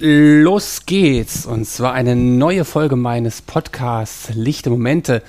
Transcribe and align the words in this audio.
los 0.00 0.86
geht's. 0.86 1.46
Und 1.46 1.66
zwar 1.66 1.92
eine 1.92 2.16
neue 2.16 2.64
Folge 2.64 2.96
meines 2.96 3.42
Podcasts 3.42 4.30
Lichte 4.34 4.70
Momente, 4.70 5.22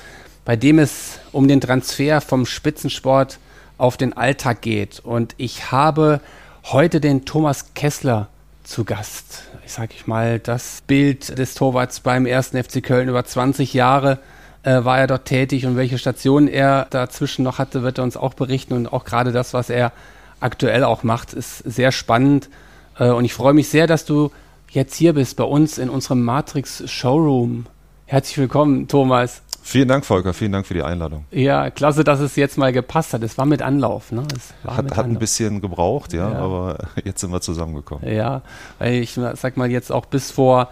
bei 0.45 0.55
dem 0.55 0.79
es 0.79 1.19
um 1.31 1.47
den 1.47 1.61
Transfer 1.61 2.21
vom 2.21 2.45
Spitzensport 2.45 3.39
auf 3.77 3.97
den 3.97 4.13
Alltag 4.13 4.61
geht. 4.61 4.99
Und 4.99 5.35
ich 5.37 5.71
habe 5.71 6.21
heute 6.63 7.01
den 7.01 7.25
Thomas 7.25 7.73
Kessler 7.73 8.29
zu 8.63 8.85
Gast. 8.85 9.43
Ich 9.65 9.73
sage 9.73 9.93
ich 9.95 10.07
mal, 10.07 10.39
das 10.39 10.83
Bild 10.87 11.37
des 11.37 11.53
Torwarts 11.55 11.99
beim 11.99 12.25
ersten 12.25 12.61
FC 12.61 12.81
Köln 12.83 13.09
über 13.09 13.25
20 13.25 13.73
Jahre 13.73 14.19
äh, 14.63 14.83
war 14.83 14.99
er 14.99 15.07
dort 15.07 15.25
tätig 15.25 15.65
und 15.65 15.75
welche 15.75 15.97
Stationen 15.97 16.47
er 16.47 16.87
dazwischen 16.89 17.43
noch 17.43 17.57
hatte, 17.57 17.83
wird 17.83 17.97
er 17.97 18.03
uns 18.03 18.15
auch 18.15 18.35
berichten. 18.35 18.73
Und 18.73 18.93
auch 18.93 19.03
gerade 19.03 19.31
das, 19.31 19.53
was 19.53 19.69
er 19.69 19.91
aktuell 20.39 20.83
auch 20.83 21.03
macht, 21.03 21.33
ist 21.33 21.57
sehr 21.59 21.91
spannend. 21.91 22.49
Äh, 22.97 23.09
und 23.09 23.25
ich 23.25 23.33
freue 23.33 23.53
mich 23.53 23.67
sehr, 23.67 23.87
dass 23.87 24.05
du 24.05 24.31
jetzt 24.71 24.95
hier 24.95 25.13
bist 25.13 25.35
bei 25.35 25.43
uns 25.43 25.77
in 25.77 25.89
unserem 25.89 26.23
Matrix 26.23 26.89
Showroom. 26.89 27.65
Herzlich 28.05 28.37
willkommen, 28.37 28.87
Thomas. 28.87 29.41
Vielen 29.61 29.87
Dank, 29.87 30.05
Volker. 30.05 30.33
Vielen 30.33 30.53
Dank 30.53 30.65
für 30.65 30.73
die 30.73 30.81
Einladung. 30.81 31.25
Ja, 31.29 31.69
klasse, 31.69 32.03
dass 32.03 32.19
es 32.19 32.35
jetzt 32.35 32.57
mal 32.57 32.71
gepasst 32.71 33.13
hat. 33.13 33.21
Es 33.21 33.37
war 33.37 33.45
mit 33.45 33.61
Anlauf. 33.61 34.11
Ne? 34.11 34.23
hat, 34.65 34.85
mit 34.85 34.97
hat 34.97 35.05
ein 35.05 35.19
bisschen 35.19 35.61
gebraucht, 35.61 36.13
ja, 36.13 36.31
ja, 36.31 36.39
aber 36.39 36.77
jetzt 37.03 37.21
sind 37.21 37.31
wir 37.31 37.41
zusammengekommen. 37.41 38.09
Ja, 38.11 38.41
weil 38.79 38.95
ich 38.95 39.13
sag 39.13 39.57
mal 39.57 39.69
jetzt 39.69 39.91
auch 39.91 40.05
bis 40.05 40.31
vor, 40.31 40.69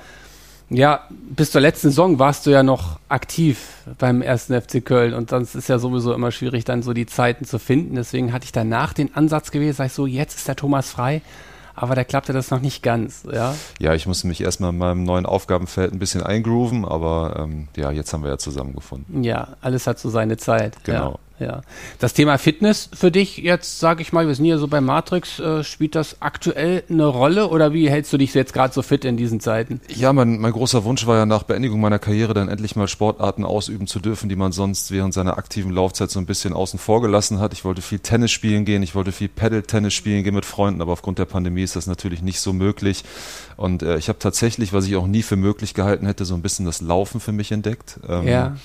ja, 0.69 1.01
bis 1.09 1.51
zur 1.51 1.61
letzten 1.61 1.89
Saison 1.89 2.19
warst 2.19 2.45
du 2.45 2.51
ja 2.51 2.63
noch 2.63 2.99
aktiv 3.09 3.67
beim 3.99 4.21
ersten 4.21 4.59
FC 4.59 4.83
Köln 4.83 5.13
und 5.13 5.31
dann 5.31 5.43
ist 5.43 5.69
ja 5.69 5.77
sowieso 5.77 6.13
immer 6.13 6.31
schwierig, 6.31 6.63
dann 6.63 6.81
so 6.83 6.93
die 6.93 7.05
Zeiten 7.05 7.45
zu 7.45 7.59
finden. 7.59 7.95
Deswegen 7.95 8.33
hatte 8.33 8.45
ich 8.45 8.51
danach 8.51 8.93
den 8.93 9.13
Ansatz 9.13 9.51
gewählt, 9.51 9.75
sag 9.75 9.87
ich 9.87 9.93
so, 9.93 10.07
jetzt 10.07 10.37
ist 10.37 10.47
der 10.47 10.55
Thomas 10.55 10.89
frei 10.89 11.21
aber 11.81 11.95
da 11.95 12.03
klappte 12.03 12.33
das 12.33 12.51
noch 12.51 12.59
nicht 12.59 12.83
ganz, 12.83 13.23
ja? 13.31 13.55
Ja, 13.79 13.93
ich 13.93 14.05
musste 14.05 14.27
mich 14.27 14.41
erstmal 14.41 14.71
in 14.71 14.77
meinem 14.77 15.03
neuen 15.03 15.25
Aufgabenfeld 15.25 15.93
ein 15.93 15.99
bisschen 15.99 16.21
eingrooven, 16.21 16.83
aber 16.83 17.37
ähm, 17.39 17.69
ja, 17.75 17.91
jetzt 17.91 18.11
haben 18.11 18.23
wir 18.23 18.29
ja 18.29 18.37
zusammengefunden. 18.37 19.23
Ja, 19.23 19.55
alles 19.61 19.87
hat 19.87 19.97
so 19.97 20.09
seine 20.09 20.37
Zeit. 20.37 20.83
Genau. 20.83 21.11
Ja. 21.11 21.19
Ja. 21.39 21.61
Das 21.99 22.13
Thema 22.13 22.37
Fitness 22.37 22.89
für 22.93 23.11
dich 23.11 23.37
jetzt, 23.37 23.79
sage 23.79 24.01
ich 24.01 24.11
mal, 24.11 24.27
wir 24.27 24.35
sind 24.35 24.45
hier 24.45 24.57
so 24.57 24.67
bei 24.67 24.81
Matrix, 24.81 25.39
äh, 25.39 25.63
spielt 25.63 25.95
das 25.95 26.21
aktuell 26.21 26.83
eine 26.89 27.05
Rolle 27.05 27.47
oder 27.47 27.73
wie 27.73 27.89
hältst 27.89 28.11
du 28.11 28.17
dich 28.17 28.33
jetzt 28.33 28.53
gerade 28.53 28.73
so 28.73 28.81
fit 28.81 29.05
in 29.05 29.15
diesen 29.15 29.39
Zeiten? 29.39 29.79
Ja, 29.87 30.11
mein, 30.11 30.39
mein 30.39 30.51
großer 30.51 30.83
Wunsch 30.83 31.07
war 31.07 31.17
ja 31.17 31.25
nach 31.25 31.43
Beendigung 31.43 31.79
meiner 31.79 31.99
Karriere 31.99 32.33
dann 32.33 32.49
endlich 32.49 32.75
mal 32.75 32.87
Sportarten 32.87 33.45
ausüben 33.45 33.87
zu 33.87 33.99
dürfen, 33.99 34.27
die 34.27 34.35
man 34.35 34.51
sonst 34.51 34.91
während 34.91 35.13
seiner 35.13 35.37
aktiven 35.37 35.71
Laufzeit 35.71 36.11
so 36.11 36.19
ein 36.19 36.25
bisschen 36.25 36.53
außen 36.53 36.77
vor 36.77 37.01
gelassen 37.01 37.39
hat. 37.39 37.53
Ich 37.53 37.63
wollte 37.63 37.81
viel 37.81 37.99
Tennis 37.99 38.31
spielen 38.31 38.65
gehen, 38.65 38.83
ich 38.83 38.95
wollte 38.95 39.11
viel 39.11 39.29
Paddle-Tennis 39.29 39.93
spielen 39.93 40.23
gehen 40.23 40.35
mit 40.35 40.45
Freunden, 40.45 40.81
aber 40.81 40.91
aufgrund 40.91 41.19
der 41.19 41.25
Pandemie 41.25 41.63
ist 41.63 41.75
das 41.75 41.87
natürlich 41.87 42.21
nicht 42.21 42.41
so 42.41 42.51
möglich. 42.51 43.03
Und 43.55 43.81
äh, 43.81 43.97
ich 43.97 44.09
habe 44.09 44.19
tatsächlich, 44.19 44.73
was 44.73 44.85
ich 44.87 44.95
auch 44.97 45.07
nie 45.07 45.23
für 45.23 45.37
möglich 45.37 45.73
gehalten 45.73 46.05
hätte, 46.05 46.25
so 46.25 46.33
ein 46.33 46.41
bisschen 46.41 46.65
das 46.65 46.81
Laufen 46.81 47.19
für 47.19 47.31
mich 47.31 47.51
entdeckt. 47.51 47.99
Ähm, 48.07 48.27
ja 48.27 48.55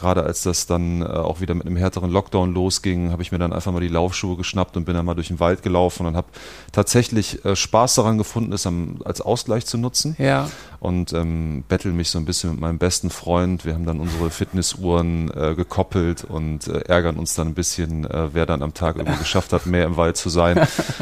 gerade 0.00 0.22
als 0.24 0.42
das 0.42 0.66
dann 0.66 1.02
äh, 1.02 1.04
auch 1.04 1.40
wieder 1.40 1.54
mit 1.54 1.66
einem 1.66 1.76
härteren 1.76 2.10
Lockdown 2.10 2.52
losging, 2.54 3.12
habe 3.12 3.22
ich 3.22 3.30
mir 3.30 3.38
dann 3.38 3.52
einfach 3.52 3.72
mal 3.72 3.80
die 3.80 3.88
Laufschuhe 3.88 4.36
geschnappt 4.36 4.76
und 4.76 4.84
bin 4.84 4.94
dann 4.94 5.06
mal 5.06 5.14
durch 5.14 5.28
den 5.28 5.40
Wald 5.40 5.62
gelaufen 5.62 6.06
und 6.06 6.16
habe 6.16 6.28
tatsächlich 6.72 7.44
äh, 7.44 7.54
Spaß 7.54 7.96
daran 7.96 8.18
gefunden, 8.18 8.52
es 8.52 8.66
als 9.04 9.20
Ausgleich 9.20 9.66
zu 9.66 9.78
nutzen. 9.78 10.16
Ja. 10.18 10.48
Und 10.80 11.12
ähm, 11.12 11.62
bettel 11.68 11.92
mich 11.92 12.08
so 12.08 12.18
ein 12.18 12.24
bisschen 12.24 12.52
mit 12.52 12.60
meinem 12.60 12.78
besten 12.78 13.10
Freund. 13.10 13.66
Wir 13.66 13.74
haben 13.74 13.84
dann 13.84 14.00
unsere 14.00 14.30
Fitnessuhren 14.30 15.30
äh, 15.30 15.54
gekoppelt 15.54 16.24
und 16.24 16.68
äh, 16.68 16.80
ärgern 16.86 17.16
uns 17.16 17.34
dann 17.34 17.48
ein 17.48 17.54
bisschen, 17.54 18.06
äh, 18.06 18.28
wer 18.32 18.46
dann 18.46 18.62
am 18.62 18.72
Tag 18.72 18.96
irgendwie 18.96 19.18
geschafft 19.18 19.52
hat, 19.52 19.66
mehr 19.66 19.84
im 19.84 19.98
Wald 19.98 20.16
zu 20.16 20.30
sein. 20.30 20.58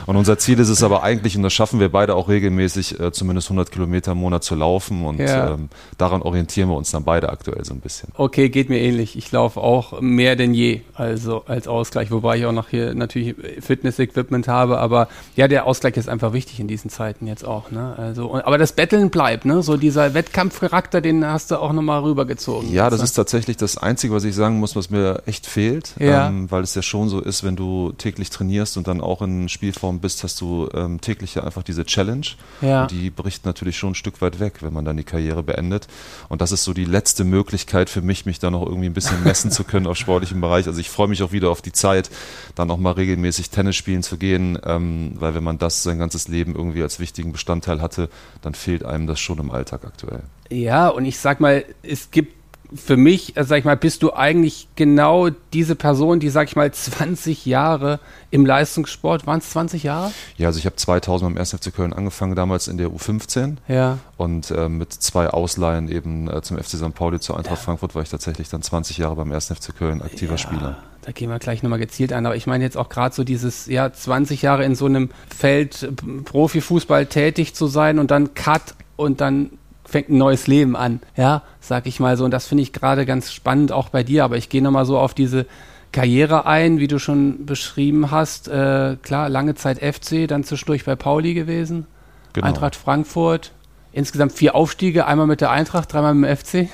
Und 0.06 0.16
unser 0.16 0.36
Ziel 0.38 0.58
ist 0.58 0.68
es 0.68 0.82
aber 0.82 1.04
eigentlich, 1.04 1.36
und 1.36 1.44
das 1.44 1.52
schaffen 1.52 1.78
wir 1.78 1.90
beide 1.90 2.16
auch 2.16 2.28
regelmäßig, 2.28 2.98
äh, 2.98 3.12
zumindest 3.12 3.48
100 3.48 3.70
Kilometer 3.70 4.12
im 4.12 4.18
Monat 4.18 4.42
zu 4.42 4.56
laufen. 4.56 5.04
Und 5.04 5.20
ja. 5.20 5.54
ähm, 5.54 5.68
daran 5.96 6.22
orientieren 6.22 6.68
wir 6.68 6.76
uns 6.76 6.90
dann 6.90 7.04
beide 7.04 7.28
aktuell 7.28 7.64
so 7.64 7.72
ein 7.72 7.80
bisschen. 7.80 8.08
Okay, 8.16 8.48
geht 8.48 8.68
mir 8.68 8.80
ähnlich. 8.80 9.16
Ich 9.16 9.30
laufe 9.30 9.60
auch 9.60 10.00
mehr 10.00 10.34
denn 10.34 10.54
je, 10.54 10.80
also 10.94 11.44
als 11.46 11.68
Ausgleich, 11.68 12.10
wobei 12.10 12.38
ich 12.38 12.46
auch 12.46 12.52
noch 12.52 12.68
hier 12.68 12.94
natürlich 12.94 13.36
Fitness-Equipment 13.60 14.48
habe, 14.48 14.78
aber 14.78 15.08
ja, 15.36 15.46
der 15.46 15.66
Ausgleich 15.66 15.96
ist 15.96 16.08
einfach 16.08 16.32
wichtig 16.32 16.58
in 16.58 16.66
diesen 16.66 16.90
Zeiten 16.90 17.26
jetzt 17.28 17.44
auch. 17.44 17.70
Ne? 17.70 17.94
Also, 17.96 18.34
aber 18.34 18.58
das 18.58 18.72
Betteln 18.72 19.10
bleibt, 19.10 19.44
ne? 19.44 19.62
So 19.68 19.76
dieser 19.76 20.14
Wettkampfcharakter, 20.14 21.02
den 21.02 21.26
hast 21.26 21.50
du 21.50 21.60
auch 21.60 21.74
nochmal 21.74 22.00
rübergezogen. 22.00 22.72
Ja, 22.72 22.88
das 22.88 23.02
ist 23.02 23.12
tatsächlich 23.12 23.58
das 23.58 23.76
Einzige, 23.76 24.14
was 24.14 24.24
ich 24.24 24.34
sagen 24.34 24.58
muss, 24.60 24.74
was 24.76 24.88
mir 24.88 25.24
echt 25.26 25.44
fehlt, 25.46 25.94
ja. 25.98 26.28
ähm, 26.28 26.50
weil 26.50 26.62
es 26.62 26.74
ja 26.74 26.80
schon 26.80 27.10
so 27.10 27.20
ist, 27.20 27.44
wenn 27.44 27.54
du 27.54 27.92
täglich 27.92 28.30
trainierst 28.30 28.78
und 28.78 28.88
dann 28.88 29.02
auch 29.02 29.20
in 29.20 29.50
Spielform 29.50 30.00
bist, 30.00 30.24
hast 30.24 30.40
du 30.40 30.70
ähm, 30.72 31.02
täglich 31.02 31.34
ja 31.34 31.44
einfach 31.44 31.62
diese 31.62 31.84
Challenge. 31.84 32.26
Ja. 32.62 32.80
Und 32.80 32.92
die 32.92 33.10
bricht 33.10 33.44
natürlich 33.44 33.76
schon 33.76 33.90
ein 33.90 33.94
Stück 33.94 34.22
weit 34.22 34.40
weg, 34.40 34.62
wenn 34.62 34.72
man 34.72 34.86
dann 34.86 34.96
die 34.96 35.04
Karriere 35.04 35.42
beendet. 35.42 35.86
Und 36.30 36.40
das 36.40 36.50
ist 36.50 36.64
so 36.64 36.72
die 36.72 36.86
letzte 36.86 37.24
Möglichkeit 37.24 37.90
für 37.90 38.00
mich, 38.00 38.24
mich 38.24 38.38
da 38.38 38.50
noch 38.50 38.64
irgendwie 38.64 38.86
ein 38.86 38.94
bisschen 38.94 39.22
messen 39.22 39.50
zu 39.50 39.64
können 39.64 39.86
auf 39.86 39.98
sportlichem 39.98 40.40
Bereich. 40.40 40.66
Also 40.66 40.80
ich 40.80 40.88
freue 40.88 41.08
mich 41.08 41.22
auch 41.22 41.32
wieder 41.32 41.50
auf 41.50 41.60
die 41.60 41.72
Zeit, 41.72 42.08
dann 42.54 42.70
auch 42.70 42.78
mal 42.78 42.92
regelmäßig 42.92 43.50
Tennis 43.50 43.76
spielen 43.76 44.02
zu 44.02 44.16
gehen, 44.16 44.58
ähm, 44.64 45.12
weil 45.16 45.34
wenn 45.34 45.44
man 45.44 45.58
das 45.58 45.82
sein 45.82 45.98
ganzes 45.98 46.26
Leben 46.26 46.54
irgendwie 46.54 46.82
als 46.82 47.00
wichtigen 47.00 47.32
Bestandteil 47.32 47.82
hatte, 47.82 48.08
dann 48.40 48.54
fehlt 48.54 48.82
einem 48.82 49.06
das 49.06 49.20
schon 49.20 49.36
im 49.36 49.50
Alltag 49.50 49.57
aktuell. 49.58 50.22
Ja, 50.50 50.88
und 50.88 51.04
ich 51.04 51.18
sag 51.18 51.40
mal, 51.40 51.64
es 51.82 52.10
gibt 52.10 52.38
für 52.74 52.96
mich, 52.96 53.36
äh, 53.36 53.44
sag 53.44 53.58
ich 53.58 53.64
mal, 53.64 53.76
bist 53.76 54.02
du 54.02 54.12
eigentlich 54.12 54.68
genau 54.76 55.30
diese 55.52 55.74
Person, 55.74 56.20
die, 56.20 56.28
sag 56.28 56.48
ich 56.48 56.56
mal, 56.56 56.70
20 56.72 57.46
Jahre 57.46 58.00
im 58.30 58.44
Leistungssport, 58.44 59.26
waren 59.26 59.38
es 59.38 59.50
20 59.50 59.82
Jahre? 59.82 60.12
Ja, 60.36 60.48
also 60.48 60.58
ich 60.58 60.66
habe 60.66 60.76
2000 60.76 61.34
beim 61.34 61.40
1. 61.40 61.52
FC 61.52 61.74
Köln 61.74 61.92
angefangen, 61.92 62.34
damals 62.34 62.68
in 62.68 62.78
der 62.78 62.88
U15. 62.88 63.56
Ja. 63.68 63.98
Und 64.16 64.50
äh, 64.50 64.68
mit 64.68 64.92
zwei 64.92 65.28
Ausleihen 65.28 65.88
eben 65.88 66.28
äh, 66.28 66.42
zum 66.42 66.58
FC 66.58 66.76
St. 66.76 66.94
Pauli 66.94 67.20
zur 67.20 67.36
Eintracht 67.36 67.58
ja. 67.58 67.64
Frankfurt 67.64 67.94
war 67.94 68.02
ich 68.02 68.10
tatsächlich 68.10 68.48
dann 68.48 68.62
20 68.62 68.98
Jahre 68.98 69.16
beim 69.16 69.32
1. 69.32 69.46
FC 69.46 69.76
Köln 69.76 70.02
aktiver 70.02 70.32
ja, 70.32 70.38
Spieler. 70.38 70.76
Da 71.02 71.12
gehen 71.12 71.30
wir 71.30 71.38
gleich 71.38 71.62
nochmal 71.62 71.78
gezielt 71.78 72.12
ein. 72.12 72.26
Aber 72.26 72.36
ich 72.36 72.46
meine 72.46 72.64
jetzt 72.64 72.76
auch 72.76 72.90
gerade 72.90 73.14
so 73.14 73.24
dieses, 73.24 73.66
ja, 73.66 73.90
20 73.90 74.42
Jahre 74.42 74.64
in 74.64 74.74
so 74.74 74.86
einem 74.86 75.10
Feld 75.34 75.84
äh, 75.84 75.92
Profifußball 76.24 77.06
tätig 77.06 77.54
zu 77.54 77.66
sein 77.66 77.98
und 77.98 78.10
dann 78.10 78.34
Cut 78.34 78.74
und 78.98 79.20
dann 79.22 79.50
fängt 79.86 80.10
ein 80.10 80.18
neues 80.18 80.46
Leben 80.46 80.76
an, 80.76 81.00
ja, 81.16 81.42
sag 81.60 81.86
ich 81.86 81.98
mal 81.98 82.16
so. 82.18 82.24
Und 82.24 82.32
das 82.32 82.46
finde 82.46 82.62
ich 82.62 82.74
gerade 82.74 83.06
ganz 83.06 83.32
spannend 83.32 83.72
auch 83.72 83.88
bei 83.88 84.02
dir. 84.02 84.24
Aber 84.24 84.36
ich 84.36 84.50
gehe 84.50 84.60
nochmal 84.60 84.84
so 84.84 84.98
auf 84.98 85.14
diese 85.14 85.46
Karriere 85.92 86.44
ein, 86.44 86.78
wie 86.78 86.88
du 86.88 86.98
schon 86.98 87.46
beschrieben 87.46 88.10
hast. 88.10 88.48
Äh, 88.48 88.96
klar, 89.02 89.30
lange 89.30 89.54
Zeit 89.54 89.78
FC, 89.78 90.28
dann 90.28 90.44
zwischendurch 90.44 90.84
bei 90.84 90.96
Pauli 90.96 91.32
gewesen, 91.32 91.86
genau. 92.34 92.48
Eintracht 92.48 92.76
Frankfurt. 92.76 93.52
Insgesamt 93.92 94.32
vier 94.32 94.54
Aufstiege, 94.54 95.06
einmal 95.06 95.26
mit 95.26 95.40
der 95.40 95.50
Eintracht, 95.50 95.92
dreimal 95.92 96.14
mit 96.14 96.28
dem 96.28 96.36
FC. 96.36 96.68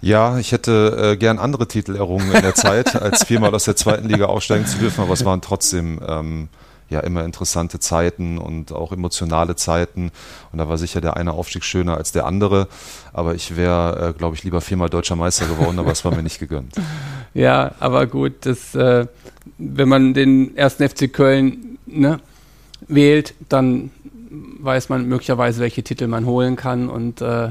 Ja, 0.00 0.38
ich 0.38 0.52
hätte 0.52 1.12
äh, 1.14 1.16
gern 1.16 1.38
andere 1.38 1.66
Titel 1.66 1.96
errungen 1.96 2.30
in 2.32 2.42
der 2.42 2.54
Zeit, 2.54 2.94
als 3.02 3.24
viermal 3.24 3.52
aus 3.54 3.64
der 3.64 3.74
zweiten 3.74 4.08
Liga 4.08 4.26
aussteigen 4.26 4.66
zu 4.66 4.78
dürfen, 4.78 5.00
aber 5.00 5.14
es 5.14 5.24
waren 5.24 5.40
trotzdem 5.40 6.00
ähm, 6.06 6.48
ja 6.88 7.00
immer 7.00 7.24
interessante 7.24 7.80
Zeiten 7.80 8.38
und 8.38 8.72
auch 8.72 8.92
emotionale 8.92 9.56
Zeiten. 9.56 10.10
Und 10.52 10.58
da 10.58 10.68
war 10.68 10.78
sicher 10.78 11.00
der 11.00 11.16
eine 11.16 11.32
Aufstieg 11.32 11.64
schöner 11.64 11.96
als 11.96 12.12
der 12.12 12.26
andere. 12.26 12.68
Aber 13.12 13.34
ich 13.34 13.56
wäre, 13.56 14.10
äh, 14.10 14.18
glaube 14.18 14.36
ich, 14.36 14.44
lieber 14.44 14.60
viermal 14.60 14.88
deutscher 14.88 15.16
Meister 15.16 15.46
geworden, 15.46 15.78
aber 15.78 15.92
es 15.92 16.04
war 16.04 16.14
mir 16.14 16.22
nicht 16.22 16.38
gegönnt. 16.38 16.74
Ja, 17.34 17.72
aber 17.80 18.06
gut, 18.06 18.46
das, 18.46 18.74
äh, 18.74 19.06
wenn 19.58 19.90
man 19.90 20.14
den 20.14 20.56
ersten 20.56 20.88
FC 20.88 21.12
Köln 21.12 21.76
ne, 21.84 22.18
wählt, 22.88 23.34
dann 23.50 23.90
weiß 24.30 24.88
man 24.88 25.06
möglicherweise, 25.06 25.60
welche 25.60 25.82
Titel 25.82 26.06
man 26.06 26.24
holen 26.24 26.56
kann 26.56 26.88
und 26.88 27.20
äh, 27.20 27.50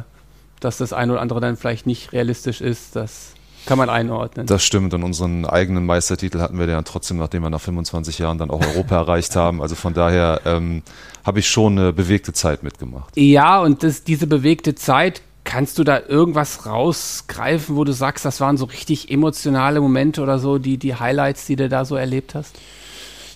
dass 0.60 0.78
das 0.78 0.92
eine 0.92 1.12
oder 1.12 1.22
andere 1.22 1.40
dann 1.40 1.56
vielleicht 1.56 1.86
nicht 1.86 2.14
realistisch 2.14 2.62
ist, 2.62 2.96
das 2.96 3.35
kann 3.66 3.78
man 3.78 3.90
einordnen. 3.90 4.46
Das 4.48 4.64
stimmt. 4.64 4.94
Und 4.94 5.04
unseren 5.04 5.46
eigenen 5.46 5.86
Meistertitel 5.86 6.40
hatten 6.40 6.60
wir 6.60 6.68
dann 6.68 6.86
trotzdem, 6.86 7.18
nachdem 7.18 7.44
wir 7.44 7.50
nach 7.50 7.62
25 7.62 8.20
Jahren 8.20 8.38
dann 8.38 8.52
auch 8.52 8.62
Europa 8.62 8.96
erreicht 9.02 9.36
haben. 9.36 9.62
Also 9.62 9.76
von 9.76 9.94
daher 9.94 10.42
ähm, 10.46 10.84
habe 11.26 11.40
ich 11.40 11.48
schon 11.48 11.78
eine 11.78 11.94
bewegte 11.94 12.34
Zeit 12.34 12.64
mitgemacht. 12.64 13.16
Ja, 13.16 13.62
und 13.62 13.84
das, 13.84 14.04
diese 14.04 14.28
bewegte 14.28 14.76
Zeit, 14.76 15.22
kannst 15.44 15.78
du 15.78 15.84
da 15.84 16.00
irgendwas 16.00 16.66
rausgreifen, 16.66 17.76
wo 17.76 17.84
du 17.84 17.94
sagst, 17.94 18.26
das 18.26 18.42
waren 18.42 18.58
so 18.58 18.66
richtig 18.66 19.12
emotionale 19.12 19.80
Momente 19.80 20.22
oder 20.22 20.40
so, 20.40 20.58
die, 20.58 20.78
die 20.78 20.96
Highlights, 20.96 21.46
die 21.46 21.56
du 21.56 21.70
da 21.70 21.86
so 21.86 21.96
erlebt 21.96 22.36
hast? 22.36 22.58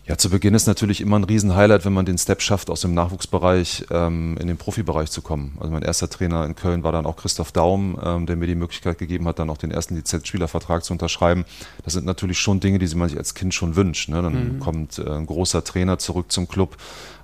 Ja, 0.10 0.18
zu 0.18 0.32
Beginn 0.32 0.56
ist 0.56 0.66
natürlich 0.66 1.02
immer 1.02 1.20
ein 1.20 1.24
Riesenhighlight, 1.24 1.86
wenn 1.86 1.94
man 1.94 2.04
den 2.04 2.18
Step 2.18 2.42
schafft, 2.42 2.72
aus 2.72 2.82
dem 2.82 2.96
Nachwuchsbereich 2.96 3.86
ähm, 3.92 4.38
in 4.42 4.48
den 4.48 4.58
Profibereich 4.58 5.12
zu 5.12 5.22
kommen. 5.22 5.56
Also 5.60 5.72
mein 5.72 5.84
erster 5.84 6.10
Trainer 6.10 6.48
in 6.48 6.56
Köln 6.56 6.82
war 6.82 6.92
dann 6.92 7.06
auch 7.06 7.16
Christoph 7.16 7.52
Daum, 7.52 7.96
ähm, 8.04 8.26
der 8.26 8.36
mir 8.36 8.48
die 8.48 8.56
Möglichkeit 8.56 8.98
gegeben 8.98 9.28
hat, 9.28 9.38
dann 9.38 9.52
auch 9.52 9.60
den 9.60 9.70
ersten 9.70 9.96
Lizenzspielervertrag 9.96 10.84
zu 10.84 10.94
unterschreiben. 10.94 11.46
Das 11.84 11.94
sind 11.94 12.08
natürlich 12.08 12.40
schon 12.40 12.60
Dinge, 12.60 12.80
die 12.80 12.88
man 12.96 13.08
sich 13.08 13.20
als 13.20 13.36
Kind 13.36 13.54
schon 13.54 13.76
wünscht. 13.76 14.10
Ne? 14.10 14.20
Dann 14.24 14.56
mhm. 14.56 14.60
kommt 14.60 14.98
äh, 14.98 15.08
ein 15.08 15.28
großer 15.28 15.64
Trainer 15.64 16.00
zurück 16.00 16.32
zum 16.32 16.48
Club, 16.48 16.78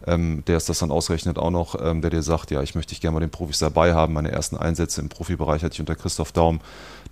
ähm, 0.08 0.44
der 0.46 0.58
ist 0.58 0.70
das 0.70 0.80
dann 0.80 0.92
ausrechnet 0.92 1.38
auch 1.38 1.52
noch, 1.52 1.76
ähm, 1.82 2.02
der 2.02 2.12
dir 2.12 2.22
sagt, 2.22 2.52
ja, 2.52 2.62
ich 2.62 2.76
möchte 2.76 2.90
dich 2.92 3.02
gerne 3.02 3.16
mal 3.16 3.20
den 3.20 3.32
Profis 3.32 3.60
dabei 3.60 3.94
haben. 3.94 4.14
Meine 4.14 4.32
ersten 4.32 4.58
Einsätze 4.58 5.02
im 5.02 5.10
Profibereich 5.10 5.64
hatte 5.64 5.74
ich 5.74 5.80
unter 5.80 5.96
Christoph 5.96 6.32
Daum 6.32 6.60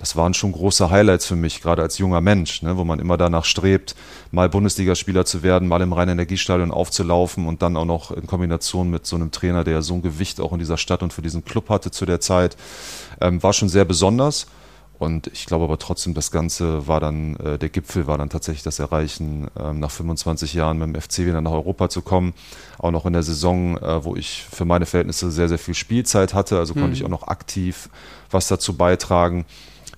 das 0.04 0.18
waren 0.18 0.34
schon 0.34 0.52
große 0.52 0.90
Highlights 0.90 1.26
für 1.28 1.38
mich, 1.38 1.62
gerade 1.62 1.82
als 1.82 1.98
junger 1.98 2.20
Mensch, 2.20 2.62
ne, 2.62 2.76
wo 2.76 2.84
man 2.84 3.00
immer 3.00 3.16
danach 3.16 3.46
strebt, 3.46 3.96
mal 4.32 4.50
Bundesligaspieler 4.50 5.24
zu 5.24 5.44
werden, 5.44 5.70
mal 5.70 5.82
im 5.82 5.94
Rhein-Energiestadion 5.94 6.72
aufzulaufen 6.72 7.48
und 7.48 7.62
dann 7.62 7.78
auch 7.78 7.86
noch 7.86 8.12
in 8.12 8.28
Kombination 8.28 8.90
mit 8.90 9.06
so 9.06 9.16
einem 9.16 9.32
Trainer, 9.32 9.64
der 9.64 9.82
so 9.82 9.94
ein 9.94 10.02
Gewicht 10.02 10.42
auch 10.42 10.52
in 10.52 10.60
dieser 10.60 10.76
Stadt 10.76 11.04
und 11.04 11.14
für 11.14 11.22
diesen 11.22 11.46
Club 11.46 11.70
hatte 11.70 11.90
zu 11.90 12.06
der 12.06 12.20
Zeit, 12.20 12.58
ähm, 13.22 13.42
war 13.42 13.54
schon 13.54 13.70
sehr 13.70 13.86
besonders. 13.86 14.48
Und 15.00 15.28
ich 15.28 15.46
glaube 15.46 15.64
aber 15.64 15.80
trotzdem, 15.80 16.14
das 16.14 16.32
Ganze 16.32 16.86
war 16.86 17.00
dann, 17.00 17.38
äh, 17.38 17.58
der 17.58 17.70
Gipfel 17.70 18.06
war 18.06 18.18
dann 18.18 18.30
tatsächlich 18.30 18.64
das 18.64 18.80
Erreichen, 18.80 19.48
ähm, 19.58 19.80
nach 19.80 19.92
25 19.92 20.54
Jahren 20.54 20.80
mit 20.80 20.88
dem 20.90 21.02
FC 21.02 21.20
wieder 21.20 21.40
nach 21.40 21.52
Europa 21.52 21.88
zu 21.88 22.02
kommen. 22.02 22.34
Auch 22.78 22.92
noch 22.92 23.06
in 23.06 23.14
der 23.14 23.24
Saison, 23.24 23.78
äh, 23.78 24.04
wo 24.04 24.18
ich 24.18 24.46
für 24.52 24.66
meine 24.66 24.86
Verhältnisse 24.86 25.32
sehr, 25.32 25.48
sehr 25.48 25.60
viel 25.60 25.76
Spielzeit 25.76 26.34
hatte. 26.34 26.60
Also 26.60 26.74
mhm. 26.74 26.82
konnte 26.82 26.98
ich 26.98 27.06
auch 27.06 27.10
noch 27.10 27.28
aktiv 27.30 27.88
was 28.30 28.50
dazu 28.50 28.76
beitragen 28.76 29.46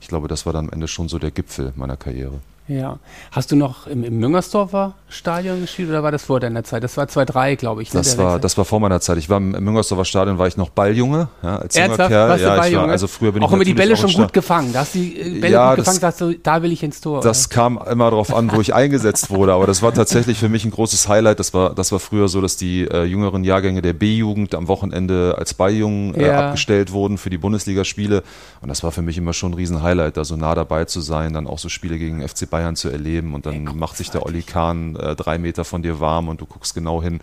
ich 0.05 0.09
glaube, 0.09 0.27
das 0.27 0.45
war 0.45 0.53
dann 0.53 0.65
am 0.67 0.71
Ende 0.71 0.87
schon 0.87 1.09
so 1.09 1.17
der 1.17 1.31
Gipfel 1.31 1.73
meiner 1.75 1.97
Karriere. 1.97 2.39
Ja. 2.67 2.97
Hast 3.31 3.51
du 3.51 3.56
noch 3.56 3.85
im, 3.85 4.03
im 4.03 4.17
Müngersdorfer 4.17 4.95
Stadion 5.07 5.62
gespielt 5.62 5.89
oder 5.89 6.01
war 6.01 6.12
das 6.12 6.25
vor 6.25 6.39
deiner 6.39 6.63
Zeit? 6.63 6.83
Das 6.83 6.97
war 6.97 7.06
2-3, 7.06 7.57
glaube 7.57 7.83
ich. 7.83 7.94
Ne, 7.94 8.00
das, 8.00 8.17
war, 8.17 8.39
das 8.39 8.57
war 8.57 8.65
vor 8.65 8.79
meiner 8.79 9.00
Zeit. 9.00 9.19
Ich 9.19 9.29
war 9.29 9.38
im, 9.38 9.51
Müngersdorfer 9.51 10.03
Stadion, 10.03 10.39
war 10.39 10.47
ich 10.47 10.57
noch 10.57 10.69
Balljunge. 10.69 11.27
Ja, 11.44 11.57
als 11.57 11.75
Ernsthaft? 11.75 12.09
junger 12.09 12.27
Kerl. 12.27 12.41
Ja, 12.41 12.65
ich 12.65 12.75
war, 12.75 12.89
also 12.89 13.07
früher 13.07 13.33
bin 13.33 13.44
auch 13.44 13.50
ich 13.50 13.53
immer 13.53 13.63
die 13.65 13.75
Bälle 13.75 13.95
schon 13.95 14.12
gut 14.12 14.33
gefangen. 14.33 14.73
Da 14.73 14.79
hast 14.79 14.95
du 14.95 15.00
die 15.00 15.39
Bälle 15.39 15.53
ja, 15.53 15.69
gut 15.69 15.85
gefangen, 15.85 16.00
sagst 16.00 16.21
du, 16.21 16.33
da 16.33 16.63
will 16.63 16.71
ich 16.71 16.81
ins 16.81 17.01
Tor. 17.01 17.21
Das 17.21 17.45
oder? 17.45 17.53
kam 17.53 17.79
immer 17.89 18.09
darauf 18.09 18.33
an, 18.33 18.51
wo 18.51 18.59
ich 18.62 18.73
eingesetzt 18.73 19.29
wurde. 19.29 19.53
Aber 19.53 19.67
das 19.67 19.83
war 19.83 19.94
tatsächlich 19.94 20.39
für 20.39 20.50
mich 20.50 20.65
ein 20.65 20.71
großes 20.71 21.07
Highlight. 21.07 21.39
Das 21.39 21.53
war, 21.53 21.75
das 21.75 21.91
war 21.91 22.00
früher 22.00 22.27
so, 22.29 22.41
dass 22.41 22.57
die 22.57 22.85
äh, 22.85 23.03
jüngeren 23.03 23.44
Jahrgänge 23.44 23.83
der 23.83 23.94
B-Jugend 23.94 24.56
am 24.56 24.67
Wochenende 24.67 25.35
als 25.38 25.53
Balljungen 25.53 26.15
äh, 26.15 26.27
ja. 26.27 26.47
abgestellt 26.47 26.91
wurden 26.91 27.19
für 27.19 27.29
die 27.29 27.38
Bundesligaspiele. 27.38 28.23
Und 28.62 28.69
das 28.69 28.81
war 28.81 28.91
für 28.91 29.03
mich 29.03 29.19
immer 29.19 29.33
schon 29.33 29.51
ein 29.51 29.56
Riesen-Highlight, 29.56 30.17
da 30.17 30.25
so 30.25 30.35
nah 30.35 30.56
dabei 30.56 30.85
zu 30.85 31.00
sein, 31.00 31.33
dann 31.33 31.45
auch 31.45 31.59
so 31.59 31.69
Spiele 31.69 32.00
gegen 32.00 32.27
FC 32.27 32.50
Bayern 32.50 32.54
zu 32.75 32.89
erleben 32.89 33.33
und 33.33 33.45
dann 33.45 33.67
Ey, 33.67 33.73
macht 33.73 33.97
sich 33.97 34.09
der 34.09 34.25
Olli 34.25 34.41
Kahn 34.41 34.95
äh, 34.95 35.15
drei 35.15 35.37
Meter 35.37 35.65
von 35.65 35.81
dir 35.81 35.99
warm 35.99 36.27
und 36.27 36.41
du 36.41 36.45
guckst 36.45 36.73
genau 36.73 37.01
hin. 37.01 37.19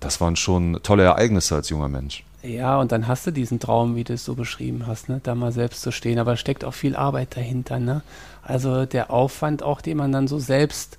Das 0.00 0.20
waren 0.20 0.36
schon 0.36 0.78
tolle 0.82 1.04
Ereignisse 1.04 1.56
als 1.56 1.68
junger 1.68 1.88
Mensch. 1.88 2.24
Ja, 2.42 2.78
und 2.78 2.92
dann 2.92 3.08
hast 3.08 3.26
du 3.26 3.32
diesen 3.32 3.58
Traum, 3.58 3.96
wie 3.96 4.04
du 4.04 4.12
es 4.12 4.24
so 4.24 4.34
beschrieben 4.34 4.86
hast, 4.86 5.08
ne? 5.08 5.20
da 5.22 5.34
mal 5.34 5.50
selbst 5.50 5.82
zu 5.82 5.90
stehen. 5.90 6.18
Aber 6.18 6.36
steckt 6.36 6.64
auch 6.64 6.74
viel 6.74 6.94
Arbeit 6.94 7.36
dahinter. 7.36 7.80
Ne? 7.80 8.02
Also 8.42 8.86
der 8.86 9.10
Aufwand 9.10 9.62
auch, 9.62 9.80
den 9.80 9.96
man 9.96 10.12
dann 10.12 10.28
so 10.28 10.38
selbst 10.38 10.98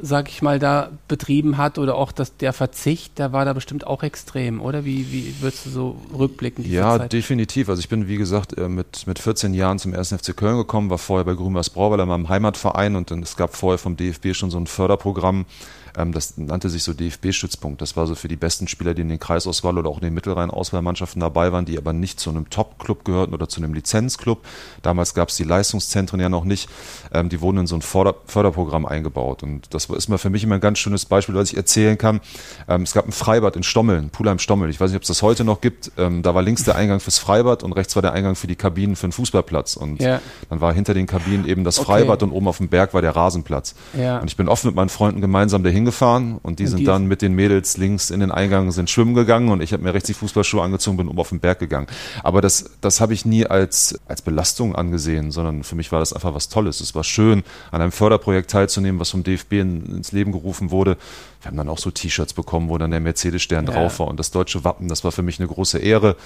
sag 0.00 0.28
ich 0.28 0.42
mal, 0.42 0.58
da 0.58 0.90
betrieben 1.08 1.56
hat 1.56 1.78
oder 1.78 1.96
auch 1.96 2.12
das, 2.12 2.36
der 2.36 2.52
Verzicht, 2.52 3.18
der 3.18 3.32
war 3.32 3.44
da 3.44 3.52
bestimmt 3.52 3.86
auch 3.86 4.02
extrem, 4.02 4.60
oder? 4.60 4.84
Wie, 4.84 5.10
wie 5.12 5.34
würdest 5.40 5.66
du 5.66 5.70
so 5.70 5.96
rückblicken? 6.16 6.68
Ja, 6.70 6.98
Zeit? 6.98 7.12
definitiv. 7.12 7.68
Also 7.68 7.80
ich 7.80 7.88
bin, 7.88 8.08
wie 8.08 8.16
gesagt, 8.16 8.56
äh, 8.56 8.68
mit, 8.68 9.06
mit 9.06 9.18
14 9.18 9.54
Jahren 9.54 9.78
zum 9.78 9.94
1. 9.94 10.14
FC 10.14 10.36
Köln 10.36 10.56
gekommen, 10.56 10.90
war 10.90 10.98
vorher 10.98 11.24
bei 11.24 11.34
Grünweiß 11.34 11.70
Brauweiler, 11.70 12.06
meinem 12.06 12.28
Heimatverein 12.28 12.96
und 12.96 13.10
dann, 13.10 13.22
es 13.22 13.36
gab 13.36 13.54
vorher 13.54 13.78
vom 13.78 13.96
DFB 13.96 14.34
schon 14.34 14.50
so 14.50 14.58
ein 14.58 14.66
Förderprogramm, 14.66 15.46
das 15.94 16.36
nannte 16.36 16.68
sich 16.68 16.82
so 16.82 16.92
DFB-Stützpunkt. 16.92 17.80
Das 17.80 17.96
war 17.96 18.06
so 18.06 18.14
für 18.14 18.28
die 18.28 18.36
besten 18.36 18.68
Spieler, 18.68 18.94
die 18.94 19.02
in 19.02 19.08
den 19.08 19.18
Kreisauswahl 19.18 19.78
oder 19.78 19.90
auch 19.90 19.98
in 19.98 20.04
den 20.04 20.14
Mittelrhein-Auswahlmannschaften 20.14 21.20
dabei 21.20 21.52
waren, 21.52 21.64
die 21.64 21.78
aber 21.78 21.92
nicht 21.92 22.20
zu 22.20 22.30
einem 22.30 22.50
Top-Club 22.50 23.04
gehörten 23.04 23.34
oder 23.34 23.48
zu 23.48 23.60
einem 23.60 23.74
Lizenzclub. 23.74 24.44
Damals 24.82 25.14
gab 25.14 25.28
es 25.28 25.36
die 25.36 25.44
Leistungszentren 25.44 26.20
ja 26.20 26.28
noch 26.28 26.44
nicht. 26.44 26.68
Ähm, 27.12 27.28
die 27.28 27.40
wurden 27.40 27.58
in 27.58 27.66
so 27.66 27.76
ein 27.76 27.82
Förder 27.82 28.14
Förderprogramm 28.26 28.86
eingebaut. 28.86 29.42
Und 29.42 29.72
das 29.74 29.86
ist 29.86 30.08
mal 30.08 30.18
für 30.18 30.30
mich 30.30 30.44
immer 30.44 30.56
ein 30.56 30.60
ganz 30.60 30.78
schönes 30.78 31.04
Beispiel, 31.04 31.34
was 31.34 31.50
ich 31.50 31.56
erzählen 31.56 31.98
kann. 31.98 32.20
Ähm, 32.68 32.82
es 32.82 32.92
gab 32.92 33.06
ein 33.06 33.12
Freibad 33.12 33.56
in 33.56 33.62
Stommeln, 33.62 34.10
Pulheim 34.10 34.38
Stommel. 34.38 34.70
Ich 34.70 34.80
weiß 34.80 34.90
nicht, 34.90 34.96
ob 34.96 35.02
es 35.02 35.08
das 35.08 35.22
heute 35.22 35.44
noch 35.44 35.60
gibt. 35.60 35.92
Ähm, 35.96 36.22
da 36.22 36.34
war 36.34 36.42
links 36.42 36.64
der 36.64 36.76
Eingang 36.76 37.00
fürs 37.00 37.18
Freibad 37.18 37.62
und 37.62 37.72
rechts 37.72 37.94
war 37.96 38.02
der 38.02 38.12
Eingang 38.12 38.34
für 38.34 38.46
die 38.46 38.56
Kabinen 38.56 38.96
für 38.96 39.06
den 39.06 39.12
Fußballplatz. 39.12 39.76
Und 39.76 40.00
ja. 40.00 40.20
dann 40.50 40.60
war 40.60 40.72
hinter 40.72 40.94
den 40.94 41.06
Kabinen 41.06 41.46
eben 41.46 41.64
das 41.64 41.78
Freibad 41.78 42.22
okay. 42.22 42.30
und 42.30 42.36
oben 42.36 42.48
auf 42.48 42.58
dem 42.58 42.68
Berg 42.68 42.94
war 42.94 43.02
der 43.02 43.16
Rasenplatz. 43.16 43.74
Ja. 43.96 44.18
Und 44.18 44.28
ich 44.28 44.36
bin 44.36 44.48
oft 44.48 44.64
mit 44.64 44.74
meinen 44.74 44.88
Freunden 44.88 45.20
gemeinsam 45.20 45.62
dahin 45.62 45.77
gefahren 45.84 46.38
und 46.42 46.58
die 46.58 46.64
und 46.64 46.70
sind 46.70 46.78
die 46.80 46.84
dann 46.84 47.06
mit 47.06 47.22
den 47.22 47.34
Mädels 47.34 47.76
links 47.76 48.10
in 48.10 48.20
den 48.20 48.30
Eingang 48.30 48.70
sind 48.70 48.90
schwimmen 48.90 49.14
gegangen 49.14 49.50
und 49.50 49.62
ich 49.62 49.72
habe 49.72 49.82
mir 49.82 49.94
rechts 49.94 50.06
die 50.06 50.14
Fußballschuhe 50.14 50.62
angezogen, 50.62 50.96
bin 50.96 51.08
oben 51.08 51.18
auf 51.18 51.30
den 51.30 51.40
Berg 51.40 51.58
gegangen. 51.58 51.86
Aber 52.22 52.40
das, 52.40 52.70
das 52.80 53.00
habe 53.00 53.14
ich 53.14 53.24
nie 53.24 53.46
als, 53.46 53.98
als 54.06 54.22
Belastung 54.22 54.74
angesehen, 54.74 55.30
sondern 55.30 55.64
für 55.64 55.76
mich 55.76 55.92
war 55.92 56.00
das 56.00 56.12
einfach 56.12 56.34
was 56.34 56.48
Tolles. 56.48 56.80
Es 56.80 56.94
war 56.94 57.04
schön, 57.04 57.42
an 57.70 57.82
einem 57.82 57.92
Förderprojekt 57.92 58.50
teilzunehmen, 58.50 59.00
was 59.00 59.10
vom 59.10 59.22
DFB 59.22 59.52
in, 59.54 59.86
ins 59.86 60.12
Leben 60.12 60.32
gerufen 60.32 60.70
wurde. 60.70 60.96
Wir 61.40 61.50
haben 61.50 61.56
dann 61.56 61.68
auch 61.68 61.78
so 61.78 61.90
T-Shirts 61.90 62.32
bekommen, 62.32 62.68
wo 62.68 62.78
dann 62.78 62.90
der 62.90 63.00
Mercedes-Stern 63.00 63.66
ja. 63.66 63.72
drauf 63.72 64.00
war 64.00 64.08
und 64.08 64.18
das 64.18 64.30
deutsche 64.30 64.64
Wappen. 64.64 64.88
Das 64.88 65.04
war 65.04 65.12
für 65.12 65.22
mich 65.22 65.38
eine 65.38 65.48
große 65.48 65.78
Ehre. 65.78 66.16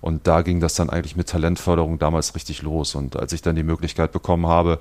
Und 0.00 0.26
da 0.26 0.42
ging 0.42 0.60
das 0.60 0.74
dann 0.74 0.90
eigentlich 0.90 1.16
mit 1.16 1.28
Talentförderung 1.28 1.98
damals 1.98 2.34
richtig 2.34 2.62
los. 2.62 2.94
Und 2.94 3.16
als 3.16 3.32
ich 3.32 3.42
dann 3.42 3.56
die 3.56 3.62
Möglichkeit 3.62 4.12
bekommen 4.12 4.46
habe, 4.46 4.78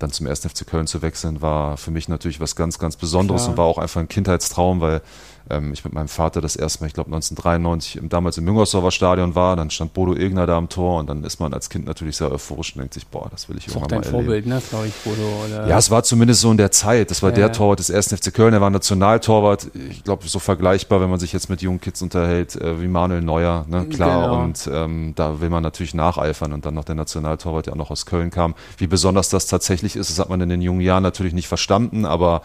dann 0.00 0.10
zum 0.10 0.26
1. 0.26 0.40
FC 0.40 0.66
Köln 0.66 0.86
zu 0.86 1.02
wechseln, 1.02 1.40
war 1.40 1.76
für 1.76 1.90
mich 1.90 2.08
natürlich 2.08 2.40
was 2.40 2.56
ganz, 2.56 2.78
ganz 2.78 2.96
Besonderes 2.96 3.42
Klar. 3.42 3.50
und 3.52 3.58
war 3.58 3.66
auch 3.66 3.78
einfach 3.78 4.00
ein 4.00 4.08
Kindheitstraum, 4.08 4.80
weil 4.80 5.02
ähm, 5.50 5.72
ich 5.72 5.84
mit 5.84 5.92
meinem 5.92 6.08
Vater 6.08 6.40
das 6.40 6.56
erste 6.56 6.80
Mal, 6.80 6.86
ich 6.86 6.94
glaube 6.94 7.08
1993, 7.08 7.96
im, 7.96 8.08
damals 8.08 8.38
im 8.38 8.44
Müngersdorfer 8.44 8.90
Stadion 8.90 9.34
war, 9.34 9.56
dann 9.56 9.70
stand 9.70 9.92
Bodo 9.92 10.14
Ilgner 10.14 10.46
da 10.46 10.56
am 10.56 10.68
Tor 10.68 11.00
und 11.00 11.08
dann 11.08 11.24
ist 11.24 11.40
man 11.40 11.52
als 11.52 11.68
Kind 11.68 11.86
natürlich 11.86 12.16
sehr 12.16 12.30
euphorisch 12.30 12.74
und 12.74 12.80
denkt 12.80 12.94
sich, 12.94 13.06
boah, 13.06 13.28
das 13.30 13.48
will 13.48 13.58
ich 13.58 13.66
das 13.66 13.74
irgendwann 13.74 13.98
mal 13.98 14.06
erleben. 14.06 14.24
Vorbild, 14.24 14.46
ne, 14.46 14.62
glaube 14.68 14.86
ich, 14.86 14.94
Bodo. 14.94 15.44
Oder? 15.46 15.68
Ja, 15.68 15.78
es 15.78 15.90
war 15.90 16.02
zumindest 16.02 16.40
so 16.40 16.50
in 16.50 16.56
der 16.56 16.70
Zeit. 16.70 17.10
Das 17.10 17.22
war 17.22 17.30
ja, 17.30 17.36
der 17.36 17.52
Torwart 17.52 17.78
des 17.78 17.90
1. 17.90 18.14
FC 18.14 18.32
Köln, 18.32 18.54
er 18.54 18.60
war 18.60 18.70
Nationaltorwart. 18.70 19.70
Ich 19.90 20.04
glaube, 20.04 20.26
so 20.26 20.38
vergleichbar, 20.38 21.00
wenn 21.00 21.10
man 21.10 21.18
sich 21.18 21.32
jetzt 21.32 21.50
mit 21.50 21.62
jungen 21.62 21.80
Kids 21.80 22.00
unterhält, 22.02 22.56
äh, 22.56 22.80
wie 22.80 22.88
Manuel 22.88 23.22
Neuer, 23.22 23.64
ne, 23.68 23.86
klar. 23.86 24.28
Genau. 24.28 24.42
Und 24.42 24.70
ähm, 24.72 25.12
da 25.16 25.40
will 25.40 25.50
man 25.50 25.62
natürlich 25.62 25.94
nacheifern 25.94 26.52
und 26.52 26.64
dann 26.64 26.74
noch 26.74 26.84
der 26.84 26.94
Nationaltorwart, 26.94 27.66
der 27.66 27.74
auch 27.74 27.78
noch 27.78 27.90
aus 27.90 28.06
Köln 28.06 28.30
kam. 28.30 28.54
Wie 28.78 28.86
besonders 28.86 29.28
das 29.28 29.46
tatsächlich 29.46 29.96
ist, 29.96 30.10
das 30.10 30.18
hat 30.18 30.28
man 30.28 30.40
in 30.40 30.48
den 30.48 30.62
jungen 30.62 30.80
Jahren 30.80 31.02
natürlich 31.02 31.32
nicht 31.32 31.48
verstanden, 31.48 32.04
aber 32.04 32.42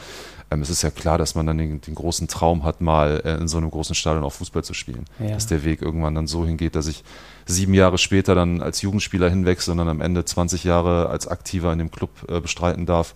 ähm, 0.51 0.61
es 0.61 0.69
ist 0.69 0.81
ja 0.81 0.91
klar, 0.91 1.17
dass 1.17 1.35
man 1.35 1.45
dann 1.45 1.57
den, 1.57 1.81
den 1.81 1.95
großen 1.95 2.27
Traum 2.27 2.63
hat, 2.63 2.81
mal 2.81 3.21
äh, 3.25 3.35
in 3.35 3.47
so 3.47 3.57
einem 3.57 3.71
großen 3.71 3.95
Stadion 3.95 4.23
auch 4.23 4.33
Fußball 4.33 4.63
zu 4.63 4.73
spielen. 4.73 5.05
Ja. 5.19 5.31
Dass 5.31 5.47
der 5.47 5.63
Weg 5.63 5.81
irgendwann 5.81 6.15
dann 6.15 6.27
so 6.27 6.45
hingeht, 6.45 6.75
dass 6.75 6.87
ich 6.87 7.03
sieben 7.45 7.73
Jahre 7.73 7.97
später 7.97 8.35
dann 8.35 8.61
als 8.61 8.81
Jugendspieler 8.81 9.29
hinwechsel 9.29 9.71
und 9.71 9.79
dann 9.79 9.89
am 9.89 10.01
Ende 10.01 10.25
20 10.25 10.63
Jahre 10.63 11.09
als 11.09 11.27
Aktiver 11.27 11.71
in 11.73 11.79
dem 11.79 11.91
Club 11.91 12.09
äh, 12.29 12.39
bestreiten 12.39 12.85
darf 12.85 13.15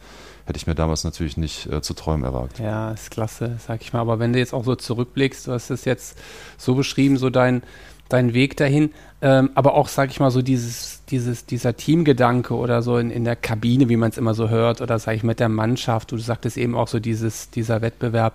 hätte 0.50 0.58
ich 0.58 0.66
mir 0.66 0.74
damals 0.74 1.04
natürlich 1.04 1.38
nicht 1.38 1.68
äh, 1.68 1.80
zu 1.82 1.94
träumen 1.94 2.24
erwagt. 2.24 2.58
Ja, 2.58 2.92
ist 2.92 3.12
klasse, 3.12 3.60
sag 3.66 3.82
ich 3.82 3.94
mal. 3.94 4.00
Aber 4.00 4.18
wenn 4.18 4.34
du 4.34 4.40
jetzt 4.40 4.52
auch 4.52 4.66
so 4.66 4.76
zurückblickst, 4.76 5.46
du 5.46 5.52
hast 5.52 5.70
es 5.70 5.86
jetzt 5.86 6.18
so 6.58 6.74
beschrieben, 6.74 7.18
so 7.18 7.30
dein, 7.30 7.62
dein 8.10 8.34
Weg 8.34 8.58
dahin, 8.58 8.92
ähm, 9.22 9.52
aber 9.56 9.74
auch, 9.76 9.88
sag 9.88 10.10
ich 10.10 10.20
mal, 10.20 10.32
so 10.32 10.42
dieses, 10.42 11.02
dieses, 11.10 11.46
dieser 11.46 11.76
Teamgedanke 11.76 12.54
oder 12.56 12.82
so 12.82 12.98
in, 12.98 13.12
in 13.12 13.24
der 13.24 13.36
Kabine, 13.36 13.90
wie 13.90 13.98
man 13.98 14.10
es 14.10 14.18
immer 14.18 14.34
so 14.34 14.50
hört, 14.50 14.82
oder 14.82 15.00
sag 15.00 15.16
ich 15.16 15.24
mit 15.24 15.40
der 15.40 15.50
Mannschaft, 15.50 16.12
du 16.12 16.18
sagtest 16.18 16.58
eben 16.58 16.76
auch 16.76 16.88
so 16.88 17.00
dieses, 17.00 17.50
dieser 17.50 17.82
Wettbewerb, 17.82 18.34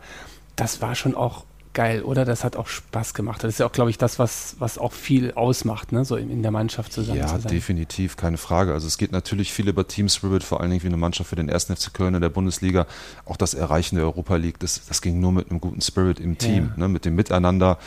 das 0.56 0.80
war 0.80 0.94
schon 0.94 1.14
auch 1.14 1.44
geil, 1.74 2.02
oder? 2.02 2.24
Das 2.24 2.44
hat 2.44 2.56
auch 2.56 2.68
Spaß 2.68 3.12
gemacht. 3.12 3.44
Das 3.44 3.54
ist 3.54 3.58
ja 3.58 3.66
auch, 3.66 3.72
glaube 3.72 3.90
ich, 3.90 3.98
das, 3.98 4.18
was, 4.18 4.56
was 4.60 4.78
auch 4.78 4.92
viel 4.92 5.32
ausmacht, 5.32 5.92
ne? 5.92 6.04
so 6.04 6.16
in, 6.16 6.30
in 6.30 6.42
der 6.42 6.50
Mannschaft 6.50 6.92
zusammen 6.92 7.18
ja, 7.18 7.26
zu 7.26 7.34
sein. 7.34 7.42
Ja, 7.42 7.48
definitiv, 7.50 8.16
keine 8.16 8.38
Frage. 8.38 8.72
Also 8.72 8.86
es 8.86 8.96
geht 8.96 9.12
natürlich 9.12 9.52
viel 9.52 9.68
über 9.68 9.86
Team 9.86 10.08
Spirit, 10.08 10.44
vor 10.44 10.60
allen 10.60 10.70
Dingen 10.70 10.82
wie 10.82 10.86
eine 10.86 10.96
Mannschaft 10.96 11.28
für 11.28 11.36
den 11.36 11.48
ersten 11.48 11.76
FC 11.76 11.92
Köln 11.92 12.14
in 12.14 12.22
der 12.22 12.30
Bundesliga. 12.30 12.86
Auch 13.26 13.36
das 13.36 13.52
Erreichen 13.52 13.96
der 13.96 14.04
Europa 14.04 14.36
League, 14.36 14.58
das, 14.60 14.86
das 14.86 15.02
ging 15.02 15.20
nur 15.20 15.32
mit 15.32 15.50
einem 15.50 15.60
guten 15.60 15.80
Spirit 15.80 16.20
im 16.20 16.38
Team, 16.38 16.70
ja. 16.76 16.80
ne? 16.80 16.88
mit 16.88 17.04
dem 17.04 17.16
Miteinander. 17.16 17.78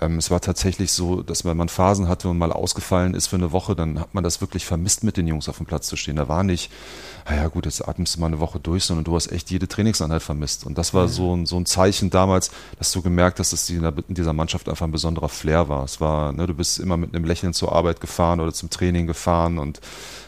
Ähm, 0.00 0.18
es 0.18 0.30
war 0.30 0.40
tatsächlich 0.40 0.92
so, 0.92 1.22
dass 1.22 1.44
wenn 1.44 1.56
man 1.56 1.68
Phasen 1.68 2.08
hatte 2.08 2.28
und 2.28 2.38
mal 2.38 2.52
ausgefallen 2.52 3.14
ist 3.14 3.28
für 3.28 3.36
eine 3.36 3.52
Woche, 3.52 3.74
dann 3.74 3.98
hat 3.98 4.14
man 4.14 4.22
das 4.22 4.40
wirklich 4.40 4.66
vermisst, 4.66 5.04
mit 5.04 5.16
den 5.16 5.26
Jungs 5.26 5.48
auf 5.48 5.56
dem 5.56 5.66
Platz 5.66 5.86
zu 5.86 5.96
stehen. 5.96 6.16
Da 6.16 6.28
war 6.28 6.42
nicht, 6.42 6.70
naja 7.28 7.48
gut, 7.48 7.64
jetzt 7.64 7.86
atmest 7.86 8.16
du 8.16 8.20
mal 8.20 8.26
eine 8.26 8.38
Woche 8.38 8.60
durch, 8.60 8.84
sondern 8.84 9.04
du 9.04 9.14
hast 9.14 9.32
echt 9.32 9.50
jede 9.50 9.68
Trainingseinheit 9.68 10.22
vermisst. 10.22 10.66
Und 10.66 10.76
das 10.76 10.92
war 10.92 11.08
so, 11.08 11.34
ein, 11.34 11.46
so 11.46 11.56
ein 11.56 11.64
Zeichen 11.64 12.10
damals, 12.10 12.50
dass 12.78 12.92
du 12.92 13.00
gemerkt 13.00 13.38
hast, 13.38 13.52
dass 13.52 13.70
in 13.70 13.92
dieser 14.08 14.32
Mannschaft 14.34 14.68
einfach 14.68 14.86
ein 14.86 14.92
besonderer 14.92 15.30
Flair 15.30 15.68
war. 15.68 15.84
Es 15.84 16.00
war, 16.00 16.32
ne, 16.32 16.46
du 16.46 16.54
bist 16.54 16.78
immer 16.78 16.96
mit 16.96 17.14
einem 17.14 17.24
Lächeln 17.24 17.54
zur 17.54 17.72
Arbeit 17.72 18.00
gefahren 18.00 18.40
oder 18.40 18.52
zum 18.52 18.68
Training 18.68 19.06
gefahren 19.06 19.58
und 19.58 19.80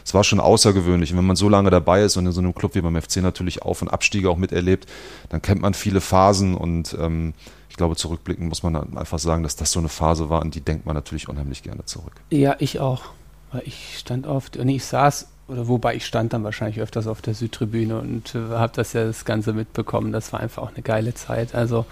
es 0.03 0.13
war 0.15 0.23
schon 0.23 0.39
außergewöhnlich. 0.39 1.11
Und 1.11 1.19
wenn 1.19 1.27
man 1.27 1.35
so 1.35 1.47
lange 1.47 1.69
dabei 1.69 2.01
ist 2.01 2.17
und 2.17 2.25
in 2.25 2.31
so 2.31 2.41
einem 2.41 2.55
Club 2.55 2.73
wie 2.73 2.81
beim 2.81 2.99
FC 2.99 3.17
natürlich 3.17 3.61
Auf- 3.61 3.83
und 3.83 3.89
Abstiege 3.89 4.29
auch 4.29 4.37
miterlebt, 4.37 4.87
dann 5.29 5.41
kennt 5.41 5.61
man 5.61 5.75
viele 5.75 6.01
Phasen 6.01 6.55
und 6.55 6.97
ähm, 6.99 7.33
ich 7.69 7.77
glaube, 7.77 7.95
zurückblicken 7.95 8.47
muss 8.47 8.63
man 8.63 8.75
einfach 8.97 9.19
sagen, 9.19 9.43
dass 9.43 9.55
das 9.55 9.71
so 9.71 9.79
eine 9.79 9.89
Phase 9.89 10.29
war, 10.29 10.41
an 10.41 10.51
die 10.51 10.61
denkt 10.61 10.85
man 10.85 10.95
natürlich 10.95 11.29
unheimlich 11.29 11.63
gerne 11.63 11.85
zurück. 11.85 12.13
Ja, 12.29 12.55
ich 12.59 12.79
auch. 12.79 13.03
Weil 13.51 13.63
ich 13.65 13.97
stand 13.97 14.27
oft 14.27 14.57
und 14.57 14.67
ich 14.69 14.85
saß 14.85 15.27
oder 15.47 15.67
wobei 15.67 15.95
ich 15.95 16.05
stand 16.05 16.33
dann 16.33 16.43
wahrscheinlich 16.43 16.79
öfters 16.79 17.07
auf 17.07 17.21
der 17.21 17.33
Südtribüne 17.33 17.99
und 17.99 18.35
äh, 18.35 18.39
habe 18.51 18.73
das 18.75 18.93
ja 18.93 19.05
das 19.05 19.25
Ganze 19.25 19.53
mitbekommen. 19.53 20.11
Das 20.11 20.31
war 20.33 20.39
einfach 20.39 20.63
auch 20.63 20.73
eine 20.73 20.83
geile 20.83 21.13
Zeit. 21.13 21.55
Also 21.55 21.85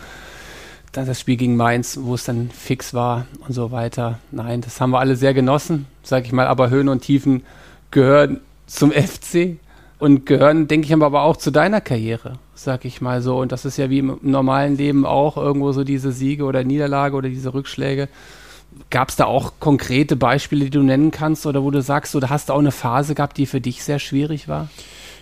dann 0.92 1.06
das 1.06 1.20
Spiel 1.20 1.38
gegen 1.38 1.56
Mainz, 1.56 1.98
wo 2.02 2.16
es 2.16 2.24
dann 2.24 2.50
fix 2.50 2.94
war 2.94 3.26
und 3.48 3.54
so 3.54 3.72
weiter. 3.72 4.20
Nein, 4.32 4.62
das 4.62 4.80
haben 4.80 4.92
wir 4.92 5.00
alle 5.00 5.16
sehr 5.16 5.34
genossen, 5.34 5.88
sag 6.04 6.26
ich 6.26 6.32
mal, 6.32 6.48
aber 6.48 6.70
Höhen 6.70 6.90
und 6.90 7.02
Tiefen 7.02 7.44
gehören 7.92 8.40
zum 8.68 8.92
FC 8.92 9.58
und 10.00 10.26
gehören, 10.26 10.68
denke 10.68 10.86
ich 10.86 10.94
aber 10.94 11.24
auch 11.24 11.38
zu 11.38 11.52
deiner 11.52 11.82
Karriere, 11.82 12.34
sag 12.54 12.86
ich 12.86 13.02
mal 13.02 13.22
so. 13.22 13.38
Und 13.40 13.52
das 13.52 13.66
ist 13.66 13.78
ja 13.78 13.90
wie 13.90 14.00
im 14.00 14.18
normalen 14.22 14.78
Leben 14.78 15.06
auch 15.06 15.38
irgendwo 15.38 15.72
so 15.72 15.84
diese 15.84 16.12
Siege 16.12 16.44
oder 16.44 16.64
Niederlage 16.64 17.16
oder 17.16 17.30
diese 17.30 17.54
Rückschläge. 17.54 18.08
Gab 18.90 19.10
es 19.10 19.16
da 19.16 19.26
auch 19.26 19.54
konkrete 19.60 20.16
Beispiele, 20.16 20.66
die 20.66 20.72
du 20.72 20.84
nennen 20.84 21.10
kannst 21.10 21.46
oder 21.46 21.64
wo 21.64 21.72
du 21.72 21.82
sagst, 21.82 22.16
oder 22.16 22.30
hast 22.30 22.50
du 22.50 22.54
auch 22.54 22.60
eine 22.60 22.72
Phase 22.72 23.16
gehabt, 23.16 23.38
die 23.38 23.48
für 23.48 23.62
dich 23.62 23.84
sehr 23.84 23.98
schwierig 23.98 24.48
war? 24.48 24.70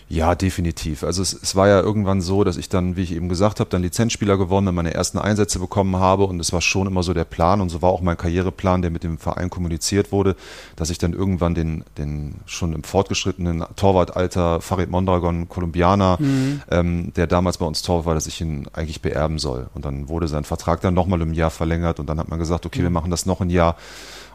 Ja, 0.07 0.35
definitiv. 0.35 1.03
Also 1.03 1.23
es, 1.23 1.33
es, 1.33 1.55
war 1.55 1.67
ja 1.67 1.79
irgendwann 1.81 2.21
so, 2.21 2.43
dass 2.43 2.57
ich 2.57 2.69
dann, 2.69 2.95
wie 2.95 3.01
ich 3.01 3.11
eben 3.11 3.27
gesagt 3.27 3.59
habe, 3.59 3.71
dann 3.71 3.81
Lizenzspieler 3.81 4.37
gewonnen 4.37 4.67
und 4.67 4.75
meine 4.75 4.93
ersten 4.93 5.17
Einsätze 5.17 5.57
bekommen 5.57 5.95
habe 5.95 6.25
und 6.25 6.39
es 6.39 6.53
war 6.53 6.61
schon 6.61 6.85
immer 6.85 7.01
so 7.01 7.15
der 7.15 7.23
Plan 7.23 7.59
und 7.59 7.69
so 7.69 7.81
war 7.81 7.89
auch 7.89 8.01
mein 8.01 8.15
Karriereplan, 8.15 8.83
der 8.83 8.91
mit 8.91 9.03
dem 9.03 9.17
Verein 9.17 9.49
kommuniziert 9.49 10.11
wurde, 10.11 10.35
dass 10.75 10.91
ich 10.91 10.99
dann 10.99 11.13
irgendwann 11.13 11.55
den, 11.55 11.83
den 11.97 12.35
schon 12.45 12.73
im 12.73 12.83
fortgeschrittenen 12.83 13.65
Torwartalter 13.75 14.61
Farid 14.61 14.91
Mondragon, 14.91 15.49
Kolumbianer, 15.49 16.17
mhm. 16.19 16.61
ähm, 16.69 17.13
der 17.15 17.25
damals 17.25 17.57
bei 17.57 17.65
uns 17.65 17.81
Torwart 17.81 18.05
war, 18.05 18.13
dass 18.13 18.27
ich 18.27 18.39
ihn 18.41 18.67
eigentlich 18.73 19.01
beerben 19.01 19.39
soll. 19.39 19.67
Und 19.73 19.85
dann 19.85 20.07
wurde 20.07 20.27
sein 20.27 20.43
Vertrag 20.43 20.81
dann 20.81 20.93
nochmal 20.93 21.21
im 21.21 21.33
Jahr 21.33 21.49
verlängert 21.49 21.99
und 21.99 22.07
dann 22.07 22.19
hat 22.19 22.29
man 22.29 22.37
gesagt, 22.37 22.67
okay, 22.67 22.79
mhm. 22.79 22.83
wir 22.83 22.89
machen 22.91 23.09
das 23.09 23.25
noch 23.25 23.41
ein 23.41 23.49
Jahr. 23.49 23.75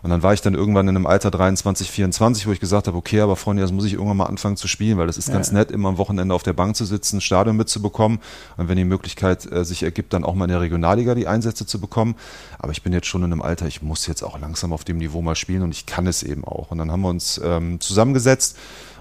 Und 0.03 0.11
dann 0.11 0.23
war 0.23 0.33
ich 0.33 0.41
dann 0.41 0.55
irgendwann 0.55 0.89
in 0.89 0.97
einem 0.97 1.07
Alter 1.07 1.31
23, 1.31 1.91
24, 1.91 2.47
wo 2.47 2.53
ich 2.53 2.61
gesagt 2.61 2.87
habe, 2.87 2.97
okay, 2.97 3.21
aber 3.21 3.37
Freunde, 3.37 3.63
jetzt 3.63 3.73
muss 3.73 3.85
ich 3.85 3.95
irgendwann 3.95 4.17
mal 4.17 4.27
anfangen 4.27 4.57
zu 4.57 4.69
spielen, 4.69 4.99
weil 4.99 5.07
das 5.07 5.19
ist 5.19 5.29
ja. 5.29 5.35
ganz 5.35 5.53
nett, 5.53 5.71
immer 5.71 5.91
am 5.91 5.99
Wochenende 5.99 6.35
auf 6.35 6.43
der 6.43 6.53
Bank 6.53 6.77
zu 6.77 6.85
sitzen, 6.85 7.19
ein 7.19 7.21
Stadion 7.21 7.57
mitzubekommen 7.57 8.21
und 8.57 8.69
wenn 8.69 8.77
die 8.77 8.85
Möglichkeit 8.85 9.51
äh, 9.51 9.65
sich 9.65 9.83
ergibt, 9.83 10.13
dann 10.13 10.25
auch 10.25 10.35
mal 10.35 10.45
in 10.45 10.51
der 10.51 10.61
Regionalliga 10.61 11.15
die 11.15 11.27
Einsätze 11.27 11.67
zu 11.67 11.81
bekommen. 11.81 12.15
Aber 12.59 12.73
ich 12.73 12.83
bin 12.83 12.93
jetzt 12.93 13.07
schon 13.07 13.23
in 13.23 13.33
einem 13.33 13.43
Alter, 13.43 13.67
ich 13.67 13.83
muss 13.83 14.07
jetzt 14.07 14.23
auch 14.23 14.39
langsam 14.39 14.73
auf 14.73 14.85
dem 14.85 14.99
Niveau 14.99 15.21
mal 15.21 15.37
spielen 15.37 15.63
und 15.63 15.73
ich 15.73 15.87
kann 15.87 16.07
es 16.07 16.23
eben 16.23 16.45
auch. 16.45 16.71
Und 16.71 16.79
dann 16.79 16.91
haben 16.91 17.03
wir 17.03 17.09
uns 17.09 17.41
ähm, 17.45 17.81
zusammengesetzt 17.81 18.57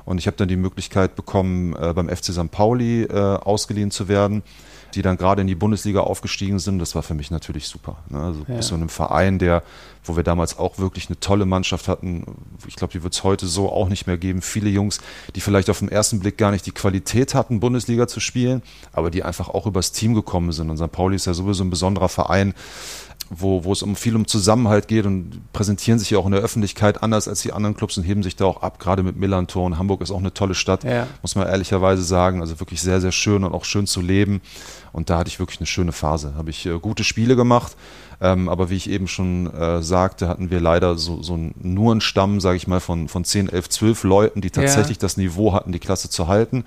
und 0.06 0.18
ich 0.18 0.28
habe 0.28 0.38
dann 0.38 0.48
die 0.48 0.58
Möglichkeit 0.58 1.16
bekommen, 1.16 1.76
äh, 1.76 1.94
beim 1.94 2.10
FC 2.10 2.26
St. 2.34 2.52
Pauli 2.52 3.04
äh, 3.04 3.14
ausgeliehen 3.14 3.92
zu 3.92 4.08
werden 4.08 4.44
die 4.96 5.02
dann 5.02 5.18
gerade 5.18 5.42
in 5.42 5.48
die 5.48 5.56
Bundesliga 5.56 6.02
aufgestiegen 6.02 6.60
sind. 6.60 6.80
Das 6.80 6.96
war 6.96 7.04
für 7.04 7.14
mich 7.14 7.32
natürlich 7.32 7.68
super. 7.68 7.98
Ne? 8.10 8.20
Also 8.20 8.46
ja. 8.48 8.56
bis 8.56 8.68
zu 8.68 8.76
einem 8.76 8.90
Verein, 8.90 9.40
der, 9.40 9.64
wo 10.04 10.16
wir 10.16 10.24
damals 10.24 10.58
auch 10.58 10.78
wirklich 10.80 11.08
eine 11.10 11.20
tolle 11.20 11.46
Mannschaft 11.46 11.88
hatten. 11.88 12.26
Ich 12.68 12.76
glaube, 12.76 12.94
die 12.94 13.04
wird 13.04 13.14
es 13.14 13.24
heute 13.24 13.48
so 13.48 13.72
auch 13.72 13.90
nicht 13.90 14.08
mehr 14.08 14.18
geben. 14.18 14.42
Viele 14.42 14.70
Jungs, 14.70 15.00
die 15.36 15.42
vielleicht 15.42 15.70
auf 15.70 15.80
den 15.80 15.90
ersten 15.90 16.20
Blick 16.20 16.38
gar 16.38 16.52
nicht 16.52 16.66
die 16.66 16.72
Qualität 16.72 17.34
hatten, 17.36 17.60
Bundesliga 17.60 18.08
zu 18.08 18.20
spielen, 18.20 18.62
aber 18.92 19.12
die 19.12 19.24
einfach 19.24 19.50
auch 19.50 19.66
übers 19.66 19.92
Team 19.92 20.14
gekommen 20.14 20.52
sind. 20.52 20.70
Und 20.70 20.78
St. 20.78 20.92
Pauli 20.92 21.16
ist 21.16 21.26
ja 21.26 21.34
sowieso 21.34 21.64
ein 21.64 21.70
besonderer 21.70 22.10
Verein 22.10 22.54
wo, 23.30 23.64
wo 23.64 23.72
es 23.72 23.84
um 23.84 23.96
viel 23.96 24.16
um 24.16 24.28
Zusammenhalt 24.28 24.88
geht 24.88 25.06
und 25.06 25.42
präsentieren 25.54 26.00
sich 26.00 26.10
ja 26.10 26.18
auch 26.18 26.26
in 26.26 26.32
der 26.32 26.42
Öffentlichkeit 26.42 27.04
anders 27.04 27.28
als 27.28 27.42
die 27.42 27.54
anderen 27.54 27.76
Clubs 27.76 27.98
und 27.98 28.04
heben 28.04 28.24
sich 28.24 28.36
da 28.36 28.46
auch 28.46 28.62
ab, 28.62 28.80
gerade 28.80 29.04
mit 29.04 29.18
Millantor. 29.18 29.78
Hamburg 29.78 30.02
ist 30.02 30.12
auch 30.12 30.20
eine 30.20 30.34
tolle 30.34 30.56
Stadt, 30.56 30.84
ja. 30.84 31.08
muss 31.22 31.36
man 31.36 31.48
ehrlicherweise 31.48 32.02
sagen. 32.02 32.42
Also 32.42 32.60
wirklich 32.60 32.82
sehr, 32.82 33.02
sehr 33.02 33.12
schön 33.12 33.44
und 33.44 33.54
auch 33.54 33.66
schön 33.66 33.88
zu 33.88 34.02
leben. 34.02 34.42
Und 34.92 35.10
da 35.10 35.20
hatte 35.20 35.30
ich 35.30 35.40
wirklich 35.40 35.60
eine 35.60 35.68
schöne 35.68 35.92
Phase. 35.92 36.34
Habe 36.36 36.50
ich 36.50 36.66
äh, 36.66 36.80
gute 36.80 37.04
Spiele 37.04 37.36
gemacht. 37.36 37.76
Ähm, 38.22 38.50
aber 38.50 38.70
wie 38.70 38.76
ich 38.76 38.90
eben 38.90 39.08
schon 39.08 39.54
äh, 39.54 39.82
sagte, 39.82 40.28
hatten 40.28 40.50
wir 40.50 40.60
leider 40.60 40.98
so, 40.98 41.22
so 41.24 41.38
nur 41.38 41.92
einen 41.92 42.02
Stamm, 42.02 42.42
sage 42.42 42.58
ich 42.58 42.68
mal, 42.68 42.82
von, 42.82 43.08
von 43.08 43.24
10, 43.24 43.50
11, 43.50 43.70
12 43.70 44.04
Leuten, 44.04 44.42
die 44.42 44.50
tatsächlich 44.50 44.98
ja. 44.98 45.02
das 45.02 45.16
Niveau 45.16 45.54
hatten, 45.54 45.72
die 45.72 45.80
Klasse 45.80 46.10
zu 46.10 46.28
halten 46.28 46.66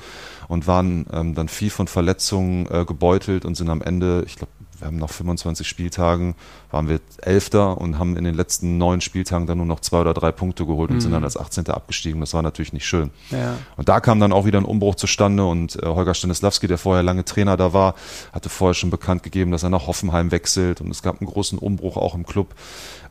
und 0.49 0.67
waren 0.67 1.07
ähm, 1.13 1.35
dann 1.35 1.49
viel 1.49 1.71
von 1.71 1.89
Verletzungen 1.89 2.67
äh, 2.71 2.85
gebeutelt 2.87 3.45
und 3.45 3.55
sind 3.55 3.69
am 3.69 3.83
Ende, 3.83 4.25
ich 4.27 4.37
glaube, 4.37 4.53
wir 4.83 4.89
haben 4.89 4.97
nach 4.97 5.11
25 5.11 5.67
Spieltagen, 5.67 6.35
waren 6.73 6.89
wir 6.89 6.99
Elfter 7.19 7.79
und 7.79 8.01
haben 8.01 8.17
in 8.17 8.25
den 8.25 8.35
letzten 8.35 8.79
neun 8.79 9.01
Spieltagen 9.01 9.47
dann 9.47 9.59
nur 9.59 9.67
noch 9.67 9.79
zwei 9.79 10.01
oder 10.01 10.13
drei 10.13 10.33
Punkte 10.33 10.67
geholt 10.67 10.91
und 10.91 10.97
mhm. 10.97 11.01
sind 11.01 11.13
dann 11.13 11.23
als 11.23 11.37
18. 11.37 11.69
abgestiegen. 11.69 12.21
Das 12.21 12.35
war 12.35 12.43
natürlich 12.43 12.73
nicht 12.73 12.85
schön. 12.85 13.11
Ja. 13.31 13.55
Und 13.77 13.89
da 13.89 14.01
kam 14.01 14.19
dann 14.19 14.33
auch 14.33 14.45
wieder 14.45 14.59
ein 14.59 14.65
Umbruch 14.65 14.97
zustande 14.97 15.45
und 15.45 15.81
äh, 15.81 15.87
Holger 15.87 16.15
Stanislawski, 16.15 16.67
der 16.67 16.79
vorher 16.79 17.05
lange 17.05 17.25
Trainer 17.25 17.57
da 17.57 17.73
war, 17.73 17.95
hatte 18.33 18.49
vorher 18.49 18.75
schon 18.75 18.91
bekannt 18.91 19.23
gegeben, 19.23 19.53
dass 19.53 19.63
er 19.63 19.71
nach 19.71 19.87
Hoffenheim 19.87 20.33
wechselt 20.33 20.81
und 20.81 20.91
es 20.91 21.03
gab 21.03 21.21
einen 21.21 21.31
großen 21.31 21.59
Umbruch 21.59 21.97
auch 21.97 22.17
im 22.17 22.27
Club. 22.27 22.55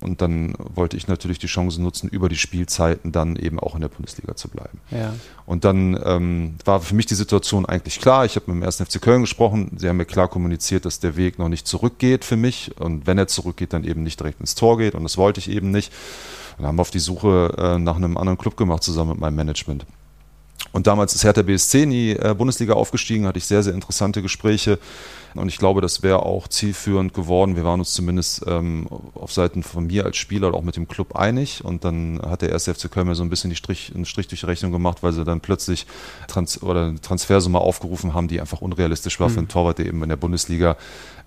Und 0.01 0.21
dann 0.21 0.55
wollte 0.57 0.97
ich 0.97 1.07
natürlich 1.07 1.37
die 1.37 1.47
Chance 1.47 1.81
nutzen, 1.81 2.09
über 2.09 2.27
die 2.27 2.35
Spielzeiten 2.35 3.11
dann 3.11 3.35
eben 3.35 3.59
auch 3.59 3.75
in 3.75 3.81
der 3.81 3.89
Bundesliga 3.89 4.35
zu 4.35 4.49
bleiben. 4.49 4.79
Ja. 4.89 5.13
Und 5.45 5.63
dann 5.63 5.99
ähm, 6.03 6.55
war 6.65 6.81
für 6.81 6.95
mich 6.95 7.05
die 7.05 7.15
Situation 7.15 7.65
eigentlich 7.65 7.99
klar. 7.99 8.25
Ich 8.25 8.35
habe 8.35 8.51
mit 8.51 8.61
dem 8.61 8.65
1. 8.65 8.77
FC 8.77 8.99
Köln 9.01 9.21
gesprochen. 9.21 9.71
Sie 9.77 9.87
haben 9.87 9.97
mir 9.97 10.05
klar 10.05 10.27
kommuniziert, 10.27 10.85
dass 10.85 10.99
der 10.99 11.15
Weg 11.17 11.37
noch 11.37 11.49
nicht 11.49 11.67
zurückgeht 11.67 12.25
für 12.25 12.37
mich. 12.37 12.71
Und 12.79 13.05
wenn 13.05 13.17
er 13.17 13.27
zurückgeht, 13.27 13.73
dann 13.73 13.83
eben 13.83 14.01
nicht 14.01 14.19
direkt 14.19 14.39
ins 14.39 14.55
Tor 14.55 14.77
geht. 14.77 14.95
Und 14.95 15.03
das 15.03 15.17
wollte 15.17 15.39
ich 15.39 15.49
eben 15.49 15.69
nicht. 15.69 15.91
Und 16.57 16.63
dann 16.63 16.67
haben 16.67 16.77
wir 16.77 16.81
auf 16.81 16.91
die 16.91 16.99
Suche 16.99 17.53
äh, 17.57 17.77
nach 17.77 17.95
einem 17.95 18.17
anderen 18.17 18.37
Club 18.37 18.57
gemacht, 18.57 18.81
zusammen 18.81 19.11
mit 19.11 19.19
meinem 19.19 19.35
Management. 19.35 19.85
Und 20.71 20.87
damals 20.87 21.13
ist 21.13 21.23
Hertha 21.23 21.41
BSC 21.41 21.83
in 21.83 21.89
die 21.89 22.11
äh, 22.11 22.33
Bundesliga 22.37 22.73
aufgestiegen, 22.73 23.25
hatte 23.25 23.37
ich 23.37 23.45
sehr, 23.45 23.63
sehr 23.63 23.73
interessante 23.73 24.21
Gespräche 24.21 24.79
und 25.35 25.47
ich 25.47 25.57
glaube, 25.57 25.81
das 25.81 26.03
wäre 26.03 26.25
auch 26.25 26.47
zielführend 26.47 27.13
geworden. 27.13 27.55
Wir 27.55 27.63
waren 27.63 27.79
uns 27.79 27.93
zumindest 27.93 28.43
ähm, 28.47 28.87
auf 29.15 29.31
Seiten 29.31 29.63
von 29.63 29.87
mir 29.87 30.05
als 30.05 30.17
Spieler 30.17 30.47
und 30.47 30.55
auch 30.55 30.63
mit 30.63 30.75
dem 30.75 30.87
Club 30.87 31.15
einig. 31.15 31.63
Und 31.63 31.85
dann 31.85 32.19
hat 32.21 32.41
der 32.41 32.49
erste 32.49 32.73
FC 32.73 32.91
Köln 32.91 33.07
mir 33.07 33.15
so 33.15 33.23
ein 33.23 33.29
bisschen 33.29 33.49
die 33.49 33.55
Strich, 33.55 33.91
einen 33.95 34.05
Strich 34.05 34.27
durch 34.27 34.41
die 34.41 34.45
Rechnung 34.45 34.71
gemacht, 34.71 35.03
weil 35.03 35.13
sie 35.13 35.23
dann 35.23 35.39
plötzlich 35.39 35.85
Trans 36.27 36.61
oder 36.61 36.87
eine 36.87 37.01
Transfersumme 37.01 37.59
aufgerufen 37.59 38.13
haben, 38.13 38.27
die 38.27 38.41
einfach 38.41 38.61
unrealistisch 38.61 39.19
war 39.19 39.29
mhm. 39.29 39.33
für 39.33 39.39
einen 39.39 39.47
Torwart, 39.47 39.77
der 39.77 39.85
eben 39.85 40.03
in 40.03 40.09
der 40.09 40.17
Bundesliga 40.17 40.75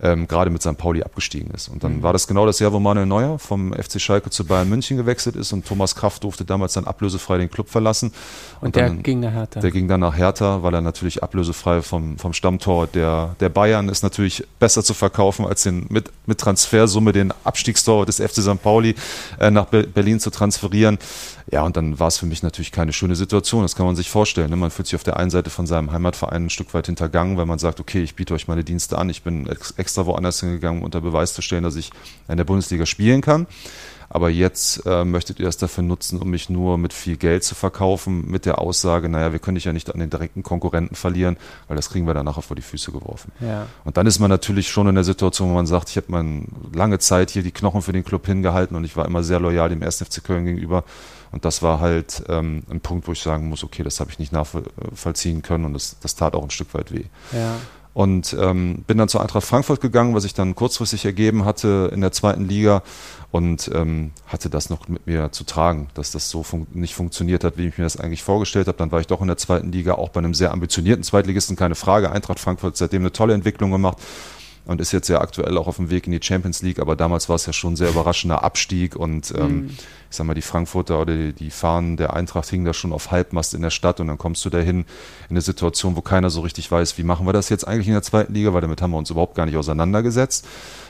ähm, 0.02 0.28
gerade 0.28 0.50
mit 0.50 0.60
St. 0.60 0.76
Pauli 0.76 1.02
abgestiegen 1.02 1.50
ist. 1.52 1.68
Und 1.68 1.82
dann 1.82 1.98
mhm. 1.98 2.02
war 2.02 2.12
das 2.12 2.26
genau 2.26 2.44
das 2.44 2.58
Jahr, 2.58 2.72
wo 2.72 2.80
Manuel 2.80 3.06
Neuer 3.06 3.38
vom 3.38 3.72
FC 3.72 4.00
Schalke 4.00 4.28
zu 4.28 4.44
Bayern 4.44 4.68
München 4.68 4.96
gewechselt 4.96 5.36
ist 5.36 5.52
und 5.52 5.66
Thomas 5.66 5.94
Kraft 5.94 6.24
durfte 6.24 6.44
damals 6.44 6.74
dann 6.74 6.84
ablösefrei 6.84 7.38
den 7.38 7.50
Club 7.50 7.70
verlassen. 7.70 8.12
Und, 8.60 8.66
und 8.66 8.76
der 8.76 8.88
dann, 8.88 9.02
ging 9.02 9.20
nach 9.20 9.32
Hertha. 9.34 9.60
Der 9.60 9.70
ging 9.70 9.88
dann 9.88 10.00
nach 10.00 10.16
Hertha, 10.16 10.62
weil 10.62 10.74
er 10.74 10.80
natürlich 10.80 11.22
ablösefrei 11.22 11.82
vom, 11.82 12.18
vom 12.18 12.32
Stammtor 12.32 12.86
der, 12.86 13.36
der 13.40 13.48
Bayern 13.48 13.88
ist 13.88 14.02
natürlich 14.02 14.44
besser 14.58 14.82
zu 14.82 14.94
verkaufen, 14.94 15.46
als 15.46 15.62
den 15.62 15.86
mit, 15.90 16.10
mit 16.26 16.38
Transfersumme 16.38 17.12
den 17.12 17.32
Abstiegstor 17.44 18.06
des 18.06 18.16
FC 18.16 18.36
St. 18.36 18.62
Pauli 18.62 18.94
äh, 19.38 19.50
nach 19.50 19.66
Be 19.66 19.84
Berlin 19.84 20.20
zu 20.20 20.30
transferieren. 20.30 20.98
Ja, 21.50 21.62
und 21.62 21.76
dann 21.76 21.98
war 21.98 22.08
es 22.08 22.16
für 22.16 22.26
mich 22.26 22.42
natürlich 22.42 22.72
keine 22.72 22.92
schöne 22.92 23.16
Situation. 23.16 23.62
Das 23.62 23.76
kann 23.76 23.86
man 23.86 23.96
sich 23.96 24.08
vorstellen. 24.08 24.50
Ne? 24.50 24.56
Man 24.56 24.70
fühlt 24.70 24.86
sich 24.86 24.96
auf 24.96 25.04
der 25.04 25.18
einen 25.18 25.30
Seite 25.30 25.50
von 25.50 25.66
seinem 25.66 25.92
Heimatverein 25.92 26.46
ein 26.46 26.50
Stück 26.50 26.72
weit 26.72 26.86
hintergangen, 26.86 27.36
weil 27.36 27.46
man 27.46 27.58
sagt, 27.58 27.80
okay, 27.80 28.02
ich 28.02 28.14
biete 28.14 28.32
euch 28.34 28.48
meine 28.48 28.64
Dienste 28.64 28.96
an. 28.96 29.10
Ich 29.10 29.22
bin 29.22 29.46
ex 29.46 29.72
extra 29.76 30.06
woanders 30.06 30.40
hingegangen, 30.40 30.80
um 30.80 30.84
unter 30.84 31.00
Beweis 31.00 31.34
zu 31.34 31.42
stellen, 31.42 31.62
dass 31.62 31.76
ich 31.76 31.90
in 32.28 32.36
der 32.36 32.44
Bundesliga 32.44 32.86
spielen 32.86 33.20
kann 33.20 33.46
aber 34.14 34.30
jetzt 34.30 34.86
äh, 34.86 35.04
möchtet 35.04 35.40
ihr 35.40 35.46
das 35.46 35.56
dafür 35.56 35.82
nutzen, 35.82 36.22
um 36.22 36.30
mich 36.30 36.48
nur 36.48 36.78
mit 36.78 36.92
viel 36.92 37.16
Geld 37.16 37.42
zu 37.42 37.56
verkaufen, 37.56 38.30
mit 38.30 38.46
der 38.46 38.60
Aussage, 38.60 39.08
naja, 39.08 39.32
wir 39.32 39.40
können 39.40 39.56
dich 39.56 39.64
ja 39.64 39.72
nicht 39.72 39.92
an 39.92 39.98
den 39.98 40.08
direkten 40.08 40.44
Konkurrenten 40.44 40.94
verlieren, 40.94 41.36
weil 41.66 41.74
das 41.74 41.90
kriegen 41.90 42.06
wir 42.06 42.14
dann 42.14 42.24
nachher 42.24 42.42
vor 42.42 42.54
die 42.54 42.62
Füße 42.62 42.92
geworfen. 42.92 43.32
Ja. 43.40 43.66
Und 43.84 43.96
dann 43.96 44.06
ist 44.06 44.20
man 44.20 44.30
natürlich 44.30 44.68
schon 44.68 44.86
in 44.86 44.94
der 44.94 45.02
Situation, 45.02 45.50
wo 45.50 45.54
man 45.54 45.66
sagt, 45.66 45.90
ich 45.90 45.96
habe 45.96 46.12
mal 46.12 46.24
lange 46.72 47.00
Zeit 47.00 47.30
hier 47.30 47.42
die 47.42 47.50
Knochen 47.50 47.82
für 47.82 47.92
den 47.92 48.04
Club 48.04 48.24
hingehalten 48.24 48.76
und 48.76 48.84
ich 48.84 48.96
war 48.96 49.04
immer 49.04 49.24
sehr 49.24 49.40
loyal 49.40 49.68
dem 49.68 49.82
1. 49.82 50.04
FC 50.04 50.22
Köln 50.22 50.44
gegenüber. 50.44 50.84
Und 51.32 51.44
das 51.44 51.62
war 51.62 51.80
halt 51.80 52.22
ähm, 52.28 52.62
ein 52.70 52.80
Punkt, 52.80 53.08
wo 53.08 53.12
ich 53.12 53.20
sagen 53.20 53.48
muss, 53.48 53.64
okay, 53.64 53.82
das 53.82 53.98
habe 53.98 54.12
ich 54.12 54.20
nicht 54.20 54.30
nachvollziehen 54.30 55.42
können 55.42 55.64
und 55.64 55.72
das, 55.72 55.96
das 56.00 56.14
tat 56.14 56.34
auch 56.34 56.44
ein 56.44 56.50
Stück 56.50 56.72
weit 56.74 56.92
weh. 56.92 57.06
Ja. 57.32 57.56
Und 57.94 58.36
ähm, 58.40 58.82
bin 58.88 58.98
dann 58.98 59.08
zur 59.08 59.22
Eintracht 59.22 59.46
Frankfurt 59.46 59.80
gegangen, 59.80 60.14
was 60.14 60.24
sich 60.24 60.34
dann 60.34 60.56
kurzfristig 60.56 61.04
ergeben 61.04 61.44
hatte 61.44 61.90
in 61.94 62.00
der 62.00 62.10
zweiten 62.10 62.48
Liga 62.48 62.82
und 63.30 63.70
ähm, 63.72 64.10
hatte 64.26 64.50
das 64.50 64.68
noch 64.68 64.88
mit 64.88 65.06
mir 65.06 65.30
zu 65.30 65.44
tragen, 65.44 65.88
dass 65.94 66.10
das 66.10 66.28
so 66.28 66.42
fun 66.42 66.66
nicht 66.72 66.94
funktioniert 66.94 67.44
hat, 67.44 67.56
wie 67.56 67.68
ich 67.68 67.78
mir 67.78 67.84
das 67.84 67.96
eigentlich 67.96 68.24
vorgestellt 68.24 68.66
habe. 68.66 68.78
Dann 68.78 68.90
war 68.90 69.00
ich 69.00 69.06
doch 69.06 69.20
in 69.20 69.28
der 69.28 69.36
zweiten 69.36 69.70
Liga, 69.70 69.94
auch 69.94 70.08
bei 70.08 70.18
einem 70.18 70.34
sehr 70.34 70.52
ambitionierten 70.52 71.04
Zweitligisten, 71.04 71.54
keine 71.54 71.76
Frage. 71.76 72.10
Eintracht 72.10 72.40
Frankfurt 72.40 72.72
hat 72.72 72.76
seitdem 72.76 73.02
eine 73.02 73.12
tolle 73.12 73.34
Entwicklung 73.34 73.70
gemacht 73.70 73.98
und 74.66 74.80
ist 74.80 74.92
jetzt 74.92 75.08
ja 75.08 75.20
aktuell 75.20 75.58
auch 75.58 75.66
auf 75.66 75.76
dem 75.76 75.90
Weg 75.90 76.06
in 76.06 76.12
die 76.12 76.20
Champions 76.22 76.62
League, 76.62 76.78
aber 76.78 76.96
damals 76.96 77.28
war 77.28 77.36
es 77.36 77.46
ja 77.46 77.52
schon 77.52 77.74
ein 77.74 77.76
sehr 77.76 77.90
überraschender 77.90 78.42
Abstieg 78.42 78.96
und 78.96 79.32
ähm, 79.36 79.56
mhm. 79.56 79.70
ich 80.10 80.16
sag 80.16 80.26
mal, 80.26 80.34
die 80.34 80.42
Frankfurter 80.42 81.00
oder 81.00 81.14
die, 81.14 81.32
die 81.32 81.50
Fahnen 81.50 81.96
der 81.96 82.14
Eintracht 82.14 82.48
hingen 82.48 82.64
da 82.64 82.72
schon 82.72 82.92
auf 82.92 83.10
Halbmast 83.10 83.54
in 83.54 83.62
der 83.62 83.70
Stadt 83.70 84.00
und 84.00 84.08
dann 84.08 84.18
kommst 84.18 84.44
du 84.44 84.50
dahin 84.50 84.80
in 84.80 84.86
eine 85.30 85.42
Situation, 85.42 85.96
wo 85.96 86.00
keiner 86.00 86.30
so 86.30 86.40
richtig 86.40 86.70
weiß, 86.70 86.96
wie 86.98 87.02
machen 87.02 87.26
wir 87.26 87.32
das 87.32 87.48
jetzt 87.48 87.66
eigentlich 87.66 87.88
in 87.88 87.92
der 87.92 88.02
zweiten 88.02 88.32
Liga, 88.32 88.54
weil 88.54 88.62
damit 88.62 88.80
haben 88.80 88.92
wir 88.92 88.98
uns 88.98 89.10
überhaupt 89.10 89.34
gar 89.34 89.46
nicht 89.46 89.56
auseinandergesetzt. 89.56 90.46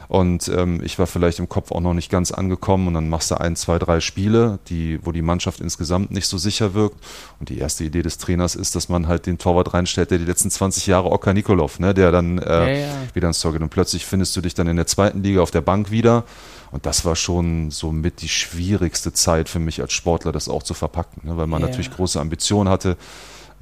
Und 0.09 0.49
ähm, 0.49 0.81
ich 0.85 0.99
war 0.99 1.07
vielleicht 1.07 1.39
im 1.39 1.49
Kopf 1.49 1.73
auch 1.73 1.81
noch 1.81 1.95
nicht 1.95 2.11
ganz 2.11 2.31
angekommen 2.31 2.89
und 2.89 2.95
dann 2.95 3.09
machst 3.09 3.31
du 3.31 3.41
ein, 3.41 3.57
zwei, 3.57 3.79
drei 3.79 4.01
Spiele, 4.01 4.59
die, 4.69 4.99
wo 5.05 5.13
die 5.13 5.23
Mannschaft 5.23 5.61
insgesamt 5.61 6.11
nicht 6.11 6.27
so 6.27 6.39
sicher 6.39 6.75
wirkt. 6.75 6.97
Und 7.41 7.49
die 7.49 7.59
erste 7.59 7.85
Idee 7.85 8.03
des 8.03 8.19
Trainers 8.19 8.55
ist, 8.55 8.77
dass 8.77 8.89
man 8.89 9.09
halt 9.09 9.27
den 9.27 9.39
Torwart 9.39 9.75
reinstellt, 9.75 10.11
der 10.11 10.19
die 10.19 10.25
letzten 10.25 10.51
20 10.51 10.87
Jahre 10.87 11.11
Oka 11.11 11.33
Nikolov, 11.33 11.79
ne, 11.81 11.95
der 11.95 12.13
dann 12.13 12.39
äh, 12.39 12.81
ja, 12.81 12.87
ja. 12.87 12.95
wieder 13.15 13.29
ins 13.29 13.41
Tor 13.41 13.53
geht. 13.53 13.63
Und 13.63 13.71
plötzlich 13.71 14.05
findest 14.05 14.37
du 14.37 14.41
dich 14.41 14.55
dann 14.55 14.67
in 14.67 14.77
der 14.77 14.87
zweiten 14.87 15.23
Liga 15.23 15.41
auf 15.41 15.51
der 15.51 15.63
Bank 15.63 15.91
wieder. 15.91 16.25
Und 16.71 16.87
das 16.87 17.05
war 17.05 17.15
schon 17.17 17.71
so 17.71 17.93
mit 17.93 18.21
die 18.21 18.29
schwierigste 18.29 19.13
Zeit 19.13 19.49
für 19.49 19.61
mich 19.61 19.81
als 19.81 19.93
Sportler, 19.93 20.33
das 20.33 20.49
auch 20.49 20.63
zu 20.65 20.75
verpacken, 20.75 21.23
ne? 21.29 21.37
weil 21.37 21.47
man 21.47 21.63
Ja. 21.63 21.69
natürlich 21.69 21.91
große 21.93 22.21
Ambitionen 22.21 22.69
hatte, 22.69 22.97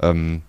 ähm, 0.01 0.41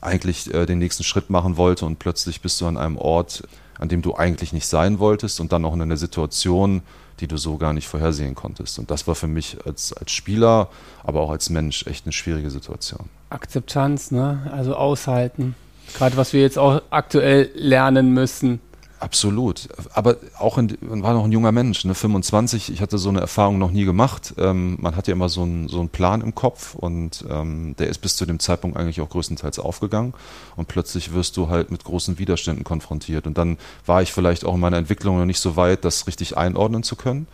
eigentlich 0.00 0.52
äh, 0.52 0.66
den 0.66 0.78
nächsten 0.80 1.04
Schritt 1.04 1.30
machen 1.30 1.56
wollte 1.56 1.86
und 1.86 1.98
plötzlich 2.00 2.40
bist 2.40 2.60
du 2.60 2.66
an 2.66 2.76
einem 2.76 2.96
Ort, 2.98 3.44
an 3.82 3.88
dem 3.88 4.00
du 4.00 4.14
eigentlich 4.14 4.52
nicht 4.52 4.66
sein 4.66 5.00
wolltest 5.00 5.40
und 5.40 5.50
dann 5.50 5.64
auch 5.64 5.74
in 5.74 5.82
einer 5.82 5.96
Situation, 5.96 6.82
die 7.18 7.26
du 7.26 7.36
so 7.36 7.56
gar 7.56 7.72
nicht 7.72 7.88
vorhersehen 7.88 8.36
konntest. 8.36 8.78
Und 8.78 8.92
das 8.92 9.08
war 9.08 9.16
für 9.16 9.26
mich 9.26 9.56
als, 9.66 9.92
als 9.92 10.12
Spieler, 10.12 10.68
aber 11.02 11.20
auch 11.20 11.30
als 11.30 11.50
Mensch 11.50 11.84
echt 11.88 12.06
eine 12.06 12.12
schwierige 12.12 12.48
Situation. 12.48 13.08
Akzeptanz, 13.28 14.12
ne? 14.12 14.48
Also 14.52 14.76
aushalten. 14.76 15.56
Gerade 15.94 16.16
was 16.16 16.32
wir 16.32 16.42
jetzt 16.42 16.58
auch 16.58 16.80
aktuell 16.90 17.50
lernen 17.54 18.14
müssen. 18.14 18.60
Absolut. 19.02 19.68
Aber 19.94 20.18
auch 20.38 20.58
in, 20.58 20.78
man 20.80 21.02
war 21.02 21.12
noch 21.12 21.24
ein 21.24 21.32
junger 21.32 21.50
Mensch, 21.50 21.84
ne? 21.84 21.92
25. 21.92 22.70
Ich 22.72 22.80
hatte 22.80 22.98
so 22.98 23.08
eine 23.08 23.18
Erfahrung 23.18 23.58
noch 23.58 23.72
nie 23.72 23.84
gemacht. 23.84 24.32
Ähm, 24.38 24.76
man 24.80 24.94
hat 24.94 25.08
ja 25.08 25.12
immer 25.12 25.28
so 25.28 25.42
einen, 25.42 25.66
so 25.66 25.80
einen 25.80 25.88
Plan 25.88 26.20
im 26.20 26.36
Kopf 26.36 26.76
und 26.76 27.24
ähm, 27.28 27.74
der 27.80 27.88
ist 27.88 27.98
bis 27.98 28.14
zu 28.14 28.26
dem 28.26 28.38
Zeitpunkt 28.38 28.76
eigentlich 28.76 29.00
auch 29.00 29.08
größtenteils 29.08 29.58
aufgegangen. 29.58 30.14
Und 30.54 30.68
plötzlich 30.68 31.12
wirst 31.12 31.36
du 31.36 31.48
halt 31.48 31.72
mit 31.72 31.82
großen 31.82 32.20
Widerständen 32.20 32.62
konfrontiert. 32.62 33.26
Und 33.26 33.38
dann 33.38 33.58
war 33.86 34.02
ich 34.02 34.12
vielleicht 34.12 34.44
auch 34.44 34.54
in 34.54 34.60
meiner 34.60 34.76
Entwicklung 34.76 35.18
noch 35.18 35.26
nicht 35.26 35.40
so 35.40 35.56
weit, 35.56 35.84
das 35.84 36.06
richtig 36.06 36.36
einordnen 36.36 36.84
zu 36.84 36.94
können. 36.94 37.26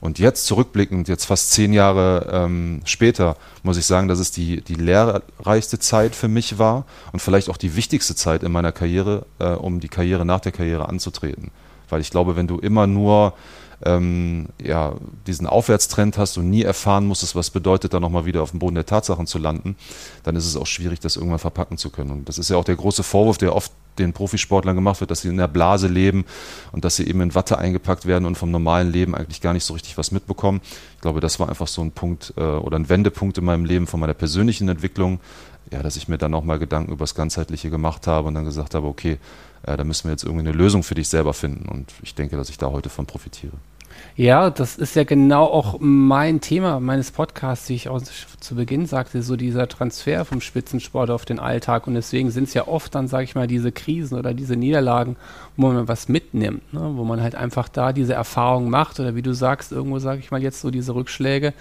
Und 0.00 0.18
jetzt 0.18 0.46
zurückblickend, 0.46 1.08
jetzt 1.08 1.26
fast 1.26 1.52
zehn 1.52 1.74
Jahre 1.74 2.26
ähm, 2.32 2.80
später, 2.84 3.36
muss 3.62 3.76
ich 3.76 3.84
sagen, 3.84 4.08
dass 4.08 4.18
es 4.18 4.30
die, 4.30 4.62
die 4.62 4.74
lehrreichste 4.74 5.78
Zeit 5.78 6.14
für 6.14 6.28
mich 6.28 6.58
war 6.58 6.86
und 7.12 7.20
vielleicht 7.20 7.50
auch 7.50 7.58
die 7.58 7.76
wichtigste 7.76 8.14
Zeit 8.14 8.42
in 8.42 8.50
meiner 8.50 8.72
Karriere, 8.72 9.26
äh, 9.38 9.48
um 9.48 9.78
die 9.78 9.88
Karriere 9.88 10.24
nach 10.24 10.40
der 10.40 10.52
Karriere 10.52 10.88
anzutreten. 10.88 11.50
Weil 11.90 12.00
ich 12.00 12.10
glaube, 12.10 12.34
wenn 12.34 12.46
du 12.46 12.58
immer 12.58 12.86
nur 12.86 13.34
ähm, 13.84 14.48
ja, 14.62 14.94
diesen 15.26 15.46
Aufwärtstrend 15.46 16.18
hast 16.18 16.36
und 16.36 16.50
nie 16.50 16.62
erfahren 16.62 17.06
musstest, 17.06 17.34
was 17.34 17.50
bedeutet, 17.50 17.94
dann 17.94 18.02
nochmal 18.02 18.26
wieder 18.26 18.42
auf 18.42 18.50
dem 18.50 18.58
Boden 18.58 18.74
der 18.74 18.86
Tatsachen 18.86 19.26
zu 19.26 19.38
landen, 19.38 19.76
dann 20.22 20.36
ist 20.36 20.46
es 20.46 20.56
auch 20.56 20.66
schwierig, 20.66 21.00
das 21.00 21.16
irgendwann 21.16 21.38
verpacken 21.38 21.78
zu 21.78 21.90
können. 21.90 22.10
Und 22.10 22.28
das 22.28 22.38
ist 22.38 22.50
ja 22.50 22.56
auch 22.56 22.64
der 22.64 22.76
große 22.76 23.02
Vorwurf, 23.02 23.38
der 23.38 23.54
oft 23.54 23.72
den 23.98 24.12
Profisportlern 24.12 24.76
gemacht 24.76 25.00
wird, 25.00 25.10
dass 25.10 25.22
sie 25.22 25.28
in 25.28 25.36
der 25.36 25.48
Blase 25.48 25.88
leben 25.88 26.24
und 26.72 26.84
dass 26.84 26.96
sie 26.96 27.06
eben 27.06 27.20
in 27.20 27.34
Watte 27.34 27.58
eingepackt 27.58 28.06
werden 28.06 28.24
und 28.24 28.36
vom 28.36 28.50
normalen 28.50 28.90
Leben 28.92 29.14
eigentlich 29.14 29.40
gar 29.40 29.52
nicht 29.52 29.64
so 29.64 29.74
richtig 29.74 29.98
was 29.98 30.10
mitbekommen. 30.10 30.60
Ich 30.94 31.00
glaube, 31.00 31.20
das 31.20 31.40
war 31.40 31.48
einfach 31.48 31.68
so 31.68 31.82
ein 31.82 31.92
Punkt 31.92 32.32
äh, 32.36 32.40
oder 32.40 32.78
ein 32.78 32.88
Wendepunkt 32.88 33.38
in 33.38 33.44
meinem 33.44 33.64
Leben 33.64 33.86
von 33.86 34.00
meiner 34.00 34.14
persönlichen 34.14 34.68
Entwicklung, 34.68 35.20
ja, 35.70 35.82
dass 35.82 35.96
ich 35.96 36.08
mir 36.08 36.18
dann 36.18 36.30
nochmal 36.30 36.58
Gedanken 36.58 36.92
über 36.92 37.04
das 37.04 37.14
Ganzheitliche 37.14 37.70
gemacht 37.70 38.06
habe 38.06 38.28
und 38.28 38.34
dann 38.34 38.44
gesagt 38.44 38.74
habe, 38.74 38.86
okay, 38.86 39.18
äh, 39.62 39.76
da 39.76 39.84
müssen 39.84 40.04
wir 40.04 40.12
jetzt 40.12 40.24
irgendwie 40.24 40.46
eine 40.48 40.56
Lösung 40.56 40.82
für 40.82 40.94
dich 40.94 41.08
selber 41.08 41.34
finden. 41.34 41.68
Und 41.68 41.92
ich 42.02 42.14
denke, 42.14 42.36
dass 42.36 42.50
ich 42.50 42.58
da 42.58 42.70
heute 42.70 42.88
von 42.88 43.06
profitiere. 43.06 43.52
Ja, 44.16 44.50
das 44.50 44.76
ist 44.76 44.96
ja 44.96 45.04
genau 45.04 45.44
auch 45.44 45.76
mein 45.80 46.40
Thema 46.40 46.80
meines 46.80 47.10
Podcasts, 47.10 47.68
wie 47.68 47.74
ich 47.74 47.88
auch 47.88 48.00
zu 48.02 48.54
Beginn 48.54 48.86
sagte, 48.86 49.22
so 49.22 49.36
dieser 49.36 49.68
Transfer 49.68 50.24
vom 50.24 50.40
Spitzensport 50.40 51.10
auf 51.10 51.24
den 51.24 51.38
Alltag. 51.38 51.86
Und 51.86 51.94
deswegen 51.94 52.30
sind 52.30 52.44
es 52.44 52.54
ja 52.54 52.66
oft 52.66 52.94
dann, 52.94 53.08
sage 53.08 53.24
ich 53.24 53.34
mal, 53.34 53.46
diese 53.46 53.72
Krisen 53.72 54.18
oder 54.18 54.34
diese 54.34 54.56
Niederlagen, 54.56 55.16
wo 55.56 55.68
man 55.68 55.88
was 55.88 56.08
mitnimmt, 56.08 56.72
ne? 56.72 56.92
wo 56.94 57.04
man 57.04 57.22
halt 57.22 57.34
einfach 57.34 57.68
da 57.68 57.92
diese 57.92 58.14
Erfahrung 58.14 58.70
macht 58.70 59.00
oder 59.00 59.14
wie 59.14 59.22
du 59.22 59.32
sagst, 59.32 59.72
irgendwo, 59.72 59.98
sage 59.98 60.20
ich 60.20 60.30
mal, 60.30 60.42
jetzt 60.42 60.60
so 60.60 60.70
diese 60.70 60.94
Rückschläge, 60.94 61.54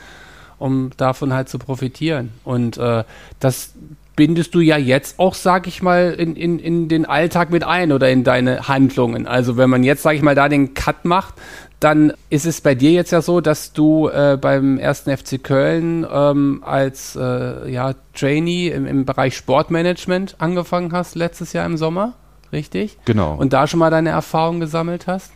um 0.57 0.91
davon 0.97 1.33
halt 1.33 1.49
zu 1.49 1.59
profitieren. 1.59 2.31
Und 2.43 2.77
äh, 2.77 3.03
das 3.39 3.73
bindest 4.19 4.53
du 4.53 4.59
ja 4.59 4.75
jetzt 4.75 5.17
auch, 5.17 5.33
sag 5.33 5.65
ich 5.65 5.81
mal, 5.81 6.11
in, 6.11 6.35
in, 6.35 6.59
in 6.59 6.89
den 6.89 7.05
Alltag 7.05 7.51
mit 7.51 7.63
ein 7.63 7.93
oder 7.93 8.09
in 8.09 8.25
deine 8.25 8.67
Handlungen. 8.67 9.25
Also 9.25 9.55
wenn 9.55 9.69
man 9.69 9.81
jetzt, 9.81 10.03
sag 10.03 10.13
ich 10.13 10.21
mal, 10.21 10.35
da 10.35 10.49
den 10.49 10.73
Cut 10.73 11.05
macht, 11.05 11.35
dann 11.79 12.11
ist 12.29 12.45
es 12.45 12.59
bei 12.59 12.75
dir 12.75 12.91
jetzt 12.91 13.11
ja 13.11 13.21
so, 13.21 13.39
dass 13.39 13.71
du 13.71 14.09
äh, 14.09 14.37
beim 14.39 14.77
ersten 14.77 15.15
FC 15.15 15.41
Köln 15.41 16.05
ähm, 16.11 16.61
als 16.65 17.15
äh, 17.15 17.71
ja, 17.71 17.93
Trainee 18.13 18.67
im, 18.67 18.85
im 18.85 19.05
Bereich 19.05 19.37
Sportmanagement 19.37 20.35
angefangen 20.37 20.91
hast 20.91 21.15
letztes 21.15 21.53
Jahr 21.53 21.65
im 21.65 21.77
Sommer, 21.77 22.15
richtig? 22.51 22.97
Genau. 23.05 23.35
Und 23.35 23.53
da 23.53 23.67
schon 23.67 23.79
mal 23.79 23.89
deine 23.89 24.09
Erfahrungen 24.09 24.59
gesammelt 24.59 25.07
hast? 25.07 25.31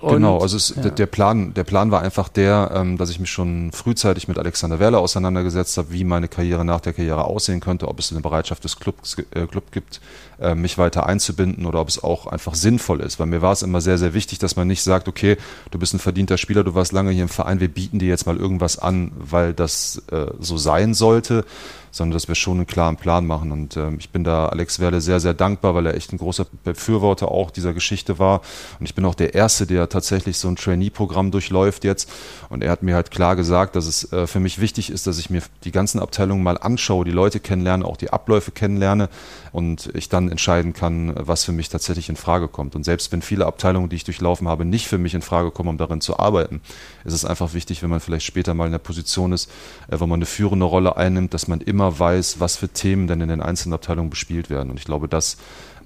Und, 0.00 0.14
genau, 0.14 0.38
also 0.38 0.56
es, 0.56 0.74
ja. 0.76 0.82
der, 0.82 0.90
der 0.92 1.06
Plan, 1.06 1.54
der 1.54 1.64
Plan 1.64 1.90
war 1.90 2.02
einfach 2.02 2.28
der, 2.28 2.70
ähm, 2.72 2.98
dass 2.98 3.10
ich 3.10 3.18
mich 3.18 3.30
schon 3.30 3.72
frühzeitig 3.72 4.28
mit 4.28 4.38
Alexander 4.38 4.78
Werle 4.78 4.98
auseinandergesetzt 4.98 5.76
habe, 5.76 5.90
wie 5.90 6.04
meine 6.04 6.28
Karriere 6.28 6.64
nach 6.64 6.80
der 6.80 6.92
Karriere 6.92 7.24
aussehen 7.24 7.58
könnte, 7.58 7.88
ob 7.88 7.98
es 7.98 8.12
eine 8.12 8.20
Bereitschaft 8.20 8.62
des 8.62 8.78
Clubs 8.78 9.16
äh, 9.32 9.46
Club 9.46 9.72
gibt, 9.72 10.00
äh, 10.40 10.54
mich 10.54 10.78
weiter 10.78 11.06
einzubinden 11.06 11.66
oder 11.66 11.80
ob 11.80 11.88
es 11.88 12.02
auch 12.02 12.28
einfach 12.28 12.54
sinnvoll 12.54 13.00
ist. 13.00 13.18
Weil 13.18 13.26
mir 13.26 13.42
war 13.42 13.52
es 13.52 13.62
immer 13.62 13.80
sehr, 13.80 13.98
sehr 13.98 14.14
wichtig, 14.14 14.38
dass 14.38 14.54
man 14.54 14.68
nicht 14.68 14.84
sagt, 14.84 15.08
okay, 15.08 15.36
du 15.72 15.80
bist 15.80 15.94
ein 15.94 15.98
verdienter 15.98 16.38
Spieler, 16.38 16.62
du 16.62 16.76
warst 16.76 16.92
lange 16.92 17.10
hier 17.10 17.22
im 17.22 17.28
Verein, 17.28 17.58
wir 17.58 17.68
bieten 17.68 17.98
dir 17.98 18.08
jetzt 18.08 18.26
mal 18.26 18.36
irgendwas 18.36 18.78
an, 18.78 19.10
weil 19.18 19.52
das 19.52 20.02
äh, 20.12 20.26
so 20.38 20.58
sein 20.58 20.94
sollte, 20.94 21.44
sondern 21.90 22.14
dass 22.14 22.28
wir 22.28 22.34
schon 22.34 22.58
einen 22.58 22.66
klaren 22.66 22.96
Plan 22.96 23.26
machen. 23.26 23.52
Und 23.52 23.76
ähm, 23.76 23.96
ich 23.98 24.10
bin 24.10 24.24
da 24.24 24.46
Alex 24.46 24.80
Werle 24.80 25.00
sehr, 25.00 25.20
sehr 25.20 25.34
dankbar, 25.34 25.74
weil 25.74 25.86
er 25.86 25.94
echt 25.94 26.12
ein 26.12 26.18
großer 26.18 26.46
Befürworter 26.64 27.30
auch 27.30 27.50
dieser 27.50 27.72
Geschichte 27.72 28.18
war. 28.18 28.40
Und 28.78 28.86
ich 28.86 28.94
bin 28.94 29.04
auch 29.04 29.14
der 29.14 29.34
Erste, 29.34 29.66
der 29.66 29.88
tatsächlich 29.88 30.38
so 30.38 30.48
ein 30.48 30.56
Trainee-Programm 30.56 31.30
durchläuft 31.30 31.84
jetzt. 31.84 32.10
Und 32.48 32.62
er 32.62 32.70
hat 32.70 32.82
mir 32.82 32.94
halt 32.94 33.10
klar 33.10 33.36
gesagt, 33.36 33.76
dass 33.76 33.86
es 33.86 34.12
äh, 34.12 34.26
für 34.26 34.40
mich 34.40 34.60
wichtig 34.60 34.90
ist, 34.90 35.06
dass 35.06 35.18
ich 35.18 35.30
mir 35.30 35.42
die 35.64 35.72
ganzen 35.72 36.00
Abteilungen 36.00 36.42
mal 36.42 36.58
anschaue, 36.58 37.04
die 37.04 37.10
Leute 37.10 37.40
kennenlerne, 37.40 37.84
auch 37.84 37.96
die 37.96 38.10
Abläufe 38.10 38.50
kennenlerne 38.50 39.08
und 39.52 39.90
ich 39.94 40.08
dann 40.08 40.30
entscheiden 40.30 40.72
kann, 40.72 41.14
was 41.16 41.44
für 41.44 41.52
mich 41.52 41.68
tatsächlich 41.68 42.08
in 42.08 42.16
Frage 42.16 42.48
kommt. 42.48 42.74
Und 42.74 42.84
selbst 42.84 43.12
wenn 43.12 43.22
viele 43.22 43.46
Abteilungen, 43.46 43.88
die 43.88 43.96
ich 43.96 44.04
durchlaufen 44.04 44.48
habe, 44.48 44.64
nicht 44.64 44.86
für 44.86 44.98
mich 44.98 45.14
in 45.14 45.22
Frage 45.22 45.50
kommen, 45.50 45.70
um 45.70 45.78
darin 45.78 46.00
zu 46.00 46.18
arbeiten, 46.18 46.60
ist 47.04 47.14
es 47.14 47.24
einfach 47.24 47.54
wichtig, 47.54 47.82
wenn 47.82 47.90
man 47.90 48.00
vielleicht 48.00 48.26
später 48.26 48.54
mal 48.54 48.66
in 48.66 48.72
der 48.72 48.78
Position 48.78 49.32
ist, 49.32 49.50
äh, 49.90 49.98
wo 49.98 50.06
man 50.06 50.18
eine 50.18 50.26
führende 50.26 50.66
Rolle 50.66 50.96
einnimmt, 50.96 51.34
dass 51.34 51.48
man 51.48 51.60
immer 51.60 51.77
weiß, 51.80 52.40
was 52.40 52.56
für 52.56 52.68
Themen 52.68 53.06
denn 53.06 53.20
in 53.20 53.28
den 53.28 53.42
einzelnen 53.42 53.74
Abteilungen 53.74 54.10
bespielt 54.10 54.50
werden. 54.50 54.70
Und 54.70 54.78
ich 54.78 54.84
glaube, 54.84 55.08
das 55.08 55.36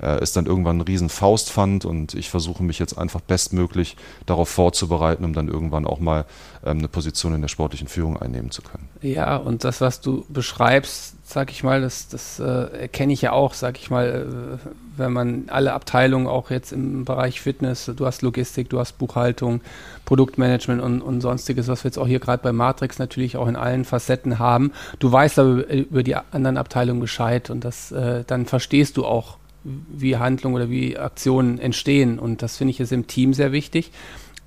äh, 0.03 0.23
ist 0.23 0.37
dann 0.37 0.47
irgendwann 0.47 0.79
ein 0.79 0.83
riesen 0.83 1.09
Faustpfand 1.09 1.85
und 1.85 2.15
ich 2.15 2.29
versuche 2.29 2.63
mich 2.63 2.79
jetzt 2.79 2.99
einfach 2.99 3.21
bestmöglich 3.21 3.97
darauf 4.27 4.49
vorzubereiten, 4.49 5.25
um 5.25 5.33
dann 5.33 5.49
irgendwann 5.49 5.87
auch 5.87 6.01
mal 6.01 6.25
ähm, 6.65 6.79
eine 6.79 6.89
Position 6.89 7.35
in 7.35 7.41
der 7.41 7.49
sportlichen 7.49 7.89
Führung 7.89 8.17
einnehmen 8.17 8.51
zu 8.51 8.63
können. 8.63 8.89
Ja, 9.01 9.37
und 9.37 9.65
das, 9.65 9.81
was 9.81 10.01
du 10.01 10.25
beschreibst, 10.29 11.15
sag 11.33 11.51
ich 11.51 11.65
mal, 11.65 11.81
das, 11.81 12.09
das 12.09 12.39
äh, 12.39 12.45
erkenne 12.45 13.13
ich 13.13 13.23
ja 13.23 13.33
auch, 13.33 13.55
sag 13.55 13.79
ich 13.79 13.91
mal, 13.91 14.59
äh, 14.63 14.69
wenn 14.97 15.13
man 15.13 15.45
alle 15.49 15.73
Abteilungen 15.73 16.27
auch 16.27 16.51
jetzt 16.51 16.73
im 16.73 17.05
Bereich 17.05 17.41
Fitness, 17.41 17.91
du 17.97 18.07
hast 18.07 18.23
Logistik, 18.23 18.69
du 18.69 18.79
hast 18.79 18.99
Buchhaltung, 18.99 19.61
Produktmanagement 20.05 20.83
und, 20.83 21.01
und 21.01 21.21
sonstiges, 21.21 21.69
was 21.69 21.85
wir 21.85 21.89
jetzt 21.89 21.99
auch 21.99 22.07
hier 22.07 22.21
gerade 22.21 22.43
bei 22.43 22.53
Matrix 22.53 22.99
natürlich 22.99 23.37
auch 23.37 23.49
in 23.49 23.57
allen 23.57 23.85
Facetten 23.85 24.39
haben. 24.39 24.73
Du 24.99 25.11
weißt 25.11 25.39
aber 25.39 25.67
über 25.73 26.03
die 26.03 26.15
anderen 26.15 26.57
Abteilungen 26.57 27.01
Bescheid 27.01 27.51
und 27.51 27.65
das, 27.65 27.93
äh, 27.93 28.25
dann 28.27 28.47
verstehst 28.47 28.97
du 28.97 29.05
auch, 29.05 29.39
wie 29.65 30.17
Handlungen 30.17 30.57
oder 30.57 30.71
wie 30.71 30.99
Aktionen 30.99 31.59
entstehen. 31.59 32.19
Und 32.19 32.43
das 32.43 32.57
finde 32.57 32.73
ich 32.73 32.81
ist 32.81 32.93
im 32.93 33.07
Team 33.07 33.33
sehr 33.33 33.53
wichtig. 33.53 33.93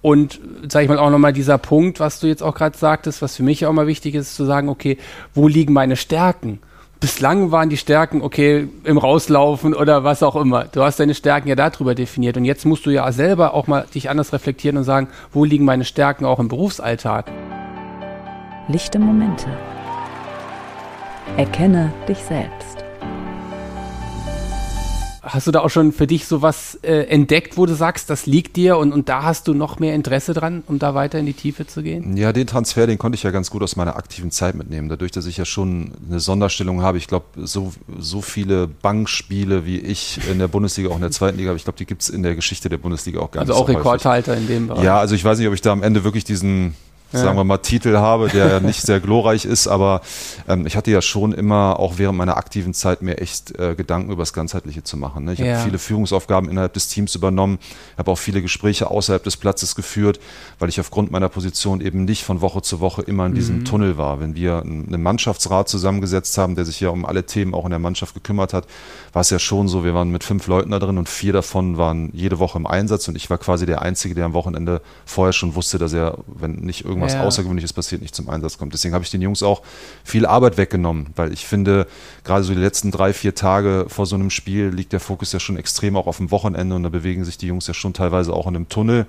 Und 0.02 0.40
sage 0.68 0.84
ich 0.84 0.90
mal 0.90 1.00
auch 1.00 1.10
nochmal 1.10 1.34
dieser 1.34 1.58
Punkt, 1.58 2.00
was 2.00 2.20
du 2.20 2.28
jetzt 2.28 2.44
auch 2.44 2.54
gerade 2.54 2.78
sagtest, 2.78 3.22
was 3.22 3.38
für 3.38 3.44
mich 3.44 3.66
auch 3.66 3.74
mal 3.74 3.88
wichtig 3.88 4.14
ist, 4.14 4.36
zu 4.36 4.46
sagen, 4.46 4.70
okay, 4.70 4.98
wo 5.34 5.48
liegen 5.48 5.74
meine 5.74 5.96
Stärken? 5.96 6.60
Bislang 7.00 7.52
waren 7.52 7.70
die 7.70 7.78
Stärken, 7.78 8.22
okay, 8.22 8.68
im 8.84 8.98
Rauslaufen 8.98 9.74
oder 9.74 10.04
was 10.04 10.24
auch 10.24 10.36
immer. 10.36 10.66
Du 10.66 10.82
hast 10.82 11.00
deine 11.00 11.14
Stärken 11.14 11.48
ja 11.48 11.56
darüber 11.56 11.94
definiert. 11.94 12.38
Und 12.38 12.46
jetzt 12.46 12.66
musst 12.66 12.86
du 12.86 12.90
ja 12.90 13.12
selber 13.12 13.54
auch 13.54 13.68
mal 13.68 13.86
dich 13.94 14.10
anders 14.10 14.34
reflektieren 14.34 14.78
und 14.78 14.86
sagen, 14.86 15.10
wo 15.32 15.44
liegen 15.44 15.66
meine 15.66 15.84
Stärken 15.84 16.26
auch 16.26 16.40
im 16.40 16.48
Berufsalltag? 16.48 17.32
Lichte 18.68 18.98
Momente. 18.98 19.48
Erkenne 21.38 21.92
dich 22.08 22.20
selbst. 22.20 22.85
Hast 25.28 25.48
du 25.48 25.52
da 25.52 25.62
auch 25.62 25.70
schon 25.70 25.92
für 25.92 26.06
dich 26.06 26.28
sowas 26.28 26.78
äh, 26.84 27.08
entdeckt, 27.08 27.58
wo 27.58 27.66
du 27.66 27.74
sagst, 27.74 28.12
das 28.12 28.28
liegt 28.28 28.56
dir 28.58 28.78
und, 28.78 28.94
und 28.94 29.10
da 29.10 29.24
hast 29.24 29.48
du 29.48 29.56
noch 29.56 29.80
mehr 29.80 29.96
Interesse 29.96 30.36
dran, 30.36 30.64
um 30.68 30.78
da 30.78 30.94
weiter 30.94 31.18
in 31.18 31.26
die 31.26 31.34
Tiefe 31.34 31.66
zu 31.66 31.82
gehen? 31.82 32.16
Ja, 32.16 32.32
den 32.32 32.46
Transfer, 32.46 32.86
den 32.86 33.00
konnte 33.00 33.16
ich 33.16 33.24
ja 33.24 33.32
ganz 33.32 33.50
gut 33.50 33.64
aus 33.64 33.76
meiner 33.76 33.96
aktiven 33.96 34.30
Zeit 34.30 34.54
mitnehmen. 34.54 34.88
Dadurch, 34.88 35.12
dass 35.12 35.26
ich 35.26 35.38
ja 35.38 35.46
schon 35.46 35.94
eine 36.08 36.20
Sonderstellung 36.20 36.84
habe. 36.84 37.00
Ich 37.00 37.08
glaube, 37.08 37.26
so, 37.38 37.74
so 37.98 38.22
viele 38.22 38.68
Bankspiele 38.68 39.66
wie 39.66 39.80
ich 39.80 40.20
in 40.30 40.38
der 40.38 40.48
Bundesliga, 40.48 40.90
auch 40.90 40.96
in 40.96 41.02
der 41.02 41.12
zweiten 41.12 41.40
Liga, 41.40 41.50
aber 41.50 41.58
ich 41.58 41.64
glaube, 41.64 41.78
die 41.78 41.88
gibt 41.88 42.04
es 42.04 42.10
in 42.10 42.22
der 42.22 42.36
Geschichte 42.36 42.70
der 42.70 42.78
Bundesliga 42.78 43.20
auch 43.20 43.32
gar 43.32 43.42
also 43.42 43.54
nicht 43.54 43.62
auch 43.62 43.68
so 43.68 43.74
häufig. 43.74 43.80
Rekordhalter 43.80 44.38
in 44.38 44.48
dem 44.48 44.68
Bereich. 44.68 44.84
Ja, 44.84 45.00
also 45.00 45.16
ich 45.16 45.26
weiß 45.26 45.40
nicht, 45.40 45.48
ob 45.48 45.56
ich 45.56 45.62
da 45.62 45.72
am 45.72 45.82
Ende 45.82 46.04
wirklich 46.04 46.24
diesen 46.24 46.76
Ja. 47.16 47.22
sagen 47.24 47.38
wir 47.38 47.44
mal, 47.44 47.58
Titel 47.58 47.98
habe, 47.98 48.30
der 48.30 48.60
nicht 48.62 48.82
sehr 48.82 49.00
glorreich 49.00 49.46
ist, 49.46 49.68
aber 49.68 50.02
ähm, 50.48 50.66
ich 50.68 50.76
hatte 50.76 50.92
ja 50.92 51.02
schon 51.02 51.32
immer, 51.34 51.80
auch 51.80 51.94
während 51.98 52.18
meiner 52.18 52.38
aktiven 52.38 52.74
Zeit, 52.74 53.02
mir 53.02 53.18
echt 53.20 53.58
äh, 53.60 53.76
Gedanken 53.76 54.12
über 54.12 54.22
das 54.22 54.34
Ganzheitliche 54.34 54.84
zu 54.84 54.98
machen. 54.98 55.26
Ne? 55.26 55.34
Ich 55.34 55.40
Ja. 55.40 55.54
habe 55.56 55.64
viele 55.64 55.80
Führungsaufgaben 55.80 56.50
innerhalb 56.50 56.74
des 56.74 56.88
Teams 56.88 57.16
übernommen, 57.16 57.60
habe 57.98 58.12
auch 58.12 58.18
viele 58.18 58.42
Gespräche 58.42 58.90
außerhalb 58.92 59.24
des 59.24 59.38
Platzes 59.38 59.76
geführt, 59.76 60.20
weil 60.60 60.70
ich 60.70 60.80
aufgrund 60.80 61.12
meiner 61.12 61.30
Position 61.30 61.82
eben 61.82 62.06
nicht 62.06 62.24
von 62.24 62.42
Woche 62.42 62.62
zu 62.62 62.80
Woche 62.80 63.02
immer 63.02 63.26
in 63.26 63.34
diesem 63.34 63.64
Tunnel 63.64 63.98
war. 63.98 64.20
Wenn 64.20 64.36
wir 64.36 64.62
einen 64.62 65.02
Mannschaftsrat 65.02 65.70
zusammengesetzt 65.70 66.38
haben, 66.38 66.56
der 66.56 66.66
sich 66.66 66.80
ja 66.80 66.90
um 66.90 67.06
alle 67.06 67.26
Themen 67.26 67.54
auch 67.54 67.66
in 67.66 67.72
der 67.72 67.80
Mannschaft 67.80 68.14
gekümmert 68.14 68.54
hat, 68.54 68.66
war 69.14 69.22
es 69.22 69.30
ja 69.30 69.40
schon 69.40 69.68
so, 69.68 69.84
wir 69.84 69.94
waren 69.94 70.10
mit 70.12 70.24
fünf 70.24 70.48
Leuten 70.48 70.72
da 70.72 70.80
drin 70.80 70.98
und 70.98 71.10
vier 71.10 71.34
davon 71.34 71.78
waren 71.78 72.10
jede 72.14 72.40
Woche 72.40 72.58
im 72.58 72.68
Einsatz 72.68 73.08
und 73.08 73.16
ich 73.16 73.30
war 73.30 73.38
quasi 73.38 73.66
der 73.66 73.82
Einzige, 73.82 74.16
der 74.16 74.26
am 74.26 74.34
Wochenende 74.34 74.82
vorher 75.06 75.34
schon 75.34 75.56
wusste, 75.56 75.78
dass 75.78 75.94
er, 75.94 76.18
wenn 76.28 76.54
nicht 76.56 76.84
irgendwann 76.86 77.05
irgendwas 77.06 77.14
ja. 77.14 77.28
Außergewöhnliches 77.28 77.74
passiert, 77.74 78.02
nicht 78.02 78.16
zum 78.16 78.30
Einsatz 78.30 78.58
kommt. 78.58 78.74
Deswegen 78.74 78.94
habe 78.94 79.04
ich 79.04 79.12
den 79.12 79.22
Jungs 79.22 79.44
auch 79.44 79.62
viel 80.04 80.26
Arbeit 80.26 80.58
weggenommen, 80.58 81.08
weil 81.16 81.34
ich 81.34 81.46
finde, 81.46 81.88
gerade 82.24 82.44
so 82.44 82.54
die 82.54 82.60
letzten 82.60 82.92
drei, 82.92 83.14
vier 83.14 83.36
Tage 83.36 83.86
vor 83.88 84.06
so 84.06 84.16
einem 84.16 84.30
Spiel 84.30 84.70
liegt 84.70 84.94
der 84.94 85.00
Fokus 85.00 85.32
ja 85.32 85.40
schon 85.40 85.58
extrem 85.58 85.96
auch 85.96 86.08
auf 86.08 86.18
dem 86.18 86.32
Wochenende 86.32 86.76
und 86.76 86.84
da 86.84 86.90
bewegen 86.90 87.26
sich 87.26 87.38
die 87.38 87.48
Jungs 87.48 87.68
ja 87.68 87.74
schon 87.74 87.94
teilweise 87.94 88.34
auch 88.34 88.48
in 88.48 88.56
einem 88.56 88.70
Tunnel. 88.70 89.06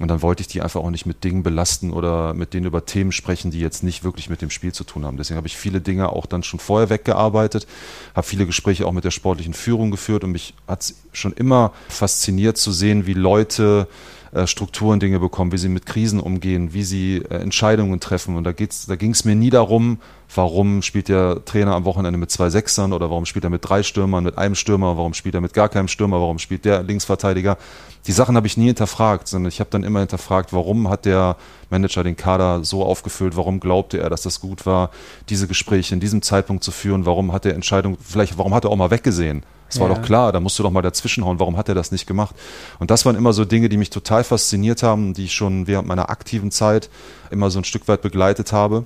Und 0.00 0.08
dann 0.08 0.22
wollte 0.22 0.40
ich 0.40 0.46
die 0.46 0.62
einfach 0.62 0.80
auch 0.80 0.88
nicht 0.88 1.04
mit 1.04 1.24
Dingen 1.24 1.42
belasten 1.42 1.92
oder 1.92 2.32
mit 2.32 2.54
denen 2.54 2.64
über 2.64 2.86
Themen 2.86 3.12
sprechen, 3.12 3.50
die 3.50 3.60
jetzt 3.60 3.82
nicht 3.82 4.02
wirklich 4.02 4.30
mit 4.30 4.40
dem 4.40 4.48
Spiel 4.48 4.72
zu 4.72 4.82
tun 4.82 5.04
haben. 5.04 5.18
Deswegen 5.18 5.36
habe 5.36 5.46
ich 5.46 5.58
viele 5.58 5.82
Dinge 5.82 6.08
auch 6.08 6.24
dann 6.24 6.42
schon 6.42 6.58
vorher 6.58 6.88
weggearbeitet, 6.88 7.66
habe 8.14 8.26
viele 8.26 8.46
Gespräche 8.46 8.86
auch 8.86 8.92
mit 8.92 9.04
der 9.04 9.10
sportlichen 9.10 9.52
Führung 9.52 9.90
geführt 9.90 10.24
und 10.24 10.32
mich 10.32 10.54
hat 10.66 10.80
es 10.80 10.94
schon 11.12 11.34
immer 11.34 11.74
fasziniert 11.90 12.56
zu 12.56 12.72
sehen, 12.72 13.06
wie 13.06 13.12
Leute 13.12 13.88
äh, 14.32 14.46
Strukturen 14.46 15.00
Dinge 15.00 15.18
bekommen, 15.18 15.50
wie 15.50 15.58
sie 15.58 15.68
mit 15.68 15.86
Krisen 15.86 16.20
umgehen, 16.20 16.72
wie 16.72 16.84
sie 16.84 17.16
äh, 17.16 17.36
Entscheidungen 17.36 17.98
treffen. 17.98 18.36
Und 18.36 18.44
da, 18.44 18.52
da 18.52 18.96
ging 18.96 19.10
es 19.10 19.24
mir 19.24 19.34
nie 19.34 19.50
darum, 19.50 19.98
warum 20.34 20.82
spielt 20.82 21.08
der 21.08 21.44
Trainer 21.44 21.74
am 21.74 21.84
Wochenende 21.84 22.18
mit 22.18 22.30
zwei 22.30 22.48
Sechsern 22.48 22.92
oder 22.92 23.10
warum 23.10 23.26
spielt 23.26 23.44
er 23.44 23.50
mit 23.50 23.68
drei 23.68 23.82
Stürmern, 23.82 24.22
mit 24.22 24.38
einem 24.38 24.54
Stürmer, 24.54 24.96
warum 24.96 25.14
spielt 25.14 25.34
er 25.34 25.40
mit 25.40 25.52
gar 25.52 25.68
keinem 25.68 25.88
Stürmer, 25.88 26.20
warum 26.20 26.38
spielt 26.38 26.64
der 26.64 26.82
Linksverteidiger. 26.82 27.58
Die 28.06 28.12
Sachen 28.12 28.36
habe 28.36 28.46
ich 28.46 28.56
nie 28.56 28.66
hinterfragt, 28.66 29.26
sondern 29.26 29.48
ich 29.48 29.60
habe 29.60 29.70
dann 29.70 29.82
immer 29.82 29.98
hinterfragt, 29.98 30.52
warum 30.52 30.88
hat 30.88 31.06
der 31.06 31.36
Manager 31.68 32.04
den 32.04 32.16
Kader 32.16 32.64
so 32.64 32.84
aufgefüllt, 32.84 33.36
warum 33.36 33.60
glaubte 33.60 33.98
er, 33.98 34.10
dass 34.10 34.22
das 34.22 34.40
gut 34.40 34.64
war, 34.64 34.90
diese 35.28 35.48
Gespräche 35.48 35.94
in 35.94 36.00
diesem 36.00 36.22
Zeitpunkt 36.22 36.62
zu 36.62 36.70
führen, 36.70 37.04
warum 37.04 37.32
hat 37.32 37.44
er 37.46 37.54
Entscheidung, 37.54 37.98
vielleicht 38.00 38.38
warum 38.38 38.54
hat 38.54 38.64
er 38.64 38.70
auch 38.70 38.76
mal 38.76 38.90
weggesehen. 38.90 39.42
Das 39.70 39.78
war 39.78 39.88
ja. 39.88 39.94
doch 39.94 40.02
klar, 40.02 40.32
da 40.32 40.40
musst 40.40 40.58
du 40.58 40.64
doch 40.64 40.70
mal 40.70 40.82
dazwischenhauen, 40.82 41.38
warum 41.38 41.56
hat 41.56 41.68
er 41.68 41.76
das 41.76 41.92
nicht 41.92 42.06
gemacht? 42.06 42.34
Und 42.80 42.90
das 42.90 43.06
waren 43.06 43.14
immer 43.14 43.32
so 43.32 43.44
Dinge, 43.44 43.68
die 43.68 43.76
mich 43.76 43.90
total 43.90 44.24
fasziniert 44.24 44.82
haben, 44.82 45.14
die 45.14 45.26
ich 45.26 45.32
schon 45.32 45.68
während 45.68 45.86
meiner 45.86 46.10
aktiven 46.10 46.50
Zeit 46.50 46.90
immer 47.30 47.50
so 47.50 47.60
ein 47.60 47.64
Stück 47.64 47.86
weit 47.86 48.02
begleitet 48.02 48.52
habe. 48.52 48.84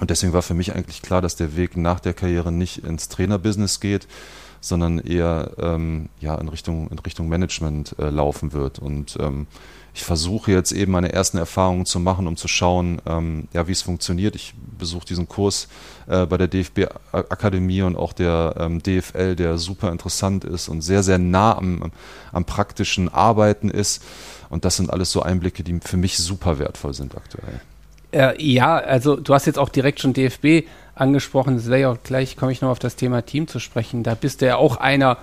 Und 0.00 0.10
deswegen 0.10 0.34
war 0.34 0.42
für 0.42 0.54
mich 0.54 0.74
eigentlich 0.74 1.00
klar, 1.00 1.22
dass 1.22 1.36
der 1.36 1.56
Weg 1.56 1.76
nach 1.76 2.00
der 2.00 2.12
Karriere 2.12 2.52
nicht 2.52 2.84
ins 2.84 3.08
Trainerbusiness 3.08 3.80
geht, 3.80 4.06
sondern 4.60 4.98
eher 4.98 5.52
ähm, 5.58 6.10
ja, 6.20 6.34
in, 6.34 6.48
Richtung, 6.48 6.88
in 6.90 6.98
Richtung 6.98 7.28
Management 7.28 7.96
äh, 7.98 8.10
laufen 8.10 8.52
wird. 8.52 8.78
Und 8.78 9.16
ähm, 9.20 9.46
ich 9.94 10.02
versuche 10.02 10.50
jetzt 10.50 10.72
eben 10.72 10.90
meine 10.90 11.12
ersten 11.12 11.38
Erfahrungen 11.38 11.86
zu 11.86 12.00
machen, 12.00 12.26
um 12.26 12.36
zu 12.36 12.48
schauen, 12.48 13.00
ähm, 13.06 13.46
ja, 13.52 13.68
wie 13.68 13.72
es 13.72 13.82
funktioniert. 13.82 14.34
Ich 14.34 14.52
besuche 14.76 15.06
diesen 15.06 15.28
Kurs 15.28 15.68
äh, 16.08 16.26
bei 16.26 16.36
der 16.36 16.48
DFB-Akademie 16.48 17.82
und 17.82 17.94
auch 17.94 18.12
der 18.12 18.56
ähm, 18.58 18.82
DFL, 18.82 19.36
der 19.36 19.56
super 19.56 19.92
interessant 19.92 20.44
ist 20.44 20.68
und 20.68 20.82
sehr, 20.82 21.04
sehr 21.04 21.18
nah 21.18 21.56
am, 21.56 21.92
am 22.32 22.44
praktischen 22.44 23.08
Arbeiten 23.08 23.70
ist. 23.70 24.02
Und 24.50 24.64
das 24.64 24.76
sind 24.76 24.90
alles 24.90 25.12
so 25.12 25.22
Einblicke, 25.22 25.62
die 25.62 25.78
für 25.80 25.96
mich 25.96 26.18
super 26.18 26.58
wertvoll 26.58 26.92
sind 26.92 27.16
aktuell. 27.16 27.60
Äh, 28.10 28.42
ja, 28.44 28.74
also 28.74 29.14
du 29.14 29.32
hast 29.32 29.46
jetzt 29.46 29.60
auch 29.60 29.68
direkt 29.68 30.00
schon 30.00 30.12
DFB 30.12 30.66
angesprochen. 30.96 31.54
Das 31.54 31.66
wäre 31.66 31.80
ja 31.80 31.92
auch 31.92 32.02
gleich, 32.02 32.36
komme 32.36 32.50
ich 32.50 32.60
noch 32.60 32.70
auf 32.70 32.80
das 32.80 32.96
Thema 32.96 33.22
Team 33.22 33.46
zu 33.46 33.60
sprechen. 33.60 34.02
Da 34.02 34.16
bist 34.16 34.42
du 34.42 34.46
ja 34.46 34.56
auch 34.56 34.76
einer 34.76 35.18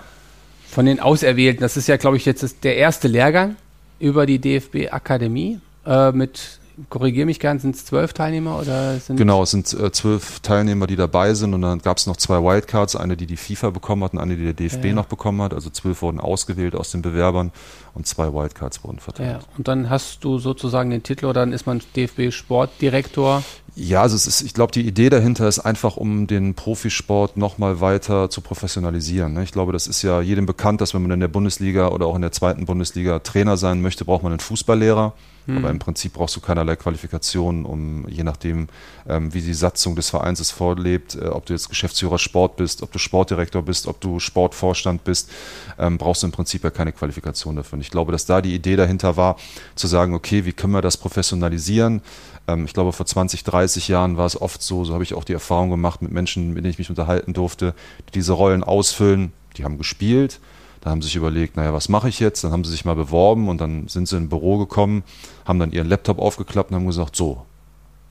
von 0.69 0.86
den 0.86 1.01
Auserwählten. 1.01 1.60
Das 1.60 1.75
ist 1.75 1.89
ja, 1.89 1.97
glaube 1.97 2.15
ich, 2.15 2.23
jetzt 2.23 2.63
der 2.63 2.77
erste 2.77 3.10
Lehrgang 3.10 3.57
über 4.02 4.26
die 4.26 4.40
DFB-Akademie 4.40 5.60
äh, 5.86 6.12
mit 6.12 6.60
korrigiere 6.89 7.26
mich 7.26 7.39
gern, 7.39 7.60
sind 7.60 7.76
es 7.76 7.86
zwölf 7.86 8.13
Teilnehmer 8.13 8.60
oder 8.60 9.00
sind 9.00 9.17
Genau, 9.17 9.44
es 9.44 9.52
sind 9.52 9.74
äh, 9.74 9.91
zwölf 9.91 10.39
Teilnehmer, 10.39 10.88
die 10.88 10.96
dabei 10.96 11.34
sind 11.34 11.54
und 11.54 11.62
dann 11.62 11.80
gab 11.80 11.98
es 11.98 12.08
noch 12.08 12.17
zwei 12.17 12.38
Wildcards, 12.41 12.96
eine, 12.96 13.17
die 13.17 13.26
die 13.26 13.38
FIFA 13.38 13.70
bekommen 13.70 14.04
hat 14.04 14.13
und 14.13 14.20
eine, 14.20 14.36
die 14.36 14.44
der 14.44 14.54
DFB 14.54 14.86
ja. 14.86 14.94
noch 14.94 15.06
bekommen 15.06 15.41
hat. 15.41 15.54
Also 15.54 15.70
zwölf 15.70 16.02
wurden 16.02 16.20
ausgewählt 16.20 16.76
aus 16.76 16.91
den 16.91 17.02
Bewerbern 17.02 17.52
und 17.94 18.08
zwei 18.08 18.34
Wildcards 18.34 18.84
wurden 18.84 19.00
verteilt. 19.00 19.41
Ja. 19.41 19.58
Und 19.58 19.67
dann 19.67 19.89
hast 19.89 20.24
du 20.24 20.38
sozusagen 20.38 20.89
den 20.89 21.04
Titel 21.04 21.26
oder 21.26 21.41
dann 21.41 21.54
ist 21.54 21.65
man 21.65 21.82
DFB-Sportdirektor. 21.96 23.44
Ja, 23.76 24.02
also 24.02 24.15
es 24.15 24.28
ist, 24.28 24.41
ich 24.41 24.54
glaube, 24.54 24.74
die 24.74 24.86
Idee 24.86 25.10
dahinter 25.10 25.48
ist 25.48 25.60
einfach, 25.60 25.96
um 25.96 26.28
den 26.28 26.56
Profisport 26.56 27.38
nochmal 27.38 27.80
weiter 27.80 28.30
zu 28.30 28.41
professionalisieren. 28.41 29.34
Ne? 29.34 29.44
Ich 29.44 29.54
glaube, 29.54 29.72
das 29.72 29.88
ist 29.88 30.02
ja 30.02 30.22
jedem 30.22 30.46
bekannt, 30.46 30.82
dass 30.82 30.94
wenn 30.94 31.02
man 31.02 31.12
in 31.12 31.22
der 31.22 31.30
Bundesliga 31.30 31.88
oder 31.88 32.06
auch 32.06 32.15
in 32.15 32.22
der 32.22 32.34
zweiten 32.34 32.65
Bundesliga 32.65 33.20
Trainer 33.20 33.56
sein 33.56 33.82
möchte, 33.82 34.04
braucht 34.04 34.24
man 34.24 34.34
einen 34.34 34.41
Fußballlehrer. 34.41 35.13
Hm. 35.45 35.58
Aber 35.58 35.69
im 35.69 35.80
Prinzip 35.80 36.13
brauchst 36.13 36.36
du 36.36 36.39
keinerlei 36.39 36.75
Qualifikationen, 36.75 37.65
um 37.65 38.08
je 38.08 38.23
nachdem, 38.23 38.67
ähm, 39.08 39.34
wie 39.34 39.41
die 39.41 39.54
Satzung 39.54 39.95
des 39.95 40.10
Vereins 40.10 40.39
es 40.39 40.51
vorlebt, 40.51 41.15
äh, 41.15 41.25
ob 41.25 41.45
du 41.45 41.54
jetzt 41.54 41.69
Geschäftsführer 41.69 42.19
Sport 42.19 42.58
bist, 42.58 42.84
ob 42.84 42.91
du 42.91 42.99
Sportdirektor 42.99 43.62
bist, 43.62 43.88
ob 43.88 43.99
du 44.01 44.19
Sportvorstand 44.19 45.04
bist, 45.04 45.32
ähm, 45.80 45.97
brauchst 45.97 46.23
du 46.23 46.27
im 46.27 46.32
Prinzip 46.32 46.63
ja 46.63 46.69
keine 46.69 46.91
Qualifikation 46.91 47.56
dafür. 47.56 47.77
Und 47.77 47.82
ich 47.82 47.91
glaube, 47.91 48.12
dass 48.12 48.25
da 48.25 48.41
die 48.41 48.54
Idee 48.54 48.75
dahinter 48.75 49.17
war, 49.17 49.38
zu 49.75 49.88
sagen, 49.88 50.13
okay, 50.13 50.45
wie 50.45 50.54
können 50.54 50.73
wir 50.73 50.82
das 50.82 50.97
professionalisieren? 50.97 52.01
Ähm, 52.47 52.65
ich 52.65 52.73
glaube, 52.73 52.91
vor 52.91 53.06
20, 53.06 53.43
30 53.43 53.88
Jahren 53.88 54.17
war 54.17 54.25
es 54.25 54.39
oft 54.39 54.62
so, 54.62 54.86
so 54.86 54.93
habe 54.93 55.04
ich 55.04 55.13
auch 55.13 55.23
die 55.23 55.34
Erfahrung 55.34 55.69
gemacht 55.69 56.01
mit 56.01 56.12
Menschen, 56.12 56.49
mit 56.49 56.63
denen 56.63 56.71
ich 56.71 56.80
mich 56.80 56.89
unterhalten 56.89 57.34
durfte, 57.34 57.73
die 58.10 58.12
diese 58.12 58.34
Rollen 58.34 58.63
ausfüllen, 58.63 59.34
die 59.58 59.63
haben 59.63 59.77
gespielt, 59.77 60.39
da 60.82 60.89
haben 60.89 61.02
sie 61.02 61.08
sich 61.08 61.15
überlegt, 61.15 61.56
naja, 61.56 61.74
was 61.74 61.89
mache 61.89 62.10
ich 62.10 62.20
jetzt? 62.20 62.44
Dann 62.44 62.52
haben 62.52 62.63
sie 62.63 62.72
sich 62.72 62.86
mal 62.86 62.96
beworben 62.96 63.50
und 63.50 63.62
dann 63.62 63.88
sind 63.88 64.08
sie 64.08 64.17
in 64.17 64.24
ein 64.24 64.30
Büro 64.30 64.58
gekommen, 64.58 65.04
haben 65.46 65.60
dann 65.60 65.72
ihren 65.72 65.88
Laptop 65.88 66.20
aufgeklappt 66.20 66.72
und 66.72 66.78
haben 66.78 66.88
gesagt, 66.88 67.15
so, 67.15 67.46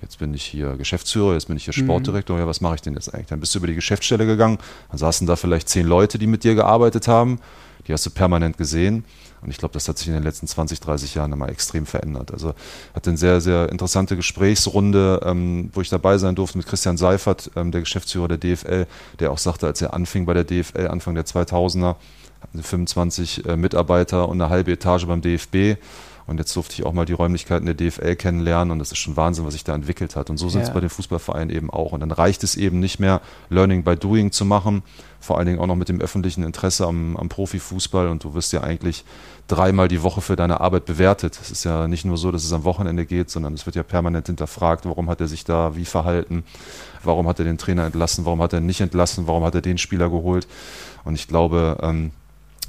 jetzt 0.03 0.19
bin 0.19 0.33
ich 0.35 0.45
hier 0.45 0.77
Geschäftsführer, 0.77 1.35
jetzt 1.35 1.49
bin 1.49 1.57
ich 1.57 1.65
hier 1.65 1.75
mhm. 1.77 1.87
Sportdirektor, 1.87 2.39
ja, 2.39 2.47
was 2.47 2.61
mache 2.61 2.77
ich 2.77 2.83
denn 2.83 2.95
jetzt 2.95 3.13
eigentlich? 3.13 3.27
Dann 3.27 3.41
bist 3.41 3.55
du 3.55 3.59
über 3.59 3.67
die 3.67 3.75
Geschäftsstelle 3.75 4.25
gegangen, 4.25 4.59
dann 4.89 4.99
saßen 4.99 5.27
da 5.27 5.37
vielleicht 5.37 5.69
zehn 5.69 5.87
Leute, 5.87 6.19
die 6.19 6.29
mit 6.29 6.45
dir 6.45 6.55
gearbeitet 6.55 7.09
haben, 7.09 7.41
die 7.87 7.93
hast 7.93 8.07
du 8.07 8.11
permanent 8.11 8.57
gesehen. 8.57 9.05
Und 9.43 9.51
ich 9.51 9.57
glaube, 9.57 9.73
das 9.73 9.89
hat 9.89 9.97
sich 9.97 10.07
in 10.07 10.13
den 10.13 10.23
letzten 10.23 10.47
20, 10.47 10.81
30 10.81 11.15
Jahren 11.15 11.33
immer 11.33 11.49
extrem 11.49 11.87
verändert. 11.87 12.31
Also 12.31 12.53
hatte 12.95 13.11
eine 13.11 13.17
sehr, 13.17 13.41
sehr 13.41 13.71
interessante 13.71 14.15
Gesprächsrunde, 14.15 15.23
ähm, 15.25 15.71
wo 15.73 15.81
ich 15.81 15.89
dabei 15.89 16.19
sein 16.19 16.35
durfte 16.35 16.59
mit 16.59 16.67
Christian 16.67 16.99
Seifert, 16.99 17.51
ähm, 17.57 17.73
der 17.73 17.81
Geschäftsführer 17.81 18.29
der 18.29 18.37
DFL, 18.37 18.87
der 19.19 19.33
auch 19.33 19.39
sagte, 19.39 19.67
als 19.67 19.81
er 19.81 19.95
anfing 19.95 20.27
bei 20.27 20.35
der 20.35 20.45
DFL, 20.45 20.89
Anfang 20.89 21.15
der 21.15 21.25
2000er, 21.25 21.97
25 22.55 23.47
äh, 23.47 23.57
Mitarbeiter 23.57 24.29
und 24.29 24.41
eine 24.41 24.51
halbe 24.51 24.73
Etage 24.73 25.07
beim 25.07 25.21
DFB. 25.21 25.79
Und 26.31 26.39
jetzt 26.39 26.55
durfte 26.55 26.75
ich 26.75 26.87
auch 26.87 26.93
mal 26.93 27.07
die 27.07 27.13
Räumlichkeiten 27.13 27.67
der 27.67 27.75
DFL 27.75 28.15
kennenlernen 28.15 28.71
und 28.71 28.79
das 28.79 28.93
ist 28.93 28.99
schon 28.99 29.17
Wahnsinn, 29.17 29.45
was 29.45 29.55
sich 29.55 29.65
da 29.65 29.75
entwickelt 29.75 30.15
hat. 30.15 30.31
Und 30.31 30.37
so 30.37 30.49
sind 30.49 30.61
es 30.61 30.69
ja. 30.69 30.75
bei 30.75 30.79
den 30.79 30.89
Fußballvereinen 30.89 31.51
eben 31.51 31.71
auch. 31.71 31.91
Und 31.91 31.99
dann 31.99 32.13
reicht 32.13 32.45
es 32.45 32.55
eben 32.57 32.79
nicht 32.79 33.01
mehr, 33.01 33.21
Learning 33.49 33.83
by 33.83 33.97
Doing 33.97 34.31
zu 34.31 34.45
machen, 34.45 34.85
vor 35.19 35.39
allen 35.39 35.49
Dingen 35.49 35.59
auch 35.59 35.67
noch 35.67 35.75
mit 35.75 35.89
dem 35.89 36.01
öffentlichen 36.01 36.45
Interesse 36.45 36.87
am, 36.87 37.17
am 37.17 37.29
Profifußball. 37.29 38.07
Und 38.07 38.23
du 38.23 38.33
wirst 38.35 38.53
ja 38.53 38.63
eigentlich 38.63 39.05
dreimal 39.49 39.89
die 39.89 40.05
Woche 40.05 40.21
für 40.21 40.37
deine 40.37 40.61
Arbeit 40.61 40.85
bewertet. 40.85 41.37
Es 41.43 41.51
ist 41.51 41.65
ja 41.65 41.89
nicht 41.89 42.05
nur 42.05 42.17
so, 42.17 42.31
dass 42.31 42.45
es 42.45 42.53
am 42.53 42.63
Wochenende 42.63 43.07
geht, 43.07 43.29
sondern 43.29 43.55
es 43.55 43.67
wird 43.67 43.75
ja 43.75 43.83
permanent 43.83 44.29
hinterfragt, 44.29 44.85
warum 44.85 45.11
hat 45.11 45.21
er 45.21 45.27
sich 45.27 45.45
da 45.45 45.75
wie 45.75 45.85
verhalten, 45.85 46.45
warum 47.03 47.27
hat 47.27 47.41
er 47.41 47.45
den 47.45 47.59
Trainer 47.59 47.87
entlassen, 47.87 48.25
warum 48.25 48.41
hat 48.41 48.53
er 48.53 48.61
nicht 48.61 48.81
entlassen, 48.81 49.27
warum 49.27 49.43
hat 49.43 49.57
er 49.57 49.63
den 49.63 49.79
Spieler 49.79 50.09
geholt. 50.09 50.47
Und 51.03 51.17
ich 51.17 51.27
glaube, 51.27 51.79
ähm, 51.83 52.13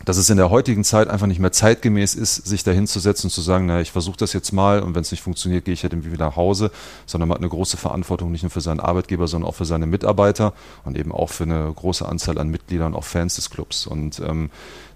dass 0.05 0.17
es 0.17 0.29
in 0.29 0.37
der 0.37 0.49
heutigen 0.49 0.83
Zeit 0.83 1.09
einfach 1.09 1.27
nicht 1.27 1.39
mehr 1.39 1.51
zeitgemäß 1.51 2.15
ist, 2.15 2.35
sich 2.35 2.63
da 2.63 2.71
hinzusetzen 2.71 3.27
und 3.27 3.31
zu 3.31 3.41
sagen, 3.41 3.65
naja, 3.65 3.81
ich 3.81 3.91
versuche 3.91 4.17
das 4.17 4.33
jetzt 4.33 4.51
mal 4.51 4.81
und 4.81 4.95
wenn 4.95 5.01
es 5.01 5.11
nicht 5.11 5.21
funktioniert, 5.21 5.65
gehe 5.65 5.73
ich 5.73 5.83
halt 5.83 5.93
irgendwie 5.93 6.11
wieder 6.11 6.25
nach 6.25 6.35
Hause, 6.35 6.71
sondern 7.05 7.29
man 7.29 7.35
hat 7.35 7.41
eine 7.41 7.49
große 7.49 7.77
Verantwortung 7.77 8.31
nicht 8.31 8.43
nur 8.43 8.49
für 8.49 8.61
seinen 8.61 8.79
Arbeitgeber, 8.79 9.27
sondern 9.27 9.49
auch 9.49 9.55
für 9.55 9.65
seine 9.65 9.85
Mitarbeiter 9.85 10.53
und 10.85 10.97
eben 10.97 11.11
auch 11.11 11.29
für 11.29 11.43
eine 11.43 11.71
große 11.73 12.07
Anzahl 12.07 12.37
an 12.37 12.49
Mitgliedern, 12.49 12.95
auch 12.95 13.03
Fans 13.03 13.35
des 13.35 13.49
Clubs. 13.49 13.87
Und 13.87 14.19
ähm, 14.19 14.49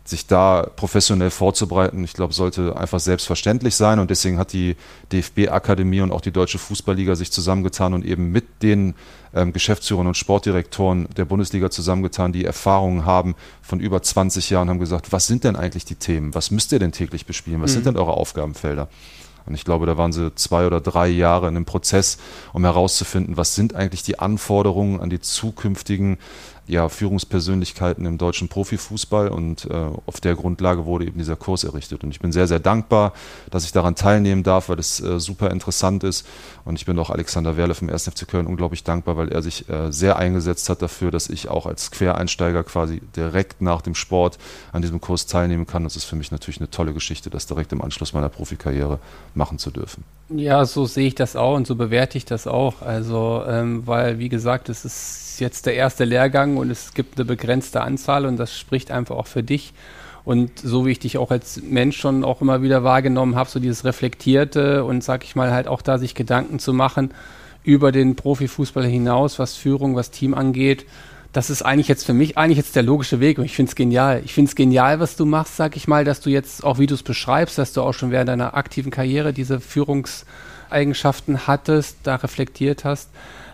sich 0.07 0.27
da 0.27 0.69
professionell 0.75 1.31
vorzubereiten, 1.31 2.03
ich 2.03 2.13
glaube, 2.13 2.33
sollte 2.33 2.77
einfach 2.77 2.99
selbstverständlich 2.99 3.75
sein. 3.75 3.97
Und 3.99 4.11
deswegen 4.11 4.37
hat 4.37 4.53
die 4.53 4.75
DFB-Akademie 5.11 6.01
und 6.01 6.11
auch 6.11 6.21
die 6.21 6.31
Deutsche 6.31 6.59
Fußballliga 6.59 7.15
sich 7.15 7.31
zusammengetan 7.31 7.93
und 7.95 8.05
eben 8.05 8.31
mit 8.31 8.61
den 8.61 8.93
ähm, 9.35 9.53
Geschäftsführern 9.53 10.07
und 10.07 10.17
Sportdirektoren 10.17 11.07
der 11.15 11.25
Bundesliga 11.25 11.69
zusammengetan, 11.69 12.31
die 12.31 12.45
Erfahrungen 12.45 13.05
haben 13.05 13.35
von 13.61 13.79
über 13.79 14.01
20 14.01 14.49
Jahren, 14.49 14.69
haben 14.69 14.79
gesagt, 14.79 15.11
was 15.11 15.27
sind 15.27 15.43
denn 15.43 15.55
eigentlich 15.55 15.85
die 15.85 15.95
Themen? 15.95 16.33
Was 16.33 16.49
müsst 16.49 16.71
ihr 16.71 16.79
denn 16.79 16.91
täglich 16.91 17.25
bespielen? 17.25 17.61
Was 17.61 17.71
mhm. 17.71 17.75
sind 17.75 17.85
denn 17.87 17.97
eure 17.97 18.13
Aufgabenfelder? 18.13 18.87
Und 19.45 19.53
ich 19.53 19.63
glaube, 19.63 19.85
da 19.85 19.95
waren 19.95 20.11
sie 20.11 20.33
zwei 20.33 20.65
oder 20.65 20.81
drei 20.81 21.07
Jahre 21.07 21.47
in 21.47 21.55
einem 21.55 21.65
Prozess, 21.65 22.17
um 22.53 22.63
herauszufinden, 22.63 23.37
was 23.37 23.53
sind 23.53 23.75
eigentlich 23.75 24.01
die 24.01 24.17
Anforderungen 24.17 24.99
an 24.99 25.11
die 25.11 25.19
zukünftigen 25.19 26.17
ja, 26.67 26.89
Führungspersönlichkeiten 26.89 28.05
im 28.05 28.17
deutschen 28.17 28.49
Profifußball 28.49 29.27
und 29.27 29.65
äh, 29.65 29.73
auf 30.05 30.19
der 30.19 30.35
Grundlage 30.35 30.85
wurde 30.85 31.05
eben 31.05 31.17
dieser 31.17 31.35
Kurs 31.35 31.63
errichtet. 31.63 32.03
Und 32.03 32.11
ich 32.11 32.19
bin 32.19 32.31
sehr, 32.31 32.47
sehr 32.47 32.59
dankbar, 32.59 33.13
dass 33.51 33.65
ich 33.65 33.71
daran 33.71 33.95
teilnehmen 33.95 34.43
darf, 34.43 34.69
weil 34.69 34.79
es 34.79 34.99
äh, 34.99 35.19
super 35.19 35.51
interessant 35.51 36.03
ist. 36.03 36.25
Und 36.63 36.75
ich 36.75 36.85
bin 36.85 36.97
auch 36.97 37.09
Alexander 37.09 37.55
Werle 37.57 37.75
vom 37.75 37.89
1. 37.89 38.09
FC 38.09 38.27
Köln 38.27 38.47
unglaublich 38.47 38.83
dankbar, 38.83 39.15
weil 39.15 39.29
er 39.29 39.41
sich 39.41 39.69
äh, 39.69 39.91
sehr 39.91 40.17
eingesetzt 40.17 40.69
hat 40.69 40.81
dafür, 40.81 41.11
dass 41.11 41.29
ich 41.29 41.49
auch 41.49 41.67
als 41.67 41.91
Quereinsteiger 41.91 42.63
quasi 42.63 43.01
direkt 43.15 43.61
nach 43.61 43.81
dem 43.81 43.93
Sport 43.93 44.39
an 44.71 44.81
diesem 44.81 44.99
Kurs 44.99 45.27
teilnehmen 45.27 45.67
kann. 45.67 45.83
Das 45.83 45.95
ist 45.95 46.05
für 46.05 46.15
mich 46.15 46.31
natürlich 46.31 46.59
eine 46.59 46.71
tolle 46.71 46.93
Geschichte, 46.93 47.29
das 47.29 47.45
direkt 47.45 47.73
im 47.73 47.81
Anschluss 47.81 48.13
meiner 48.13 48.29
Profikarriere 48.29 48.99
machen 49.35 49.59
zu 49.59 49.69
dürfen. 49.69 50.03
Ja, 50.29 50.65
so 50.65 50.87
sehe 50.87 51.07
ich 51.07 51.15
das 51.15 51.35
auch 51.35 51.55
und 51.55 51.67
so 51.67 51.75
bewerte 51.75 52.17
ich 52.17 52.25
das 52.25 52.47
auch. 52.47 52.81
Also, 52.81 53.43
ähm, 53.47 53.85
weil, 53.85 54.17
wie 54.17 54.29
gesagt, 54.29 54.69
es 54.69 54.83
ist 54.83 55.24
jetzt 55.39 55.65
der 55.65 55.75
erste 55.75 56.05
Lehrgang 56.05 56.57
und 56.57 56.69
es 56.69 56.93
gibt 56.93 57.17
eine 57.17 57.25
begrenzte 57.25 57.81
Anzahl 57.81 58.25
und 58.25 58.37
das 58.37 58.57
spricht 58.57 58.91
einfach 58.91 59.15
auch 59.15 59.27
für 59.27 59.43
dich. 59.43 59.73
Und 60.25 60.57
so 60.57 60.85
wie 60.85 60.91
ich 60.91 60.99
dich 60.99 61.19
auch 61.19 61.29
als 61.29 61.61
Mensch 61.61 61.97
schon 61.97 62.23
auch 62.23 62.41
immer 62.41 62.63
wieder 62.63 62.83
wahrgenommen 62.83 63.35
habe, 63.35 63.49
so 63.49 63.59
dieses 63.59 63.85
Reflektierte 63.85 64.83
und 64.83 65.03
sag 65.03 65.23
ich 65.23 65.35
mal 65.35 65.51
halt 65.51 65.67
auch 65.67 65.83
da 65.83 65.99
sich 65.99 66.15
Gedanken 66.15 66.57
zu 66.57 66.73
machen 66.73 67.11
über 67.63 67.91
den 67.91 68.15
Profifußball 68.15 68.85
hinaus, 68.85 69.37
was 69.37 69.55
Führung, 69.55 69.95
was 69.95 70.09
Team 70.11 70.33
angeht. 70.33 70.85
Das 71.31 71.49
ist 71.49 71.63
eigentlich 71.63 71.87
jetzt 71.87 72.05
für 72.05 72.13
mich 72.13 72.37
eigentlich 72.37 72.57
jetzt 72.57 72.75
der 72.75 72.83
logische 72.83 73.19
Weg 73.19 73.37
und 73.37 73.45
ich 73.45 73.55
finde 73.55 73.69
es 73.69 73.75
genial. 73.75 74.21
Ich 74.23 74.33
finde 74.33 74.49
es 74.49 74.55
genial, 74.55 74.99
was 74.99 75.15
du 75.15 75.25
machst, 75.25 75.57
sag 75.57 75.75
ich 75.75 75.87
mal, 75.87 76.05
dass 76.05 76.21
du 76.21 76.29
jetzt 76.29 76.63
auch, 76.63 76.79
wie 76.79 76.87
du 76.87 76.95
es 76.95 77.03
beschreibst, 77.03 77.57
dass 77.57 77.73
du 77.73 77.81
auch 77.81 77.93
schon 77.93 78.09
während 78.09 78.29
deiner 78.29 78.55
aktiven 78.55 78.89
Karriere 78.89 79.33
diese 79.33 79.59
Führungseigenschaften 79.59 81.45
hattest, 81.45 81.97
da 82.03 82.15
reflektiert 82.15 82.85
hast. 82.85 83.09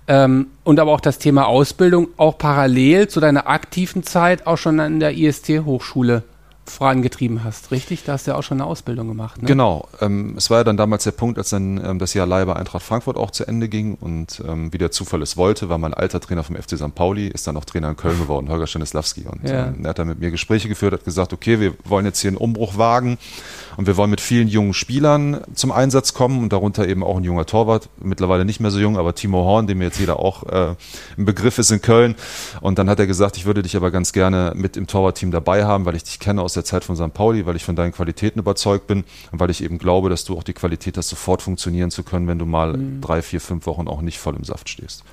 Ähm, 0.07 0.47
und 0.63 0.79
aber 0.79 0.91
auch 0.91 1.01
das 1.01 1.19
Thema 1.19 1.47
Ausbildung 1.47 2.07
auch 2.17 2.37
parallel 2.37 3.07
zu 3.07 3.19
deiner 3.19 3.47
aktiven 3.47 4.03
Zeit 4.03 4.47
auch 4.47 4.57
schon 4.57 4.79
an 4.79 4.99
der 4.99 5.15
IST-Hochschule 5.15 6.23
vorangetrieben 6.71 7.43
hast, 7.43 7.71
richtig? 7.71 8.03
Da 8.03 8.13
hast 8.13 8.27
du 8.27 8.31
ja 8.31 8.37
auch 8.37 8.43
schon 8.43 8.59
eine 8.59 8.69
Ausbildung 8.69 9.07
gemacht. 9.07 9.41
Ne? 9.41 9.47
Genau. 9.47 9.87
Ähm, 9.99 10.35
es 10.37 10.49
war 10.49 10.59
ja 10.59 10.63
dann 10.63 10.77
damals 10.77 11.03
der 11.03 11.11
Punkt, 11.11 11.37
als 11.37 11.49
dann 11.49 11.83
ähm, 11.83 11.99
das 11.99 12.13
Jahr 12.13 12.25
Leih 12.25 12.45
bei 12.45 12.55
Eintracht 12.55 12.83
Frankfurt 12.83 13.17
auch 13.17 13.31
zu 13.31 13.47
Ende 13.47 13.69
ging 13.69 13.95
und 13.95 14.41
ähm, 14.47 14.73
wie 14.73 14.77
der 14.77 14.91
Zufall 14.91 15.21
es 15.21 15.37
wollte, 15.37 15.69
war 15.69 15.77
mein 15.77 15.93
alter 15.93 16.19
Trainer 16.19 16.43
vom 16.43 16.55
FC 16.55 16.77
St. 16.77 16.95
Pauli, 16.95 17.27
ist 17.27 17.47
dann 17.47 17.57
auch 17.57 17.65
Trainer 17.65 17.89
in 17.89 17.97
Köln 17.97 18.19
geworden, 18.19 18.49
Holger 18.49 18.67
Stanislawski. 18.67 19.25
Und 19.27 19.47
ja. 19.47 19.67
ähm, 19.67 19.83
er 19.83 19.89
hat 19.89 19.99
dann 19.99 20.07
mit 20.07 20.19
mir 20.19 20.31
Gespräche 20.31 20.67
geführt, 20.67 20.93
hat 20.93 21.05
gesagt, 21.05 21.33
okay, 21.33 21.59
wir 21.59 21.73
wollen 21.83 22.05
jetzt 22.05 22.19
hier 22.19 22.29
einen 22.29 22.37
Umbruch 22.37 22.77
wagen 22.77 23.17
und 23.77 23.87
wir 23.87 23.97
wollen 23.97 24.09
mit 24.09 24.21
vielen 24.21 24.47
jungen 24.47 24.73
Spielern 24.73 25.41
zum 25.53 25.71
Einsatz 25.71 26.13
kommen 26.13 26.41
und 26.41 26.53
darunter 26.53 26.87
eben 26.87 27.03
auch 27.03 27.17
ein 27.17 27.23
junger 27.23 27.45
Torwart, 27.45 27.89
mittlerweile 27.99 28.45
nicht 28.45 28.59
mehr 28.59 28.71
so 28.71 28.79
jung, 28.79 28.97
aber 28.97 29.15
Timo 29.15 29.43
Horn, 29.45 29.67
dem 29.67 29.81
jetzt 29.81 29.99
jeder 29.99 30.19
auch 30.19 30.43
äh, 30.43 30.75
im 31.17 31.25
Begriff 31.25 31.57
ist 31.57 31.71
in 31.71 31.81
Köln. 31.81 32.15
Und 32.61 32.79
dann 32.79 32.89
hat 32.89 32.99
er 32.99 33.07
gesagt, 33.07 33.37
ich 33.37 33.45
würde 33.45 33.61
dich 33.61 33.75
aber 33.75 33.91
ganz 33.91 34.13
gerne 34.13 34.53
mit 34.55 34.77
im 34.77 34.87
Torwartteam 34.87 35.31
dabei 35.31 35.65
haben, 35.65 35.85
weil 35.85 35.95
ich 35.95 36.03
dich 36.03 36.19
kenne 36.19 36.41
aus 36.41 36.53
der 36.53 36.60
Zeit 36.63 36.83
von 36.83 36.95
St. 36.95 37.13
Pauli, 37.13 37.45
weil 37.45 37.55
ich 37.55 37.63
von 37.63 37.75
deinen 37.75 37.91
Qualitäten 37.91 38.39
überzeugt 38.39 38.87
bin 38.87 39.03
und 39.31 39.39
weil 39.39 39.49
ich 39.49 39.63
eben 39.63 39.77
glaube, 39.77 40.09
dass 40.09 40.25
du 40.25 40.37
auch 40.37 40.43
die 40.43 40.53
Qualität 40.53 40.97
hast, 40.97 41.09
sofort 41.09 41.41
funktionieren 41.41 41.91
zu 41.91 42.03
können, 42.03 42.27
wenn 42.27 42.39
du 42.39 42.45
mal 42.45 42.77
mhm. 42.77 43.01
drei, 43.01 43.21
vier, 43.21 43.41
fünf 43.41 43.65
Wochen 43.65 43.87
auch 43.87 44.01
nicht 44.01 44.19
voll 44.19 44.35
im 44.35 44.43
Saft 44.43 44.69
stehst. 44.69 45.03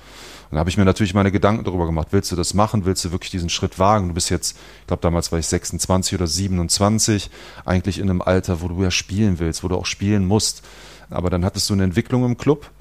Und 0.49 0.55
da 0.55 0.59
habe 0.59 0.69
ich 0.69 0.77
mir 0.77 0.85
natürlich 0.85 1.13
meine 1.13 1.31
Gedanken 1.31 1.63
darüber 1.63 1.85
gemacht. 1.85 2.07
Willst 2.11 2.31
du 2.31 2.35
das 2.35 2.55
machen? 2.55 2.85
Willst 2.85 3.05
du 3.05 3.11
wirklich 3.11 3.29
diesen 3.29 3.49
Schritt 3.49 3.77
wagen? 3.77 4.07
Du 4.07 4.13
bist 4.15 4.31
jetzt, 4.31 4.57
ich 4.81 4.87
glaube, 4.87 5.01
damals 5.01 5.31
war 5.31 5.37
ich 5.37 5.45
26 5.45 6.15
oder 6.15 6.25
27, 6.25 7.29
eigentlich 7.65 7.99
in 7.99 8.09
einem 8.09 8.23
Alter, 8.23 8.61
wo 8.61 8.67
du 8.67 8.81
ja 8.81 8.89
spielen 8.89 9.37
willst, 9.37 9.63
wo 9.63 9.67
du 9.67 9.75
auch 9.75 9.85
spielen 9.85 10.25
musst. 10.25 10.63
Aber 11.11 11.29
dann 11.29 11.45
hattest 11.45 11.69
du 11.69 11.75
eine 11.75 11.83
Entwicklung 11.83 12.25
im 12.25 12.37
Club 12.37 12.71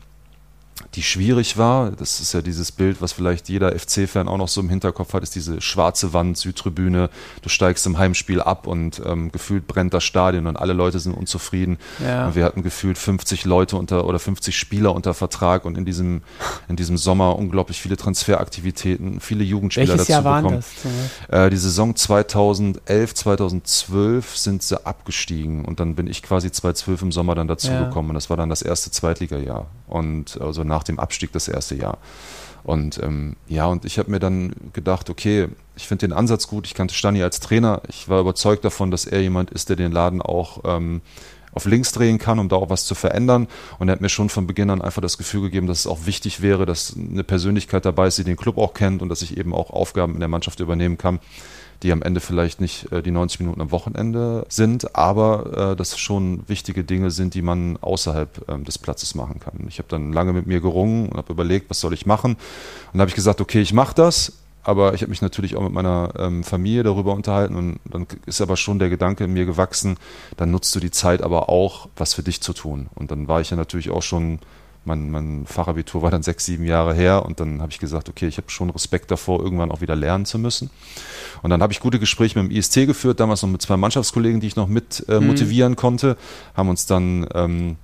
die 0.95 1.03
schwierig 1.03 1.57
war. 1.57 1.91
Das 1.91 2.21
ist 2.21 2.33
ja 2.33 2.43
dieses 2.43 2.73
Bild, 2.73 3.01
was 3.01 3.12
vielleicht 3.12 3.49
jeder 3.49 3.77
FC-Fan 3.79 4.29
auch 4.29 4.37
noch 4.37 4.49
so 4.49 4.61
im 4.61 4.69
Hinterkopf 4.69 5.12
hat, 5.12 5.23
ist 5.23 5.35
diese 5.35 5.61
schwarze 5.61 6.12
Wand, 6.12 6.38
Südtribüne. 6.38 7.11
Du 7.43 7.49
steigst 7.49 7.87
im 7.87 7.99
Heimspiel 7.99 8.41
ab 8.41 8.67
und 8.67 9.03
ähm, 9.05 9.33
gefühlt 9.33 9.67
brennt 9.67 9.95
das 9.95 10.05
Stadion 10.05 10.47
und 10.47 10.57
alle 10.57 10.73
Leute 10.73 10.99
sind 10.99 11.14
unzufrieden. 11.14 11.79
Ja. 12.03 12.27
Und 12.27 12.35
wir 12.35 12.45
hatten 12.45 12.62
gefühlt 12.62 12.99
50 12.99 13.45
Leute 13.45 13.77
unter 13.77 14.07
oder 14.07 14.19
50 14.19 14.57
Spieler 14.57 14.95
unter 14.95 15.14
Vertrag 15.14 15.64
und 15.64 15.77
in 15.77 15.85
diesem, 15.85 16.23
in 16.69 16.77
diesem 16.77 16.97
Sommer 16.97 17.37
unglaublich 17.37 17.81
viele 17.81 17.97
Transferaktivitäten, 17.97 19.21
viele 19.21 19.45
Jugendspieler 19.45 19.88
Welches 19.88 20.07
dazu 20.07 20.12
Jahr 20.12 20.25
waren 20.25 20.45
bekommen. 20.45 20.64
Das, 21.29 21.47
äh, 21.47 21.51
die 21.51 21.57
Saison 21.57 21.97
2011, 21.97 23.14
2012 23.14 24.37
sind 24.37 24.62
sie 24.62 24.85
abgestiegen 24.87 25.64
und 25.64 25.81
dann 25.81 25.95
bin 25.95 26.07
ich 26.07 26.23
quasi 26.23 26.51
2012 26.51 27.03
im 27.03 27.12
Sommer 27.12 27.35
dann 27.35 27.49
dazu 27.49 27.71
ja. 27.71 27.85
gekommen 27.85 28.11
und 28.11 28.14
das 28.14 28.31
war 28.31 28.37
dann 28.37 28.49
das 28.49 28.62
erste 28.62 28.91
Zweitligajahr 28.91 29.67
und 29.88 30.40
also 30.40 30.64
nach 30.64 30.83
dem 30.83 30.98
Abstieg 30.98 31.33
das 31.33 31.48
erste 31.48 31.74
Jahr. 31.74 31.98
Und 32.64 33.01
ähm, 33.03 33.37
ja, 33.46 33.66
und 33.66 33.85
ich 33.85 33.98
habe 33.98 34.11
mir 34.11 34.18
dann 34.18 34.53
gedacht, 34.72 35.11
okay, 35.11 35.48
ich 35.77 35.87
finde 35.87 36.09
den 36.09 36.12
Ansatz 36.12 36.48
gut. 36.48 36.66
Ich 36.66 36.74
kannte 36.74 36.94
Stani 36.94 37.22
als 37.22 37.40
Trainer. 37.40 37.83
Ich 37.88 38.09
war 38.09 38.20
überzeugt 38.20 38.64
davon, 38.64 38.90
dass 38.90 39.07
er 39.07 39.22
jemand 39.22 39.51
ist, 39.51 39.68
der 39.68 39.77
den 39.77 39.92
Laden 39.92 40.20
auch 40.20 40.62
ähm, 40.64 41.01
auf 41.53 41.64
links 41.64 41.92
drehen 41.92 42.18
kann, 42.18 42.38
um 42.38 42.48
da 42.48 42.57
auch 42.57 42.70
was 42.70 42.85
zu 42.85 42.94
verändern. 42.94 43.48
Und 43.79 43.88
er 43.88 43.92
hat 43.92 44.01
mir 44.01 44.09
schon 44.09 44.29
von 44.29 44.46
Beginn 44.46 44.70
an 44.70 44.83
einfach 44.83 45.03
das 45.03 45.18
Gefühl 45.18 45.42
gegeben, 45.42 45.66
dass 45.66 45.81
es 45.81 45.87
auch 45.87 46.07
wichtig 46.07 46.42
wäre, 46.42 46.66
dass 46.66 46.94
eine 46.96 47.24
Persönlichkeit 47.24 47.85
dabei 47.85 48.09
ist, 48.09 48.18
die 48.18 48.24
den 48.24 48.37
Club 48.37 48.59
auch 48.59 48.74
kennt 48.74 49.03
und 49.03 49.09
dass 49.09 49.22
ich 49.22 49.37
eben 49.37 49.55
auch 49.55 49.70
Aufgaben 49.70 50.14
in 50.14 50.20
der 50.20 50.29
Mannschaft 50.29 50.61
übernehmen 50.61 50.98
kann, 50.98 51.20
die 51.83 51.93
am 51.93 52.03
Ende 52.03 52.21
vielleicht 52.21 52.61
nicht 52.61 52.91
äh, 52.93 53.03
die 53.03 53.11
90 53.11 53.41
Minuten 53.41 53.61
am 53.61 53.71
Wochenende 53.71 54.45
sind, 54.49 54.97
aber 54.97 55.73
äh, 55.73 55.77
das 55.77 55.99
schon 55.99 56.49
wichtige 56.49 56.85
Dinge 56.85 57.11
sind, 57.11 57.35
die 57.35 57.43
man 57.43 57.77
außerhalb 57.81 58.49
ähm, 58.49 58.64
des 58.64 58.79
Platzes 58.79 59.14
machen 59.14 59.41
kann. 59.41 59.67
Ich 59.69 59.79
habe 59.79 59.88
dann 59.88 60.12
lange 60.12 60.33
mit 60.33 60.47
mir 60.47 60.61
gerungen 60.61 61.09
und 61.09 61.17
habe 61.17 61.33
überlegt, 61.33 61.71
was 61.71 61.81
soll 61.81 61.95
ich 61.95 62.07
machen. 62.07 62.37
Und 62.93 63.01
habe 63.01 63.09
ich 63.09 63.14
gesagt, 63.14 63.41
okay, 63.41 63.61
ich 63.61 63.73
mache 63.73 63.95
das, 63.95 64.33
aber 64.62 64.93
ich 64.95 65.03
habe 65.03 65.11
mich 65.11 65.23
natürlich 65.23 65.57
auch 65.57 65.62
mit 65.62 65.73
meiner 65.73 66.12
ähm, 66.19 66.43
Familie 66.45 66.83
darüber 66.83 67.14
unterhalten 67.14 67.57
und 67.57 67.81
dann 67.85 68.07
ist 68.27 68.41
aber 68.41 68.57
schon 68.57 68.79
der 68.79 68.91
Gedanke 68.91 69.25
in 69.25 69.33
mir 69.33 69.47
gewachsen, 69.47 69.97
dann 70.37 70.51
nutzt 70.51 70.75
du 70.75 70.81
die 70.81 70.91
Zeit 70.91 71.23
aber 71.23 71.49
auch, 71.49 71.88
was 71.97 72.14
für 72.14 72.23
dich 72.23 72.41
zu 72.41 72.53
tun. 72.53 72.88
Und 72.95 73.11
dann 73.11 73.29
war 73.29 73.41
ich 73.41 73.51
ja 73.51 73.57
natürlich 73.57 73.91
auch 73.91 74.03
schon 74.03 74.41
mein, 74.85 75.11
mein 75.11 75.47
Fachabitur 75.47 76.03
war 76.03 76.11
dann 76.11 76.23
sechs, 76.23 76.45
sieben 76.45 76.64
Jahre 76.64 76.95
her 76.95 77.25
und 77.25 77.41
dann 77.41 77.61
habe 77.61 77.71
ich 77.71 77.79
gesagt, 77.79 78.09
okay, 78.09 78.27
ich 78.27 78.37
habe 78.38 78.51
schon 78.51 78.71
Respekt 78.71 79.11
davor, 79.11 79.41
irgendwann 79.41 79.71
auch 79.71 79.81
wieder 79.81 79.97
lernen 79.97 80.25
zu 80.25 80.38
müssen. 80.38 80.71
Und 81.43 81.51
dann 81.51 81.62
habe 81.62 81.73
ich 81.73 81.81
gute 81.81 81.99
Gespräche 81.99 82.38
mit 82.41 82.51
dem 82.51 82.57
IST 82.57 82.87
geführt, 82.87 83.21
damals 83.21 83.43
noch 83.43 83.51
mit 83.51 83.62
zwei 83.62 83.77
Mannschaftskollegen, 83.77 84.41
die 84.41 84.47
ich 84.47 84.57
noch 84.57 84.69
mit 84.69 85.05
äh, 85.09 85.21
mhm. 85.21 85.29
motivieren 85.29 85.73
mhm. 85.73 85.77
konnte, 85.77 86.17
haben 86.55 86.69
uns 86.69 86.87
dann 86.87 87.29
ähm, 87.35 87.77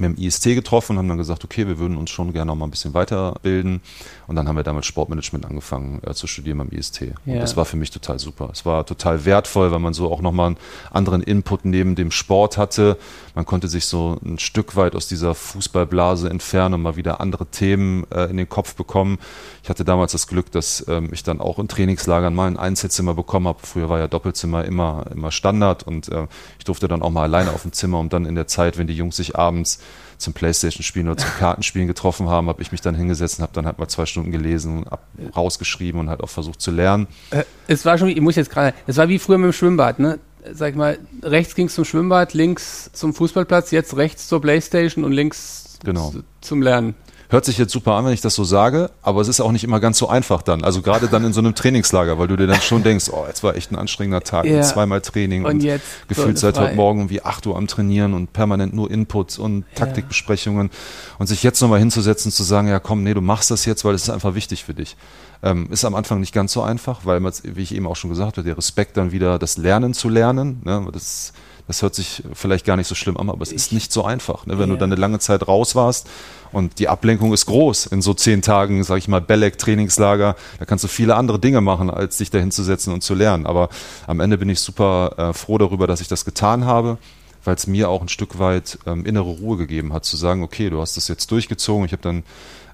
mit 0.00 0.16
dem 0.16 0.22
IST 0.22 0.44
getroffen 0.44 0.92
und 0.92 0.98
haben 0.98 1.08
dann 1.08 1.18
gesagt, 1.18 1.44
okay, 1.44 1.66
wir 1.66 1.78
würden 1.78 1.96
uns 1.96 2.10
schon 2.10 2.32
gerne 2.32 2.48
noch 2.48 2.56
mal 2.56 2.66
ein 2.66 2.70
bisschen 2.70 2.94
weiterbilden. 2.94 3.80
Und 4.26 4.36
dann 4.36 4.48
haben 4.48 4.56
wir 4.56 4.62
damit 4.62 4.84
Sportmanagement 4.84 5.46
angefangen 5.46 6.00
äh, 6.06 6.14
zu 6.14 6.26
studieren 6.26 6.58
beim 6.58 6.68
IST. 6.68 7.00
Ja. 7.00 7.34
Und 7.34 7.40
das 7.40 7.56
war 7.56 7.64
für 7.64 7.76
mich 7.76 7.90
total 7.90 8.18
super. 8.18 8.50
Es 8.52 8.64
war 8.66 8.84
total 8.86 9.24
wertvoll, 9.24 9.70
weil 9.70 9.78
man 9.78 9.94
so 9.94 10.10
auch 10.10 10.20
nochmal 10.20 10.48
einen 10.48 10.56
anderen 10.90 11.22
Input 11.22 11.64
neben 11.64 11.94
dem 11.94 12.10
Sport 12.10 12.58
hatte. 12.58 12.98
Man 13.34 13.46
konnte 13.46 13.68
sich 13.68 13.86
so 13.86 14.18
ein 14.24 14.38
Stück 14.38 14.76
weit 14.76 14.94
aus 14.94 15.06
dieser 15.06 15.34
Fußballblase 15.34 16.28
entfernen 16.28 16.74
und 16.74 16.82
mal 16.82 16.96
wieder 16.96 17.20
andere 17.20 17.46
Themen 17.46 18.04
äh, 18.10 18.24
in 18.24 18.36
den 18.36 18.48
Kopf 18.48 18.74
bekommen. 18.74 19.18
Ich 19.62 19.70
hatte 19.70 19.84
damals 19.84 20.12
das 20.12 20.26
Glück, 20.26 20.50
dass 20.50 20.84
ähm, 20.88 21.10
ich 21.12 21.22
dann 21.22 21.40
auch 21.40 21.58
in 21.58 21.68
Trainingslagern 21.68 22.34
mal 22.34 22.46
ein 22.46 22.56
Einzelzimmer 22.56 23.14
bekommen 23.14 23.46
habe. 23.46 23.58
Früher 23.62 23.88
war 23.88 23.98
ja 23.98 24.08
Doppelzimmer 24.08 24.64
immer, 24.64 25.06
immer 25.14 25.30
Standard 25.30 25.82
und 25.82 26.08
äh, 26.08 26.26
ich 26.58 26.64
durfte 26.64 26.88
dann 26.88 27.02
auch 27.02 27.10
mal 27.10 27.24
alleine 27.24 27.52
auf 27.52 27.62
dem 27.62 27.72
Zimmer, 27.72 27.98
um 27.98 28.08
dann 28.08 28.24
in 28.24 28.34
der 28.34 28.46
Zeit, 28.46 28.78
wenn 28.78 28.86
die 28.86 28.94
Jungs 28.94 29.16
sich 29.16 29.36
abends 29.36 29.80
zum 30.18 30.32
Playstation-Spielen 30.32 31.08
oder 31.08 31.16
zum 31.16 31.30
Kartenspielen 31.38 31.86
getroffen 31.86 32.28
haben, 32.28 32.48
habe 32.48 32.60
ich 32.60 32.72
mich 32.72 32.80
dann 32.80 32.94
hingesetzt 32.94 33.38
und 33.38 33.42
habe 33.42 33.52
dann 33.54 33.66
halt 33.66 33.78
mal 33.78 33.88
zwei 33.88 34.04
Stunden 34.04 34.32
gelesen, 34.32 34.86
ab, 34.88 35.06
rausgeschrieben 35.34 36.00
und 36.00 36.10
halt 36.10 36.20
auch 36.22 36.28
versucht 36.28 36.60
zu 36.60 36.70
lernen. 36.70 37.06
Äh, 37.30 37.44
es 37.68 37.84
war 37.84 37.98
schon, 37.98 38.08
ich 38.08 38.20
muss 38.20 38.36
jetzt 38.36 38.50
gerade, 38.50 38.74
es 38.86 38.96
war 38.96 39.08
wie 39.08 39.18
früher 39.18 39.38
mit 39.38 39.46
dem 39.46 39.52
Schwimmbad, 39.52 39.98
ne? 39.98 40.18
Sag 40.52 40.70
ich 40.70 40.76
mal, 40.76 40.98
rechts 41.22 41.54
ging 41.54 41.66
es 41.66 41.74
zum 41.74 41.84
Schwimmbad, 41.84 42.32
links 42.32 42.90
zum 42.92 43.12
Fußballplatz, 43.12 43.70
jetzt 43.70 43.96
rechts 43.96 44.28
zur 44.28 44.40
Playstation 44.40 45.04
und 45.04 45.12
links 45.12 45.78
genau. 45.84 46.12
zum 46.40 46.62
Lernen. 46.62 46.94
Hört 47.30 47.44
sich 47.44 47.58
jetzt 47.58 47.72
super 47.72 47.92
an, 47.92 48.06
wenn 48.06 48.14
ich 48.14 48.22
das 48.22 48.34
so 48.34 48.42
sage, 48.42 48.90
aber 49.02 49.20
es 49.20 49.28
ist 49.28 49.40
auch 49.40 49.52
nicht 49.52 49.62
immer 49.62 49.80
ganz 49.80 49.98
so 49.98 50.08
einfach 50.08 50.40
dann. 50.40 50.64
Also 50.64 50.80
gerade 50.80 51.08
dann 51.08 51.24
in 51.26 51.34
so 51.34 51.40
einem 51.40 51.54
Trainingslager, 51.54 52.18
weil 52.18 52.26
du 52.26 52.36
dir 52.36 52.46
dann 52.46 52.62
schon 52.62 52.82
denkst, 52.82 53.10
oh, 53.12 53.24
jetzt 53.26 53.42
war 53.42 53.54
echt 53.54 53.70
ein 53.70 53.76
anstrengender 53.76 54.22
Tag 54.22 54.46
ja. 54.46 54.62
zweimal 54.62 55.02
Training 55.02 55.44
und, 55.44 55.56
und 55.56 55.62
jetzt 55.62 55.84
gefühlt 56.08 56.38
seit 56.38 56.58
heute 56.58 56.74
Morgen 56.74 57.10
wie 57.10 57.20
acht 57.20 57.46
Uhr 57.46 57.56
am 57.56 57.66
Trainieren 57.66 58.14
und 58.14 58.32
permanent 58.32 58.72
nur 58.72 58.90
Inputs 58.90 59.38
und 59.38 59.64
Taktikbesprechungen 59.74 60.70
und 61.18 61.26
sich 61.26 61.42
jetzt 61.42 61.60
nochmal 61.60 61.80
hinzusetzen, 61.80 62.32
zu 62.32 62.44
sagen, 62.44 62.68
ja 62.68 62.80
komm, 62.80 63.02
nee, 63.02 63.12
du 63.12 63.20
machst 63.20 63.50
das 63.50 63.66
jetzt, 63.66 63.84
weil 63.84 63.94
es 63.94 64.04
ist 64.04 64.10
einfach 64.10 64.34
wichtig 64.34 64.64
für 64.64 64.72
dich. 64.72 64.96
Ähm, 65.42 65.68
ist 65.70 65.84
am 65.84 65.94
Anfang 65.94 66.20
nicht 66.20 66.32
ganz 66.32 66.52
so 66.54 66.62
einfach, 66.62 67.04
weil, 67.04 67.22
wie 67.22 67.62
ich 67.62 67.74
eben 67.74 67.86
auch 67.86 67.96
schon 67.96 68.10
gesagt 68.10 68.38
habe, 68.38 68.46
der 68.46 68.56
Respekt 68.56 68.96
dann 68.96 69.12
wieder, 69.12 69.38
das 69.38 69.58
Lernen 69.58 69.92
zu 69.92 70.08
lernen, 70.08 70.62
ne, 70.64 70.88
das 70.92 71.34
das 71.68 71.82
hört 71.82 71.94
sich 71.94 72.22
vielleicht 72.32 72.64
gar 72.64 72.76
nicht 72.76 72.88
so 72.88 72.94
schlimm 72.94 73.16
an, 73.18 73.28
aber 73.28 73.42
es 73.42 73.52
ist 73.52 73.72
nicht 73.72 73.92
so 73.92 74.02
einfach. 74.02 74.46
Ne? 74.46 74.58
Wenn 74.58 74.70
ja. 74.70 74.74
du 74.74 74.80
dann 74.80 74.90
eine 74.90 75.00
lange 75.00 75.18
Zeit 75.20 75.46
raus 75.46 75.76
warst 75.76 76.08
und 76.50 76.78
die 76.78 76.88
Ablenkung 76.88 77.32
ist 77.34 77.46
groß 77.46 77.86
in 77.86 78.00
so 78.02 78.14
zehn 78.14 78.42
Tagen, 78.42 78.82
sag 78.84 78.96
ich 78.96 79.06
mal, 79.06 79.20
Belek-Trainingslager, 79.20 80.34
da 80.58 80.64
kannst 80.64 80.82
du 80.84 80.88
viele 80.88 81.14
andere 81.14 81.38
Dinge 81.38 81.60
machen, 81.60 81.90
als 81.90 82.16
dich 82.16 82.30
da 82.30 82.38
hinzusetzen 82.38 82.92
und 82.92 83.02
zu 83.02 83.14
lernen. 83.14 83.46
Aber 83.46 83.68
am 84.06 84.20
Ende 84.20 84.38
bin 84.38 84.48
ich 84.48 84.60
super 84.60 85.14
äh, 85.18 85.32
froh 85.34 85.58
darüber, 85.58 85.86
dass 85.86 86.00
ich 86.00 86.08
das 86.08 86.24
getan 86.24 86.64
habe 86.64 86.98
weil 87.44 87.54
es 87.54 87.66
mir 87.66 87.88
auch 87.88 88.02
ein 88.02 88.08
Stück 88.08 88.38
weit 88.40 88.78
ähm, 88.84 89.06
innere 89.06 89.30
Ruhe 89.30 89.56
gegeben 89.56 89.94
hat, 89.94 90.04
zu 90.04 90.18
sagen, 90.18 90.42
okay, 90.42 90.68
du 90.68 90.82
hast 90.82 90.98
das 90.98 91.08
jetzt 91.08 91.30
durchgezogen. 91.30 91.86
Ich 91.86 91.92
habe 91.92 92.02
dann 92.02 92.24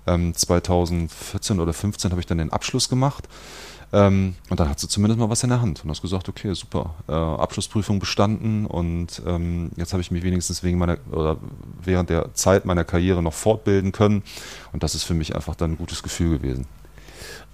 ähm, 0.06 0.34
2014 0.34 1.60
oder 1.60 1.72
2015 1.72 2.10
habe 2.10 2.20
ich 2.20 2.26
dann 2.26 2.38
den 2.38 2.50
Abschluss 2.50 2.88
gemacht 2.88 3.28
ähm, 3.94 4.34
und 4.50 4.58
dann 4.58 4.68
hat 4.68 4.80
sie 4.80 4.88
zumindest 4.88 5.20
mal 5.20 5.30
was 5.30 5.44
in 5.44 5.50
der 5.50 5.60
Hand 5.60 5.84
und 5.84 5.90
hast 5.90 6.02
gesagt, 6.02 6.28
okay, 6.28 6.52
super, 6.54 6.96
äh, 7.06 7.12
Abschlussprüfung 7.12 8.00
bestanden 8.00 8.66
und 8.66 9.22
ähm, 9.24 9.70
jetzt 9.76 9.92
habe 9.92 10.00
ich 10.00 10.10
mich 10.10 10.24
wenigstens 10.24 10.64
wegen 10.64 10.78
meiner 10.78 10.98
oder 11.12 11.36
während 11.80 12.10
der 12.10 12.34
Zeit 12.34 12.64
meiner 12.64 12.84
Karriere 12.84 13.22
noch 13.22 13.34
fortbilden 13.34 13.92
können 13.92 14.24
und 14.72 14.82
das 14.82 14.96
ist 14.96 15.04
für 15.04 15.14
mich 15.14 15.36
einfach 15.36 15.54
dann 15.54 15.72
ein 15.72 15.78
gutes 15.78 16.02
Gefühl 16.02 16.38
gewesen. 16.38 16.66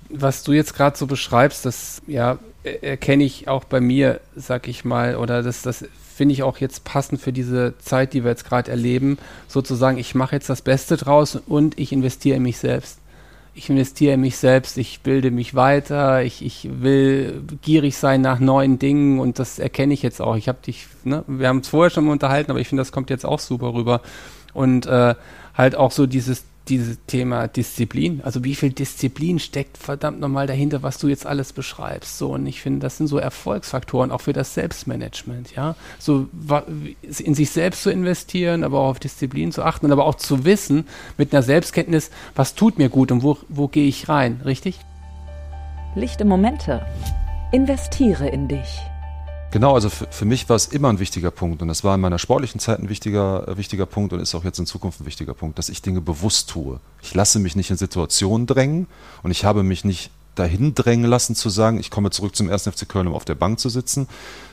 Was 0.08 0.42
du 0.42 0.52
jetzt 0.52 0.74
gerade 0.74 0.96
so 0.96 1.06
beschreibst, 1.06 1.66
das 1.66 2.00
ja 2.06 2.38
erkenne 2.64 3.24
ich 3.24 3.48
auch 3.48 3.64
bei 3.64 3.80
mir, 3.80 4.20
sag 4.34 4.66
ich 4.66 4.84
mal, 4.84 5.16
oder 5.16 5.42
das, 5.42 5.62
das 5.62 5.84
finde 6.14 6.32
ich 6.32 6.42
auch 6.42 6.58
jetzt 6.58 6.84
passend 6.84 7.20
für 7.20 7.32
diese 7.32 7.74
Zeit, 7.78 8.14
die 8.14 8.24
wir 8.24 8.30
jetzt 8.30 8.44
gerade 8.44 8.70
erleben, 8.70 9.18
sozusagen, 9.46 9.98
ich 9.98 10.14
mache 10.14 10.36
jetzt 10.36 10.48
das 10.48 10.62
Beste 10.62 10.96
draus 10.96 11.36
und 11.36 11.78
ich 11.78 11.92
investiere 11.92 12.36
in 12.36 12.42
mich 12.42 12.58
selbst 12.58 12.99
ich 13.60 13.68
investiere 13.68 14.14
in 14.14 14.22
mich 14.22 14.38
selbst, 14.38 14.78
ich 14.78 15.02
bilde 15.02 15.30
mich 15.30 15.54
weiter, 15.54 16.22
ich, 16.22 16.42
ich 16.42 16.66
will 16.80 17.42
gierig 17.60 17.94
sein 17.98 18.22
nach 18.22 18.38
neuen 18.38 18.78
Dingen 18.78 19.20
und 19.20 19.38
das 19.38 19.58
erkenne 19.58 19.92
ich 19.92 20.00
jetzt 20.00 20.22
auch. 20.22 20.36
Ich 20.36 20.48
habe 20.48 20.58
dich, 20.64 20.86
ne, 21.04 21.24
wir 21.26 21.48
haben 21.48 21.58
es 21.58 21.68
vorher 21.68 21.90
schon 21.90 22.06
mal 22.06 22.12
unterhalten, 22.12 22.50
aber 22.50 22.60
ich 22.60 22.68
finde, 22.68 22.80
das 22.80 22.90
kommt 22.90 23.10
jetzt 23.10 23.26
auch 23.26 23.38
super 23.38 23.74
rüber. 23.74 24.00
Und 24.54 24.86
äh, 24.86 25.14
halt 25.54 25.76
auch 25.76 25.90
so 25.90 26.06
dieses 26.06 26.44
dieses 26.68 26.98
Thema 27.06 27.48
Disziplin. 27.48 28.20
Also 28.22 28.44
wie 28.44 28.54
viel 28.54 28.70
Disziplin 28.70 29.38
steckt 29.38 29.76
verdammt 29.76 30.20
nochmal 30.20 30.46
dahinter, 30.46 30.82
was 30.82 30.98
du 30.98 31.08
jetzt 31.08 31.26
alles 31.26 31.52
beschreibst. 31.52 32.18
So, 32.18 32.34
und 32.34 32.46
ich 32.46 32.60
finde, 32.60 32.80
das 32.80 32.96
sind 32.96 33.06
so 33.06 33.18
Erfolgsfaktoren 33.18 34.10
auch 34.10 34.20
für 34.20 34.32
das 34.32 34.54
Selbstmanagement, 34.54 35.54
ja. 35.56 35.74
So 35.98 36.28
in 37.18 37.34
sich 37.34 37.50
selbst 37.50 37.82
zu 37.82 37.90
investieren, 37.90 38.64
aber 38.64 38.80
auch 38.80 38.90
auf 38.90 39.00
Disziplin 39.00 39.52
zu 39.52 39.62
achten 39.62 39.86
und 39.86 39.92
aber 39.92 40.06
auch 40.06 40.14
zu 40.14 40.44
wissen, 40.44 40.86
mit 41.16 41.32
einer 41.32 41.42
Selbstkenntnis, 41.42 42.10
was 42.34 42.54
tut 42.54 42.78
mir 42.78 42.88
gut 42.88 43.10
und 43.10 43.22
wo, 43.22 43.38
wo 43.48 43.68
gehe 43.68 43.88
ich 43.88 44.08
rein, 44.08 44.40
richtig? 44.44 44.78
Lichte 45.94 46.24
Momente. 46.24 46.86
Investiere 47.52 48.28
in 48.28 48.46
dich. 48.46 48.80
Genau, 49.52 49.74
also 49.74 49.90
für, 49.90 50.06
für, 50.10 50.24
mich 50.24 50.48
war 50.48 50.54
es 50.54 50.66
immer 50.68 50.90
ein 50.90 51.00
wichtiger 51.00 51.32
Punkt 51.32 51.60
und 51.60 51.66
das 51.66 51.82
war 51.82 51.96
in 51.96 52.00
meiner 52.00 52.20
sportlichen 52.20 52.60
Zeit 52.60 52.78
ein 52.78 52.88
wichtiger, 52.88 53.48
äh, 53.48 53.56
wichtiger 53.56 53.84
Punkt 53.84 54.12
und 54.12 54.20
ist 54.20 54.34
auch 54.36 54.44
jetzt 54.44 54.60
in 54.60 54.66
Zukunft 54.66 55.00
ein 55.00 55.06
wichtiger 55.06 55.34
Punkt, 55.34 55.58
dass 55.58 55.68
ich 55.68 55.82
Dinge 55.82 56.00
bewusst 56.00 56.50
tue. 56.50 56.78
Ich 57.02 57.14
lasse 57.14 57.40
mich 57.40 57.56
nicht 57.56 57.68
in 57.68 57.76
Situationen 57.76 58.46
drängen 58.46 58.86
und 59.24 59.32
ich 59.32 59.44
habe 59.44 59.64
mich 59.64 59.84
nicht 59.84 60.12
dahin 60.36 60.76
drängen 60.76 61.10
lassen 61.10 61.34
zu 61.34 61.48
sagen, 61.48 61.80
ich 61.80 61.90
komme 61.90 62.10
zurück 62.10 62.36
zum 62.36 62.48
1. 62.48 62.68
FC 62.68 62.88
Köln, 62.88 63.08
um 63.08 63.14
auf 63.14 63.24
der 63.24 63.34
Bank 63.34 63.58
zu 63.58 63.68
sitzen, 63.68 64.06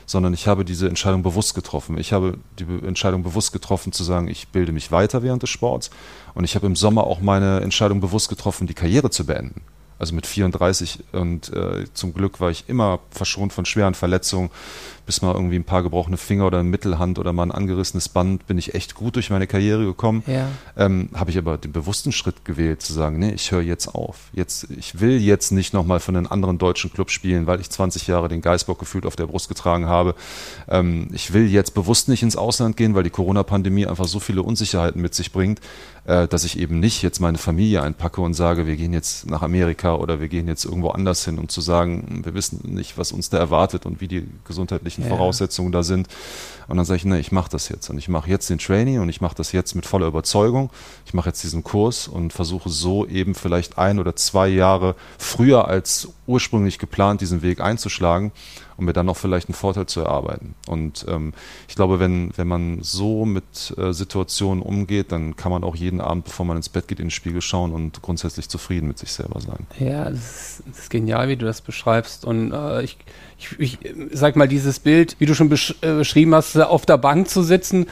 sondern 0.04 0.34
ich 0.34 0.48
habe 0.48 0.64
diese 0.64 0.88
Entscheidung 0.88 1.22
bewusst 1.22 1.54
getroffen. 1.54 1.96
Ich 1.96 2.12
habe 2.12 2.36
die 2.58 2.66
Entscheidung 2.84 3.22
bewusst 3.22 3.52
getroffen 3.52 3.92
zu 3.92 4.02
sagen, 4.02 4.26
ich 4.26 4.48
bilde 4.48 4.72
mich 4.72 4.90
weiter 4.90 5.22
während 5.22 5.44
des 5.44 5.50
Sports 5.50 5.90
und 6.34 6.42
ich 6.42 6.56
habe 6.56 6.66
im 6.66 6.74
Sommer 6.74 7.04
auch 7.04 7.20
meine 7.20 7.60
Entscheidung 7.60 8.00
bewusst 8.00 8.28
getroffen, 8.28 8.66
die 8.66 8.74
Karriere 8.74 9.10
zu 9.10 9.24
beenden 9.24 9.62
also 9.98 10.14
mit 10.14 10.26
34 10.26 11.04
und 11.12 11.52
äh, 11.52 11.86
zum 11.92 12.14
Glück 12.14 12.40
war 12.40 12.50
ich 12.50 12.64
immer 12.68 13.00
verschont 13.10 13.52
von 13.52 13.64
schweren 13.64 13.94
Verletzungen, 13.94 14.50
bis 15.08 15.22
mal 15.22 15.34
irgendwie 15.34 15.56
ein 15.56 15.64
paar 15.64 15.82
gebrochene 15.82 16.18
Finger 16.18 16.46
oder 16.46 16.58
eine 16.58 16.68
Mittelhand 16.68 17.18
oder 17.18 17.32
mal 17.32 17.44
ein 17.44 17.50
angerissenes 17.50 18.10
Band, 18.10 18.46
bin 18.46 18.58
ich 18.58 18.74
echt 18.74 18.94
gut 18.94 19.16
durch 19.16 19.30
meine 19.30 19.46
Karriere 19.46 19.86
gekommen. 19.86 20.22
Ja. 20.26 20.48
Ähm, 20.76 21.08
Habe 21.14 21.30
ich 21.30 21.38
aber 21.38 21.56
den 21.56 21.72
bewussten 21.72 22.12
Schritt 22.12 22.44
gewählt, 22.44 22.82
zu 22.82 22.92
sagen, 22.92 23.18
nee, 23.18 23.32
ich 23.32 23.50
höre 23.50 23.62
jetzt 23.62 23.88
auf. 23.88 24.28
Jetzt, 24.34 24.68
ich 24.70 25.00
will 25.00 25.18
jetzt 25.18 25.50
nicht 25.50 25.72
nochmal 25.72 25.98
für 26.00 26.10
einen 26.12 26.26
anderen 26.26 26.58
deutschen 26.58 26.92
Club 26.92 27.10
spielen, 27.10 27.46
weil 27.46 27.58
ich 27.58 27.70
20 27.70 28.06
Jahre 28.06 28.28
den 28.28 28.42
Geißbock 28.42 28.78
gefühlt 28.78 29.06
auf 29.06 29.16
der 29.16 29.26
Brust 29.26 29.48
getragen 29.48 29.86
habe. 29.86 30.14
Ähm, 30.68 31.08
ich 31.12 31.32
will 31.32 31.46
jetzt 31.46 31.72
bewusst 31.72 32.10
nicht 32.10 32.22
ins 32.22 32.36
Ausland 32.36 32.76
gehen, 32.76 32.94
weil 32.94 33.02
die 33.02 33.08
Corona-Pandemie 33.08 33.86
einfach 33.86 34.06
so 34.06 34.20
viele 34.20 34.42
Unsicherheiten 34.42 35.00
mit 35.00 35.14
sich 35.14 35.32
bringt, 35.32 35.62
dass 36.08 36.44
ich 36.44 36.58
eben 36.58 36.80
nicht 36.80 37.02
jetzt 37.02 37.20
meine 37.20 37.36
Familie 37.36 37.82
einpacke 37.82 38.22
und 38.22 38.32
sage, 38.32 38.66
wir 38.66 38.76
gehen 38.76 38.94
jetzt 38.94 39.26
nach 39.26 39.42
Amerika 39.42 39.94
oder 39.94 40.20
wir 40.20 40.28
gehen 40.28 40.48
jetzt 40.48 40.64
irgendwo 40.64 40.88
anders 40.88 41.22
hin, 41.24 41.38
um 41.38 41.50
zu 41.50 41.60
sagen, 41.60 42.22
wir 42.24 42.32
wissen 42.32 42.60
nicht, 42.64 42.96
was 42.96 43.12
uns 43.12 43.28
da 43.28 43.36
erwartet 43.36 43.84
und 43.84 44.00
wie 44.00 44.08
die 44.08 44.26
gesundheitlichen 44.44 45.02
ja. 45.02 45.10
Voraussetzungen 45.10 45.70
da 45.70 45.82
sind. 45.82 46.08
Und 46.68 46.76
dann 46.76 46.84
sage 46.84 46.98
ich, 46.98 47.04
ne, 47.04 47.18
ich 47.18 47.32
mache 47.32 47.50
das 47.50 47.68
jetzt. 47.68 47.88
Und 47.88 47.98
ich 47.98 48.08
mache 48.08 48.28
jetzt 48.28 48.48
den 48.50 48.58
Training 48.58 49.00
und 49.00 49.08
ich 49.08 49.20
mache 49.20 49.34
das 49.34 49.52
jetzt 49.52 49.74
mit 49.74 49.86
voller 49.86 50.06
Überzeugung. 50.06 50.70
Ich 51.06 51.14
mache 51.14 51.30
jetzt 51.30 51.42
diesen 51.42 51.64
Kurs 51.64 52.06
und 52.06 52.32
versuche 52.32 52.68
so 52.68 53.06
eben 53.06 53.34
vielleicht 53.34 53.78
ein 53.78 53.98
oder 53.98 54.14
zwei 54.14 54.48
Jahre 54.48 54.94
früher 55.18 55.66
als 55.66 56.08
ursprünglich 56.26 56.78
geplant 56.78 57.22
diesen 57.22 57.42
Weg 57.42 57.60
einzuschlagen 57.60 58.32
um 58.78 58.84
mir 58.84 58.92
dann 58.92 59.06
noch 59.06 59.16
vielleicht 59.16 59.48
einen 59.48 59.56
Vorteil 59.56 59.86
zu 59.86 60.00
erarbeiten. 60.00 60.54
Und 60.68 61.04
ähm, 61.08 61.34
ich 61.68 61.74
glaube, 61.74 61.98
wenn, 61.98 62.30
wenn 62.36 62.46
man 62.46 62.78
so 62.80 63.24
mit 63.24 63.74
äh, 63.76 63.92
Situationen 63.92 64.62
umgeht, 64.62 65.10
dann 65.10 65.34
kann 65.34 65.50
man 65.50 65.64
auch 65.64 65.74
jeden 65.74 66.00
Abend, 66.00 66.24
bevor 66.24 66.46
man 66.46 66.56
ins 66.56 66.68
Bett 66.68 66.86
geht, 66.86 67.00
in 67.00 67.06
den 67.06 67.10
Spiegel 67.10 67.42
schauen 67.42 67.72
und 67.72 68.00
grundsätzlich 68.02 68.48
zufrieden 68.48 68.86
mit 68.86 68.96
sich 68.96 69.12
selber 69.12 69.40
sein. 69.40 69.66
Ja, 69.80 70.08
das 70.08 70.20
ist, 70.20 70.62
das 70.68 70.78
ist 70.78 70.90
genial, 70.90 71.28
wie 71.28 71.36
du 71.36 71.44
das 71.44 71.60
beschreibst. 71.60 72.24
Und 72.24 72.52
äh, 72.52 72.82
ich, 72.82 72.98
ich, 73.38 73.58
ich 73.58 73.78
sag 74.12 74.36
mal, 74.36 74.48
dieses 74.48 74.80
Bild, 74.80 75.16
wie 75.18 75.26
du 75.26 75.34
schon 75.34 75.48
besch 75.48 75.74
äh, 75.80 75.94
beschrieben 75.94 76.34
hast, 76.34 76.56
auf 76.56 76.86
der 76.86 76.98
Bank 76.98 77.28
zu 77.28 77.42
sitzen, 77.42 77.86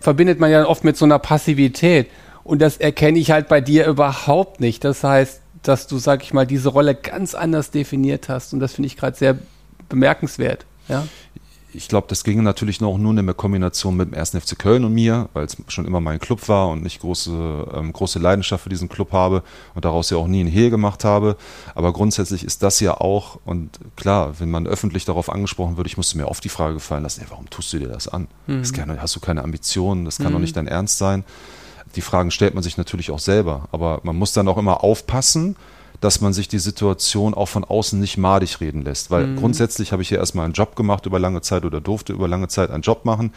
verbindet 0.00 0.38
man 0.40 0.50
ja 0.50 0.66
oft 0.66 0.84
mit 0.84 0.96
so 0.96 1.04
einer 1.04 1.18
Passivität. 1.18 2.08
Und 2.44 2.60
das 2.60 2.76
erkenne 2.76 3.18
ich 3.18 3.30
halt 3.30 3.48
bei 3.48 3.60
dir 3.60 3.86
überhaupt 3.86 4.60
nicht. 4.60 4.84
Das 4.84 5.04
heißt, 5.04 5.40
dass 5.62 5.86
du, 5.86 5.98
sag 5.98 6.22
ich 6.22 6.32
mal, 6.32 6.46
diese 6.46 6.70
Rolle 6.70 6.94
ganz 6.94 7.34
anders 7.34 7.70
definiert 7.70 8.28
hast. 8.28 8.52
Und 8.52 8.60
das 8.60 8.74
finde 8.74 8.86
ich 8.86 8.96
gerade 8.96 9.16
sehr 9.16 9.38
bemerkenswert. 9.88 10.64
Ja? 10.88 11.06
Ich 11.74 11.88
glaube, 11.88 12.06
das 12.08 12.24
ging 12.24 12.42
natürlich 12.42 12.80
noch 12.80 12.98
nur 12.98 13.16
in 13.16 13.24
der 13.24 13.34
Kombination 13.34 13.96
mit 13.96 14.10
dem 14.10 14.18
1. 14.18 14.30
FC 14.30 14.58
Köln 14.58 14.84
und 14.84 14.92
mir, 14.92 15.28
weil 15.32 15.44
es 15.46 15.56
schon 15.68 15.86
immer 15.86 16.00
mein 16.00 16.18
Club 16.18 16.48
war 16.48 16.68
und 16.68 16.84
ich 16.84 17.00
große, 17.00 17.30
ähm, 17.74 17.92
große 17.92 18.18
Leidenschaft 18.18 18.64
für 18.64 18.68
diesen 18.68 18.88
Club 18.88 19.12
habe 19.12 19.42
und 19.74 19.84
daraus 19.84 20.10
ja 20.10 20.18
auch 20.18 20.26
nie 20.26 20.42
ein 20.42 20.48
Hehl 20.48 20.70
gemacht 20.70 21.04
habe. 21.04 21.36
Aber 21.74 21.92
grundsätzlich 21.92 22.44
ist 22.44 22.62
das 22.62 22.80
ja 22.80 22.94
auch, 23.00 23.38
und 23.44 23.80
klar, 23.96 24.38
wenn 24.38 24.50
man 24.50 24.66
öffentlich 24.66 25.04
darauf 25.04 25.30
angesprochen 25.30 25.76
wird, 25.76 25.86
ich 25.86 25.96
musste 25.96 26.18
mir 26.18 26.28
oft 26.28 26.44
die 26.44 26.50
Frage 26.50 26.74
gefallen 26.74 27.02
lassen, 27.02 27.22
ey, 27.22 27.26
warum 27.30 27.48
tust 27.48 27.72
du 27.72 27.78
dir 27.78 27.88
das 27.88 28.08
an? 28.08 28.28
Mhm. 28.46 28.58
Das 28.58 28.72
kann, 28.72 29.00
hast 29.00 29.16
du 29.16 29.20
keine 29.20 29.42
Ambitionen, 29.42 30.04
das 30.04 30.18
kann 30.18 30.28
mhm. 30.28 30.32
doch 30.32 30.40
nicht 30.40 30.56
dein 30.56 30.66
Ernst 30.66 30.98
sein. 30.98 31.24
Die 31.96 32.02
Fragen 32.02 32.30
stellt 32.30 32.54
man 32.54 32.62
sich 32.62 32.76
natürlich 32.76 33.10
auch 33.10 33.18
selber, 33.18 33.68
aber 33.72 34.00
man 34.02 34.16
muss 34.16 34.32
dann 34.32 34.48
auch 34.48 34.58
immer 34.58 34.82
aufpassen, 34.84 35.56
dass 36.02 36.20
man 36.20 36.32
sich 36.32 36.48
die 36.48 36.58
Situation 36.58 37.32
auch 37.32 37.48
von 37.48 37.64
außen 37.64 37.98
nicht 37.98 38.18
madig 38.18 38.60
reden 38.60 38.82
lässt. 38.82 39.10
Weil 39.10 39.28
mhm. 39.28 39.36
grundsätzlich 39.36 39.92
habe 39.92 40.02
ich 40.02 40.08
hier 40.08 40.18
erstmal 40.18 40.44
einen 40.44 40.52
Job 40.52 40.76
gemacht 40.76 41.06
über 41.06 41.18
lange 41.18 41.40
Zeit 41.40 41.64
oder 41.64 41.80
durfte 41.80 42.12
über 42.12 42.28
lange 42.28 42.48
Zeit 42.48 42.70
einen 42.70 42.82
Job 42.82 43.04
machen 43.04 43.32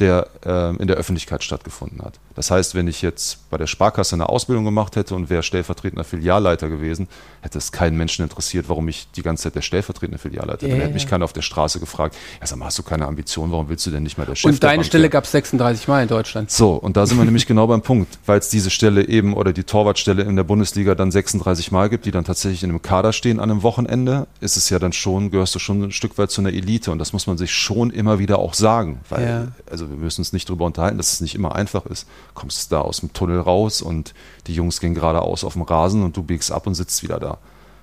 der 0.00 0.28
äh, 0.44 0.76
in 0.76 0.88
der 0.88 0.96
Öffentlichkeit 0.96 1.44
stattgefunden 1.44 2.02
hat. 2.02 2.18
Das 2.34 2.50
heißt, 2.50 2.74
wenn 2.74 2.86
ich 2.88 3.02
jetzt 3.02 3.50
bei 3.50 3.58
der 3.58 3.66
Sparkasse 3.66 4.14
eine 4.14 4.28
Ausbildung 4.28 4.64
gemacht 4.64 4.96
hätte 4.96 5.14
und 5.14 5.30
wäre 5.30 5.42
stellvertretender 5.42 6.04
Filialleiter 6.04 6.68
gewesen, 6.68 7.08
hätte 7.42 7.58
es 7.58 7.72
keinen 7.72 7.96
Menschen 7.96 8.22
interessiert, 8.22 8.68
warum 8.68 8.88
ich 8.88 9.08
die 9.16 9.22
ganze 9.22 9.44
Zeit 9.44 9.56
der 9.56 9.62
stellvertretende 9.62 10.18
Filialleiter 10.18 10.66
yeah. 10.66 10.74
bin. 10.74 10.82
Hätte 10.82 10.94
mich 10.94 11.06
keiner 11.08 11.24
auf 11.24 11.32
der 11.32 11.42
Straße 11.42 11.80
gefragt, 11.80 12.16
ja 12.40 12.46
sag 12.46 12.58
mal, 12.58 12.66
hast 12.66 12.78
du 12.78 12.82
keine 12.82 13.06
Ambition, 13.06 13.50
warum 13.50 13.68
willst 13.68 13.84
du 13.86 13.90
denn 13.90 14.02
nicht 14.02 14.16
mehr 14.16 14.26
der 14.26 14.36
Chef 14.36 14.50
Und 14.50 14.62
deine 14.62 14.84
Stelle 14.84 15.10
gab 15.10 15.24
es 15.24 15.32
36 15.32 15.88
Mal 15.88 16.02
in 16.02 16.08
Deutschland. 16.08 16.50
So, 16.50 16.74
und 16.74 16.96
da 16.96 17.06
sind 17.06 17.18
wir 17.18 17.24
nämlich 17.24 17.46
genau 17.46 17.66
beim 17.66 17.82
Punkt, 17.82 18.18
weil 18.26 18.38
es 18.38 18.48
diese 18.48 18.70
Stelle 18.70 19.08
eben 19.08 19.34
oder 19.34 19.52
die 19.52 19.64
Torwartstelle 19.64 20.22
in 20.22 20.36
der 20.36 20.44
Bundesliga 20.44 20.94
dann 20.94 21.10
36 21.10 21.72
Mal 21.72 21.88
gibt, 21.88 22.06
die 22.06 22.10
dann 22.10 22.24
tatsächlich 22.24 22.62
in 22.62 22.70
einem 22.70 22.82
Kader 22.82 23.12
stehen 23.12 23.40
an 23.40 23.50
einem 23.50 23.62
Wochenende, 23.62 24.26
ist 24.40 24.56
es 24.56 24.70
ja 24.70 24.78
dann 24.78 24.92
schon, 24.92 25.30
gehörst 25.30 25.54
du 25.54 25.58
schon 25.58 25.82
ein 25.82 25.92
Stück 25.92 26.16
weit 26.18 26.30
zu 26.30 26.40
einer 26.40 26.50
Elite 26.50 26.92
und 26.92 26.98
das 26.98 27.12
muss 27.12 27.26
man 27.26 27.38
sich 27.38 27.52
schon 27.52 27.90
immer 27.90 28.18
wieder 28.18 28.38
auch 28.38 28.54
sagen, 28.54 29.00
weil, 29.08 29.26
ja. 29.26 29.48
also 29.70 29.88
wir 29.88 29.96
müssen 29.96 30.20
uns 30.20 30.32
nicht 30.32 30.48
darüber 30.48 30.66
unterhalten, 30.66 30.96
dass 30.96 31.12
es 31.12 31.20
nicht 31.20 31.34
immer 31.34 31.54
einfach 31.54 31.86
ist. 31.86 32.06
Kommst 32.34 32.72
da 32.72 32.80
aus 32.80 33.00
dem 33.00 33.12
Tunnel 33.12 33.40
raus 33.40 33.82
und 33.82 34.14
die 34.46 34.54
Jungs 34.54 34.80
gehen 34.80 34.94
geradeaus 34.94 35.44
auf 35.44 35.54
dem 35.54 35.62
Rasen 35.62 36.02
und 36.02 36.16
du 36.16 36.22
biegst 36.22 36.52
ab 36.52 36.66
und 36.66 36.74
sitzt 36.74 37.02
wieder 37.02 37.18
da. 37.18 37.38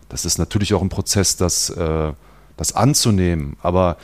Das 0.09 0.25
ist 0.25 0.37
natürlich 0.37 0.73
auch 0.73 0.81
ein 0.81 0.89
Prozess, 0.89 1.37
das, 1.37 1.69
äh, 1.69 2.13
das 2.55 2.75
anzunehmen, 2.75 3.57
aber 3.61 3.97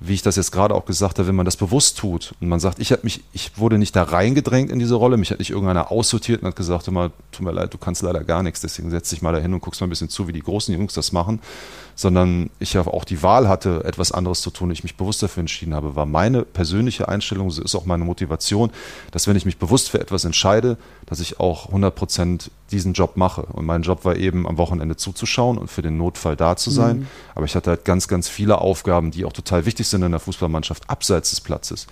wie 0.00 0.14
ich 0.14 0.22
das 0.22 0.36
jetzt 0.36 0.52
gerade 0.52 0.74
auch 0.74 0.84
gesagt 0.84 1.18
habe, 1.18 1.28
wenn 1.28 1.34
man 1.34 1.44
das 1.44 1.56
bewusst 1.56 1.98
tut 1.98 2.34
und 2.40 2.48
man 2.48 2.60
sagt, 2.60 2.78
ich 2.78 2.92
habe 2.92 3.02
mich, 3.02 3.22
ich 3.32 3.58
wurde 3.58 3.78
nicht 3.78 3.96
da 3.96 4.04
reingedrängt 4.04 4.70
in 4.70 4.78
diese 4.78 4.94
Rolle, 4.94 5.16
mich 5.16 5.30
hat 5.30 5.40
nicht 5.40 5.50
irgendeiner 5.50 5.90
aussortiert 5.90 6.42
und 6.42 6.48
hat 6.48 6.56
gesagt, 6.56 6.86
immer, 6.86 7.10
tut 7.32 7.44
mir 7.44 7.52
leid, 7.52 7.74
du 7.74 7.78
kannst 7.78 8.02
leider 8.02 8.22
gar 8.22 8.42
nichts, 8.44 8.60
deswegen 8.60 8.90
setz 8.90 9.10
dich 9.10 9.22
mal 9.22 9.32
da 9.32 9.38
hin 9.38 9.52
und 9.52 9.60
guckst 9.60 9.80
mal 9.80 9.88
ein 9.88 9.90
bisschen 9.90 10.08
zu, 10.08 10.28
wie 10.28 10.32
die 10.32 10.42
großen 10.42 10.72
Jungs 10.72 10.94
das 10.94 11.10
machen, 11.10 11.40
sondern 11.96 12.50
ich 12.60 12.74
ja 12.74 12.86
auch 12.86 13.04
die 13.04 13.24
Wahl 13.24 13.48
hatte, 13.48 13.82
etwas 13.84 14.12
anderes 14.12 14.40
zu 14.40 14.50
tun, 14.50 14.70
ich 14.70 14.84
mich 14.84 14.96
bewusst 14.96 15.20
dafür 15.20 15.40
entschieden 15.40 15.74
habe, 15.74 15.96
war 15.96 16.06
meine 16.06 16.42
persönliche 16.42 17.08
Einstellung, 17.08 17.50
so 17.50 17.60
ist 17.60 17.74
auch 17.74 17.84
meine 17.84 18.04
Motivation, 18.04 18.70
dass 19.10 19.26
wenn 19.26 19.36
ich 19.36 19.46
mich 19.46 19.58
bewusst 19.58 19.90
für 19.90 20.00
etwas 20.00 20.24
entscheide, 20.24 20.76
dass 21.06 21.18
ich 21.18 21.40
auch 21.40 21.66
100 21.66 21.94
Prozent 21.94 22.50
diesen 22.70 22.92
Job 22.92 23.16
mache. 23.16 23.42
Und 23.42 23.64
mein 23.64 23.82
Job 23.82 24.04
war 24.04 24.16
eben 24.16 24.46
am 24.46 24.58
Wochenende 24.58 24.96
zuzuschauen 24.96 25.58
und 25.58 25.68
für 25.68 25.82
den 25.82 25.96
Notfall 25.96 26.36
da 26.36 26.56
zu 26.56 26.70
sein. 26.70 27.00
Mhm. 27.00 27.06
Aber 27.34 27.46
ich 27.46 27.54
hatte 27.54 27.70
halt 27.70 27.84
ganz, 27.84 28.08
ganz 28.08 28.28
viele 28.28 28.58
Aufgaben, 28.60 29.10
die 29.10 29.24
auch 29.24 29.32
total 29.32 29.64
wichtig 29.64 29.87
sind 29.90 30.02
in 30.02 30.10
der 30.10 30.20
Fußballmannschaft, 30.20 30.88
abseits 30.88 31.30
des 31.30 31.40
Platzes. 31.40 31.86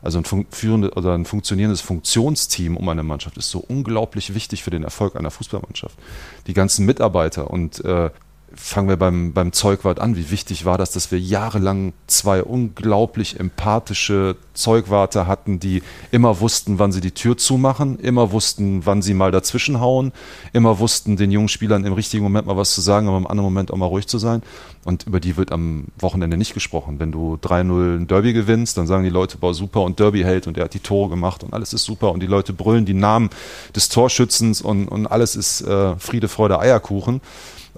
Also 0.00 0.18
ein, 0.18 0.46
führende, 0.50 0.92
oder 0.92 1.14
ein 1.14 1.24
funktionierendes 1.24 1.80
Funktionsteam 1.80 2.76
um 2.76 2.88
eine 2.88 3.02
Mannschaft 3.02 3.36
ist 3.36 3.50
so 3.50 3.58
unglaublich 3.58 4.32
wichtig 4.34 4.62
für 4.62 4.70
den 4.70 4.84
Erfolg 4.84 5.16
einer 5.16 5.30
Fußballmannschaft. 5.30 5.98
Die 6.46 6.54
ganzen 6.54 6.86
Mitarbeiter 6.86 7.50
und 7.50 7.84
äh, 7.84 8.10
fangen 8.54 8.88
wir 8.88 8.96
beim, 8.96 9.32
beim 9.32 9.52
Zeugwart 9.52 10.00
an. 10.00 10.16
Wie 10.16 10.30
wichtig 10.30 10.64
war 10.64 10.78
das, 10.78 10.90
dass 10.90 11.10
wir 11.10 11.18
jahrelang 11.18 11.92
zwei 12.06 12.42
unglaublich 12.42 13.38
empathische 13.38 14.36
Zeugwarte 14.54 15.26
hatten, 15.26 15.60
die 15.60 15.82
immer 16.10 16.40
wussten, 16.40 16.78
wann 16.78 16.90
sie 16.90 17.00
die 17.00 17.12
Tür 17.12 17.36
zumachen, 17.36 17.98
immer 17.98 18.32
wussten, 18.32 18.84
wann 18.84 19.02
sie 19.02 19.14
mal 19.14 19.30
dazwischenhauen, 19.30 20.12
immer 20.52 20.78
wussten, 20.78 21.16
den 21.16 21.30
jungen 21.30 21.48
Spielern 21.48 21.84
im 21.84 21.92
richtigen 21.92 22.22
Moment 22.22 22.46
mal 22.46 22.56
was 22.56 22.74
zu 22.74 22.80
sagen, 22.80 23.08
aber 23.08 23.18
im 23.18 23.26
anderen 23.26 23.44
Moment 23.44 23.70
auch 23.70 23.76
mal 23.76 23.86
ruhig 23.86 24.06
zu 24.06 24.18
sein. 24.18 24.42
Und 24.84 25.06
über 25.06 25.20
die 25.20 25.36
wird 25.36 25.52
am 25.52 25.84
Wochenende 25.98 26.36
nicht 26.36 26.54
gesprochen. 26.54 26.98
Wenn 26.98 27.12
du 27.12 27.38
3-0 27.42 27.96
ein 27.98 28.06
Derby 28.06 28.32
gewinnst, 28.32 28.78
dann 28.78 28.86
sagen 28.86 29.04
die 29.04 29.10
Leute, 29.10 29.38
boah, 29.38 29.54
super 29.54 29.82
und 29.82 30.00
Derby 30.00 30.22
hält 30.22 30.46
und 30.46 30.56
er 30.56 30.64
hat 30.64 30.74
die 30.74 30.80
Tore 30.80 31.10
gemacht 31.10 31.44
und 31.44 31.52
alles 31.52 31.72
ist 31.72 31.84
super 31.84 32.10
und 32.12 32.20
die 32.20 32.26
Leute 32.26 32.52
brüllen 32.52 32.86
die 32.86 32.94
Namen 32.94 33.30
des 33.76 33.88
Torschützens 33.88 34.62
und, 34.62 34.88
und 34.88 35.06
alles 35.06 35.36
ist 35.36 35.60
äh, 35.60 35.96
Friede, 35.96 36.28
Freude, 36.28 36.58
Eierkuchen. 36.58 37.20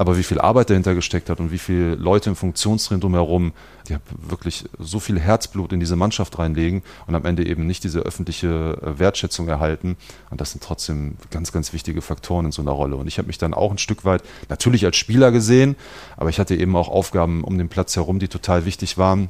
Aber 0.01 0.17
wie 0.17 0.23
viel 0.23 0.41
Arbeit 0.41 0.71
dahinter 0.71 0.95
gesteckt 0.95 1.29
hat 1.29 1.41
und 1.41 1.53
wie 1.53 1.59
viele 1.59 1.95
Leute 1.95 2.31
im 2.31 2.37
Funktionstraining 2.37 3.03
drumherum, 3.03 3.53
die 3.87 3.97
wirklich 4.31 4.65
so 4.79 4.99
viel 4.99 5.21
Herzblut 5.21 5.75
in 5.75 5.81
diese 5.81 5.95
Mannschaft 5.95 6.39
reinlegen 6.39 6.81
und 7.07 7.15
am 7.15 7.27
Ende 7.27 7.47
eben 7.47 7.67
nicht 7.67 7.85
diese 7.85 8.01
öffentliche 8.01 8.79
äh, 8.81 8.99
Wertschätzung 8.99 9.47
erhalten. 9.49 9.99
Und 10.31 10.41
das 10.41 10.53
sind 10.53 10.65
trotzdem 10.65 11.19
ganz, 11.31 11.53
ganz 11.53 11.75
wichtige 11.75 12.01
Faktoren 12.01 12.47
in 12.47 12.51
so 12.51 12.63
einer 12.63 12.71
Rolle. 12.71 12.97
Und 12.97 13.09
ich 13.09 13.19
habe 13.19 13.27
mich 13.27 13.37
dann 13.37 13.53
auch 13.53 13.71
ein 13.71 13.77
Stück 13.77 14.07
weit 14.07 14.23
natürlich 14.49 14.87
als 14.87 14.97
Spieler 14.97 15.33
gesehen, 15.33 15.77
aber 16.17 16.31
ich 16.31 16.39
hatte 16.39 16.57
eben 16.57 16.75
auch 16.77 16.89
Aufgaben 16.89 17.45
um 17.45 17.59
den 17.59 17.69
Platz 17.69 17.95
herum, 17.95 18.21
die 18.21 18.29
total 18.29 18.65
wichtig 18.65 18.97
waren. 18.97 19.29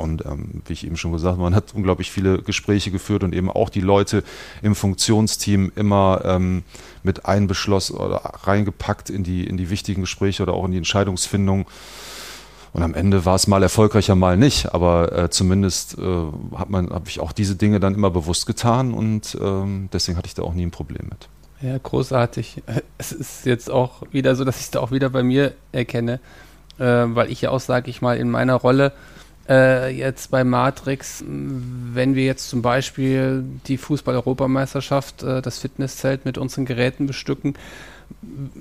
Und 0.00 0.24
ähm, 0.24 0.62
wie 0.66 0.72
ich 0.72 0.86
eben 0.86 0.96
schon 0.96 1.12
gesagt 1.12 1.32
habe, 1.32 1.42
man 1.42 1.54
hat 1.54 1.74
unglaublich 1.74 2.10
viele 2.10 2.42
Gespräche 2.42 2.90
geführt 2.90 3.22
und 3.22 3.34
eben 3.34 3.50
auch 3.50 3.68
die 3.68 3.80
Leute 3.80 4.24
im 4.62 4.74
Funktionsteam 4.74 5.72
immer 5.76 6.22
ähm, 6.24 6.62
mit 7.02 7.26
einbeschlossen 7.26 7.96
oder 7.96 8.16
reingepackt 8.42 9.10
in 9.10 9.24
die, 9.24 9.46
in 9.46 9.56
die 9.56 9.70
wichtigen 9.70 10.02
Gespräche 10.02 10.42
oder 10.42 10.54
auch 10.54 10.64
in 10.64 10.72
die 10.72 10.78
Entscheidungsfindung. 10.78 11.66
Und 12.72 12.82
am 12.82 12.94
Ende 12.94 13.24
war 13.24 13.34
es 13.34 13.46
mal 13.46 13.62
erfolgreicher, 13.62 14.14
mal 14.14 14.36
nicht. 14.36 14.72
Aber 14.74 15.12
äh, 15.12 15.30
zumindest 15.30 15.98
äh, 15.98 16.02
hat 16.56 16.70
man, 16.70 16.90
habe 16.90 17.08
ich 17.08 17.20
auch 17.20 17.32
diese 17.32 17.56
Dinge 17.56 17.80
dann 17.80 17.94
immer 17.94 18.10
bewusst 18.10 18.46
getan 18.46 18.94
und 18.94 19.36
ähm, 19.40 19.88
deswegen 19.92 20.16
hatte 20.16 20.26
ich 20.26 20.34
da 20.34 20.42
auch 20.42 20.54
nie 20.54 20.66
ein 20.66 20.70
Problem 20.70 21.08
mit. 21.08 21.28
Ja, 21.60 21.78
großartig. 21.78 22.62
Es 22.98 23.12
ist 23.12 23.46
jetzt 23.46 23.70
auch 23.70 24.02
wieder 24.12 24.36
so, 24.36 24.44
dass 24.44 24.56
ich 24.56 24.64
es 24.64 24.70
da 24.72 24.80
auch 24.80 24.90
wieder 24.90 25.08
bei 25.08 25.22
mir 25.22 25.54
erkenne, 25.72 26.20
äh, 26.78 26.84
weil 26.84 27.32
ich 27.32 27.40
ja 27.40 27.50
auch, 27.50 27.60
sage 27.60 27.88
ich 27.88 28.02
mal, 28.02 28.18
in 28.18 28.30
meiner 28.30 28.54
Rolle 28.54 28.92
äh, 29.50 29.90
jetzt 29.90 30.30
bei 30.30 30.44
Matrix, 30.44 31.24
wenn 31.26 32.14
wir 32.14 32.24
jetzt 32.24 32.48
zum 32.48 32.62
Beispiel 32.62 33.44
die 33.66 33.76
Fußball-Europameisterschaft, 33.76 35.22
äh, 35.22 35.42
das 35.42 35.58
Fitnesszelt 35.58 36.24
mit 36.24 36.38
unseren 36.38 36.64
Geräten 36.64 37.06
bestücken, 37.06 37.54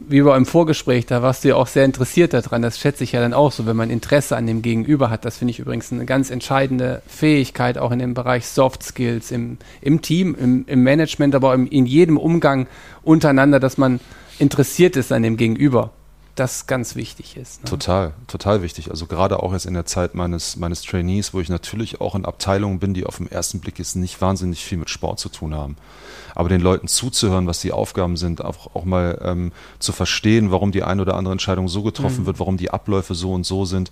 wie 0.08 0.22
bei 0.22 0.38
im 0.38 0.46
Vorgespräch, 0.46 1.06
da 1.06 1.22
warst 1.22 1.44
du 1.44 1.50
ja 1.50 1.56
auch 1.56 1.68
sehr 1.68 1.86
interessiert 1.86 2.34
daran. 2.34 2.62
Das 2.62 2.80
schätze 2.80 3.04
ich 3.04 3.14
ja 3.14 3.20
dann 3.20 3.34
auch 3.34 3.52
so, 3.52 3.66
wenn 3.66 3.76
man 3.76 3.90
Interesse 3.90 4.38
an 4.38 4.46
dem 4.46 4.62
Gegenüber 4.62 5.10
hat. 5.10 5.26
Das 5.26 5.38
finde 5.38 5.52
ich 5.52 5.60
übrigens 5.60 5.92
eine 5.92 6.06
ganz 6.06 6.30
entscheidende 6.30 7.02
Fähigkeit, 7.08 7.78
auch 7.78 7.92
in 7.92 8.00
dem 8.00 8.14
Bereich 8.14 8.46
Soft 8.46 8.84
Skills, 8.84 9.32
im, 9.32 9.58
im 9.82 10.02
Team, 10.02 10.36
im, 10.40 10.66
im 10.68 10.84
Management, 10.84 11.36
aber 11.36 11.54
im, 11.54 11.68
in 11.68 11.86
jedem 11.86 12.18
Umgang 12.18 12.68
untereinander, 13.02 13.60
dass 13.60 13.78
man 13.78 14.00
interessiert 14.38 14.96
ist 14.96 15.12
an 15.12 15.24
dem 15.24 15.36
Gegenüber 15.36 15.92
das 16.40 16.68
ganz 16.68 16.96
wichtig 16.96 17.36
ist. 17.38 17.64
Ne? 17.64 17.70
Total, 17.70 18.14
total 18.28 18.62
wichtig. 18.62 18.90
Also 18.90 19.06
gerade 19.06 19.44
auch 19.44 19.54
jetzt 19.54 19.66
in 19.66 19.74
der 19.74 19.86
Zeit 19.86 20.16
meines, 20.16 20.56
meines 20.56 20.82
Trainees, 20.82 21.34
wo 21.34 21.42
ich 21.42 21.50
natürlich 21.50 22.00
auch 22.02 22.16
in 22.16 22.26
Abteilungen 22.26 22.80
bin, 22.80 22.94
die 22.94 23.06
auf 23.06 23.18
den 23.18 23.30
ersten 23.32 23.60
Blick 23.60 23.80
jetzt 23.80 23.96
nicht 23.96 24.22
wahnsinnig 24.22 24.64
viel 24.64 24.78
mit 24.78 24.90
Sport 24.90 25.20
zu 25.20 25.30
tun 25.30 25.54
haben 25.54 25.76
aber 26.36 26.50
den 26.50 26.62
Leuten 26.62 26.88
zuzuhören, 26.88 27.48
was 27.48 27.62
die 27.62 27.72
Aufgaben 27.72 28.18
sind, 28.18 28.44
auch, 28.44 28.76
auch 28.76 28.86
mal 28.86 29.20
ähm, 29.24 29.52
zu 29.80 29.92
verstehen, 29.92 30.52
warum 30.52 30.72
die 30.72 30.84
eine 30.84 31.02
oder 31.02 31.16
andere 31.16 31.32
Entscheidung 31.32 31.68
so 31.68 31.84
getroffen 31.84 32.22
mhm. 32.22 32.26
wird, 32.28 32.40
warum 32.40 32.58
die 32.58 32.72
Abläufe 32.72 33.16
so 33.16 33.34
und 33.34 33.46
so 33.46 33.66
sind. 33.66 33.92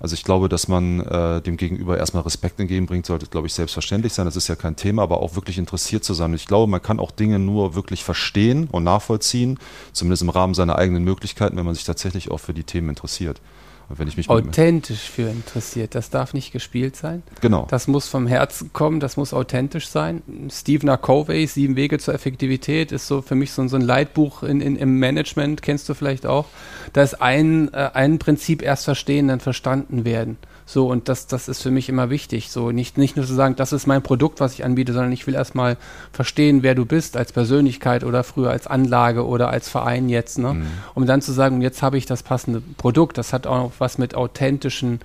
Also 0.00 0.14
ich 0.14 0.24
glaube, 0.24 0.48
dass 0.48 0.68
man 0.68 1.00
äh, 1.00 1.40
dem 1.40 1.56
Gegenüber 1.56 1.98
erstmal 1.98 2.22
Respekt 2.22 2.60
entgegenbringt, 2.60 3.06
sollte, 3.06 3.26
glaube 3.26 3.46
ich, 3.46 3.54
selbstverständlich 3.54 4.12
sein. 4.12 4.26
Das 4.26 4.36
ist 4.36 4.48
ja 4.48 4.56
kein 4.56 4.76
Thema, 4.76 5.02
aber 5.02 5.20
auch 5.20 5.34
wirklich 5.34 5.58
interessiert 5.58 6.04
zu 6.04 6.14
sein. 6.14 6.30
Und 6.30 6.36
ich 6.36 6.46
glaube, 6.46 6.70
man 6.70 6.82
kann 6.82 7.00
auch 7.00 7.10
Dinge 7.10 7.38
nur 7.38 7.74
wirklich 7.74 8.04
verstehen 8.04 8.68
und 8.70 8.84
nachvollziehen, 8.84 9.58
zumindest 9.92 10.22
im 10.22 10.30
Rahmen 10.30 10.54
seiner 10.54 10.76
eigenen 10.76 11.04
Möglichkeiten, 11.04 11.56
wenn 11.56 11.66
man 11.66 11.74
sich 11.74 11.84
tatsächlich 11.84 12.30
auch 12.30 12.38
für 12.38 12.54
die 12.54 12.64
Themen 12.64 12.90
interessiert 12.90 13.40
wenn 13.88 14.08
ich 14.08 14.16
mich 14.16 14.28
authentisch 14.28 15.10
für 15.10 15.28
interessiert. 15.28 15.94
Das 15.94 16.10
darf 16.10 16.34
nicht 16.34 16.52
gespielt 16.52 16.96
sein. 16.96 17.22
Genau. 17.40 17.66
Das 17.70 17.86
muss 17.86 18.08
vom 18.08 18.26
Herzen 18.26 18.72
kommen, 18.72 19.00
das 19.00 19.16
muss 19.16 19.32
authentisch 19.32 19.88
sein. 19.88 20.22
Steve 20.50 20.98
Covey, 20.98 21.46
Sieben 21.46 21.76
Wege 21.76 21.98
zur 21.98 22.14
Effektivität, 22.14 22.92
ist 22.92 23.06
so 23.06 23.22
für 23.22 23.34
mich 23.34 23.52
so, 23.52 23.66
so 23.68 23.76
ein 23.76 23.82
Leitbuch 23.82 24.42
in, 24.42 24.60
in, 24.60 24.76
im 24.76 24.98
Management, 24.98 25.62
kennst 25.62 25.88
du 25.88 25.94
vielleicht 25.94 26.26
auch. 26.26 26.46
Da 26.92 27.02
ist 27.02 27.20
ein, 27.22 27.72
äh, 27.72 27.90
ein 27.94 28.18
Prinzip 28.18 28.62
erst 28.62 28.84
verstehen, 28.84 29.28
dann 29.28 29.40
verstanden 29.40 30.04
werden. 30.04 30.36
So, 30.68 30.88
und 30.88 31.08
das, 31.08 31.28
das 31.28 31.48
ist 31.48 31.62
für 31.62 31.70
mich 31.70 31.88
immer 31.88 32.10
wichtig. 32.10 32.50
So, 32.50 32.72
nicht, 32.72 32.98
nicht 32.98 33.16
nur 33.16 33.24
zu 33.24 33.34
sagen, 33.34 33.54
das 33.54 33.72
ist 33.72 33.86
mein 33.86 34.02
Produkt, 34.02 34.40
was 34.40 34.52
ich 34.52 34.64
anbiete, 34.64 34.92
sondern 34.92 35.12
ich 35.12 35.28
will 35.28 35.34
erstmal 35.34 35.76
verstehen, 36.12 36.64
wer 36.64 36.74
du 36.74 36.84
bist 36.84 37.16
als 37.16 37.32
Persönlichkeit 37.32 38.02
oder 38.02 38.24
früher 38.24 38.50
als 38.50 38.66
Anlage 38.66 39.24
oder 39.24 39.48
als 39.48 39.68
Verein 39.68 40.08
jetzt, 40.08 40.38
ne? 40.38 40.54
Mhm. 40.54 40.66
Um 40.94 41.06
dann 41.06 41.22
zu 41.22 41.30
sagen, 41.30 41.62
jetzt 41.62 41.82
habe 41.82 41.98
ich 41.98 42.04
das 42.04 42.24
passende 42.24 42.60
Produkt. 42.78 43.16
Das 43.16 43.32
hat 43.32 43.46
auch 43.46 43.70
was 43.78 43.96
mit 43.96 44.16
authentischen 44.16 44.98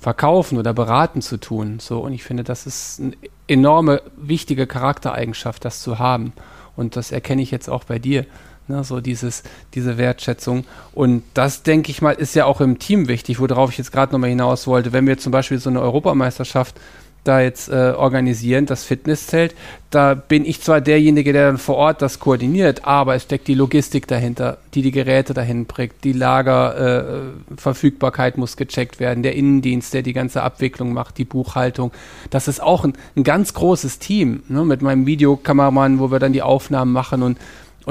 Verkaufen 0.00 0.58
oder 0.58 0.74
Beraten 0.74 1.22
zu 1.22 1.38
tun. 1.38 1.78
So, 1.80 2.00
und 2.00 2.12
ich 2.12 2.22
finde, 2.22 2.44
das 2.44 2.66
ist 2.66 3.00
eine 3.00 3.12
enorme, 3.48 4.02
wichtige 4.18 4.66
Charaktereigenschaft, 4.66 5.64
das 5.64 5.80
zu 5.80 5.98
haben. 5.98 6.34
Und 6.76 6.96
das 6.96 7.10
erkenne 7.10 7.40
ich 7.40 7.50
jetzt 7.50 7.68
auch 7.68 7.84
bei 7.84 7.98
dir. 7.98 8.26
Ne, 8.70 8.84
so 8.84 9.00
dieses, 9.00 9.42
diese 9.74 9.98
Wertschätzung. 9.98 10.64
Und 10.92 11.24
das, 11.34 11.64
denke 11.64 11.90
ich 11.90 12.02
mal, 12.02 12.12
ist 12.12 12.36
ja 12.36 12.44
auch 12.44 12.60
im 12.60 12.78
Team 12.78 13.08
wichtig, 13.08 13.40
worauf 13.40 13.72
ich 13.72 13.78
jetzt 13.78 13.90
gerade 13.90 14.12
nochmal 14.12 14.30
hinaus 14.30 14.68
wollte. 14.68 14.92
Wenn 14.92 15.08
wir 15.08 15.18
zum 15.18 15.32
Beispiel 15.32 15.58
so 15.58 15.70
eine 15.70 15.80
Europameisterschaft 15.80 16.76
da 17.24 17.40
jetzt 17.40 17.68
äh, 17.68 17.94
organisieren, 17.96 18.66
das 18.66 18.84
Fitnesszelt, 18.84 19.56
da 19.90 20.14
bin 20.14 20.44
ich 20.44 20.62
zwar 20.62 20.80
derjenige, 20.80 21.32
der 21.32 21.48
dann 21.48 21.58
vor 21.58 21.74
Ort 21.74 22.00
das 22.00 22.20
koordiniert, 22.20 22.84
aber 22.84 23.16
es 23.16 23.24
steckt 23.24 23.48
die 23.48 23.54
Logistik 23.54 24.06
dahinter, 24.06 24.58
die 24.72 24.82
die 24.82 24.92
Geräte 24.92 25.34
dahin 25.34 25.66
bringt, 25.66 25.94
die 26.04 26.12
Lagerverfügbarkeit 26.12 28.36
äh, 28.36 28.40
muss 28.40 28.56
gecheckt 28.56 29.00
werden, 29.00 29.24
der 29.24 29.34
Innendienst, 29.34 29.92
der 29.92 30.02
die 30.02 30.12
ganze 30.12 30.44
Abwicklung 30.44 30.92
macht, 30.92 31.18
die 31.18 31.24
Buchhaltung. 31.24 31.90
Das 32.30 32.46
ist 32.46 32.62
auch 32.62 32.84
ein, 32.84 32.92
ein 33.16 33.24
ganz 33.24 33.52
großes 33.52 33.98
Team 33.98 34.44
ne, 34.48 34.64
mit 34.64 34.80
meinem 34.80 35.06
Videokameramann, 35.06 35.98
wo 35.98 36.12
wir 36.12 36.20
dann 36.20 36.32
die 36.32 36.42
Aufnahmen 36.42 36.92
machen 36.92 37.24
und 37.24 37.36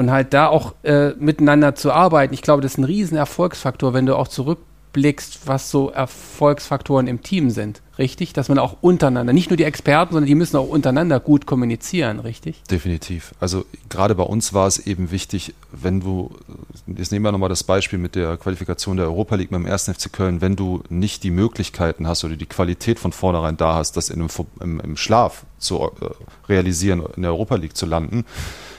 und 0.00 0.10
halt 0.10 0.32
da 0.32 0.48
auch 0.48 0.74
äh, 0.82 1.10
miteinander 1.18 1.74
zu 1.74 1.92
arbeiten, 1.92 2.32
ich 2.32 2.40
glaube, 2.40 2.62
das 2.62 2.72
ist 2.72 2.78
ein 2.78 2.84
riesen 2.84 3.18
Erfolgsfaktor, 3.18 3.92
wenn 3.92 4.06
du 4.06 4.16
auch 4.16 4.28
zurückblickst, 4.28 5.46
was 5.46 5.70
so 5.70 5.90
Erfolgsfaktoren 5.90 7.06
im 7.06 7.20
Team 7.20 7.50
sind, 7.50 7.82
richtig? 8.00 8.32
Dass 8.32 8.48
man 8.48 8.58
auch 8.58 8.78
untereinander, 8.80 9.32
nicht 9.32 9.50
nur 9.50 9.56
die 9.56 9.64
Experten, 9.64 10.14
sondern 10.14 10.26
die 10.26 10.34
müssen 10.34 10.56
auch 10.56 10.68
untereinander 10.68 11.20
gut 11.20 11.46
kommunizieren, 11.46 12.18
richtig? 12.18 12.60
Definitiv. 12.68 13.32
Also 13.38 13.64
gerade 13.88 14.16
bei 14.16 14.24
uns 14.24 14.52
war 14.52 14.66
es 14.66 14.78
eben 14.78 15.12
wichtig, 15.12 15.54
wenn 15.70 16.00
du, 16.00 16.30
jetzt 16.88 17.12
nehmen 17.12 17.24
wir 17.24 17.30
nochmal 17.30 17.48
das 17.48 17.62
Beispiel 17.62 18.00
mit 18.00 18.16
der 18.16 18.36
Qualifikation 18.36 18.96
der 18.96 19.06
Europa 19.06 19.36
League 19.36 19.50
beim 19.50 19.66
1. 19.66 19.84
FC 19.90 20.12
Köln, 20.12 20.40
wenn 20.40 20.56
du 20.56 20.82
nicht 20.88 21.22
die 21.22 21.30
Möglichkeiten 21.30 22.08
hast 22.08 22.24
oder 22.24 22.34
die 22.34 22.46
Qualität 22.46 22.98
von 22.98 23.12
vornherein 23.12 23.56
da 23.56 23.74
hast, 23.74 23.96
das 23.96 24.10
in 24.10 24.20
einem, 24.20 24.30
im, 24.60 24.80
im 24.80 24.96
Schlaf 24.96 25.44
zu 25.58 25.78
äh, 25.78 25.88
realisieren, 26.48 27.04
in 27.14 27.22
der 27.22 27.30
Europa 27.32 27.54
League 27.56 27.76
zu 27.76 27.86
landen, 27.86 28.24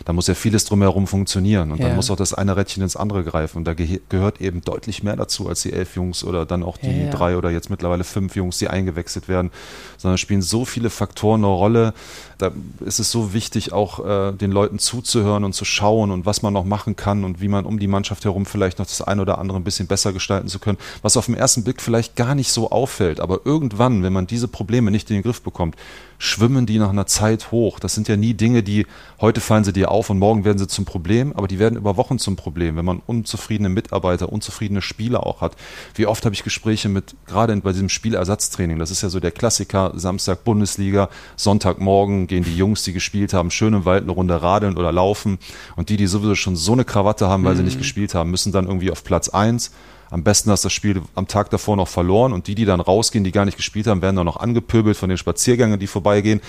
da 0.05 0.13
muss 0.13 0.27
ja 0.27 0.33
vieles 0.33 0.65
drumherum 0.65 1.07
funktionieren 1.07 1.71
und 1.71 1.79
ja. 1.79 1.87
dann 1.87 1.95
muss 1.95 2.09
auch 2.09 2.15
das 2.15 2.33
eine 2.33 2.57
Rädchen 2.57 2.81
ins 2.83 2.95
andere 2.95 3.23
greifen 3.23 3.59
und 3.59 3.65
da 3.65 3.73
ge 3.73 4.01
gehört 4.09 4.41
eben 4.41 4.61
deutlich 4.61 5.03
mehr 5.03 5.15
dazu 5.15 5.47
als 5.47 5.61
die 5.61 5.73
elf 5.73 5.95
Jungs 5.95 6.23
oder 6.23 6.45
dann 6.45 6.63
auch 6.63 6.77
die 6.77 6.87
ja, 6.87 7.05
ja. 7.05 7.09
drei 7.11 7.37
oder 7.37 7.51
jetzt 7.51 7.69
mittlerweile 7.69 8.03
fünf 8.03 8.35
Jungs, 8.35 8.57
die 8.57 8.67
eingewechselt 8.67 9.10
werden, 9.27 9.51
sondern 9.97 10.17
spielen 10.17 10.41
so 10.41 10.65
viele 10.65 10.89
Faktoren 10.89 11.41
eine 11.41 11.53
Rolle. 11.53 11.93
Da 12.37 12.51
ist 12.85 12.99
es 12.99 13.11
so 13.11 13.33
wichtig, 13.33 13.71
auch 13.71 14.05
äh, 14.05 14.31
den 14.33 14.51
Leuten 14.51 14.79
zuzuhören 14.79 15.43
und 15.43 15.53
zu 15.53 15.65
schauen 15.65 16.11
und 16.11 16.25
was 16.25 16.41
man 16.41 16.53
noch 16.53 16.65
machen 16.65 16.95
kann 16.95 17.23
und 17.23 17.41
wie 17.41 17.47
man 17.47 17.65
um 17.65 17.79
die 17.79 17.87
Mannschaft 17.87 18.25
herum 18.25 18.45
vielleicht 18.45 18.79
noch 18.79 18.87
das 18.87 19.01
eine 19.01 19.21
oder 19.21 19.37
andere 19.37 19.59
ein 19.59 19.63
bisschen 19.63 19.87
besser 19.87 20.13
gestalten 20.13 20.47
zu 20.47 20.59
können, 20.59 20.77
was 21.01 21.17
auf 21.17 21.27
den 21.27 21.35
ersten 21.35 21.63
Blick 21.63 21.81
vielleicht 21.81 22.15
gar 22.15 22.35
nicht 22.35 22.51
so 22.51 22.71
auffällt, 22.71 23.19
aber 23.19 23.41
irgendwann, 23.45 24.03
wenn 24.03 24.13
man 24.13 24.27
diese 24.27 24.47
Probleme 24.47 24.91
nicht 24.91 25.09
in 25.09 25.17
den 25.17 25.23
Griff 25.23 25.41
bekommt, 25.41 25.75
schwimmen 26.21 26.67
die 26.67 26.77
nach 26.77 26.89
einer 26.89 27.07
Zeit 27.07 27.51
hoch. 27.51 27.79
Das 27.79 27.95
sind 27.95 28.07
ja 28.07 28.15
nie 28.15 28.35
Dinge, 28.35 28.61
die 28.61 28.85
heute 29.19 29.41
fallen 29.41 29.63
sie 29.63 29.73
dir 29.73 29.89
auf 29.89 30.11
und 30.11 30.19
morgen 30.19 30.45
werden 30.45 30.59
sie 30.59 30.67
zum 30.67 30.85
Problem, 30.85 31.33
aber 31.33 31.47
die 31.47 31.57
werden 31.57 31.77
über 31.77 31.97
Wochen 31.97 32.19
zum 32.19 32.35
Problem, 32.35 32.77
wenn 32.77 32.85
man 32.85 33.01
unzufriedene 33.05 33.69
Mitarbeiter, 33.69 34.31
unzufriedene 34.31 34.83
Spieler 34.83 35.25
auch 35.25 35.41
hat. 35.41 35.55
Wie 35.95 36.05
oft 36.05 36.23
habe 36.23 36.35
ich 36.35 36.43
Gespräche 36.43 36.89
mit, 36.89 37.15
gerade 37.25 37.55
bei 37.57 37.71
diesem 37.71 37.89
Spielersatztraining, 37.89 38.77
das 38.77 38.90
ist 38.91 39.01
ja 39.01 39.09
so 39.09 39.19
der 39.19 39.31
Klassiker, 39.31 39.93
Samstag 39.95 40.43
Bundesliga, 40.43 41.09
Sonntagmorgen 41.35 42.27
gehen 42.27 42.43
die 42.43 42.55
Jungs, 42.55 42.83
die 42.83 42.93
gespielt 42.93 43.33
haben, 43.33 43.51
schön 43.51 43.73
im 43.73 43.85
Wald 43.85 44.03
eine 44.03 44.11
Runde 44.11 44.41
radeln 44.41 44.77
oder 44.77 44.91
laufen 44.91 45.39
und 45.75 45.89
die, 45.89 45.97
die 45.97 46.07
sowieso 46.07 46.35
schon 46.35 46.55
so 46.55 46.73
eine 46.73 46.85
Krawatte 46.85 47.27
haben, 47.27 47.43
weil 47.43 47.53
mhm. 47.53 47.57
sie 47.57 47.63
nicht 47.63 47.77
gespielt 47.77 48.13
haben, 48.13 48.31
müssen 48.31 48.51
dann 48.51 48.67
irgendwie 48.67 48.91
auf 48.91 49.03
Platz 49.03 49.29
eins 49.29 49.71
am 50.11 50.23
besten 50.23 50.51
hast 50.51 50.65
du 50.65 50.67
das 50.67 50.73
Spiel 50.73 51.01
am 51.15 51.27
Tag 51.27 51.49
davor 51.51 51.77
noch 51.77 51.87
verloren 51.87 52.33
und 52.33 52.47
die, 52.47 52.53
die 52.53 52.65
dann 52.65 52.81
rausgehen, 52.81 53.23
die 53.23 53.31
gar 53.31 53.45
nicht 53.45 53.55
gespielt 53.55 53.87
haben, 53.87 54.01
werden 54.01 54.17
dann 54.17 54.25
noch 54.25 54.35
angepöbelt 54.37 54.97
von 54.97 55.07
den 55.07 55.17
Spaziergängern, 55.17 55.79
die 55.79 55.87
vorbeigehen. 55.87 56.41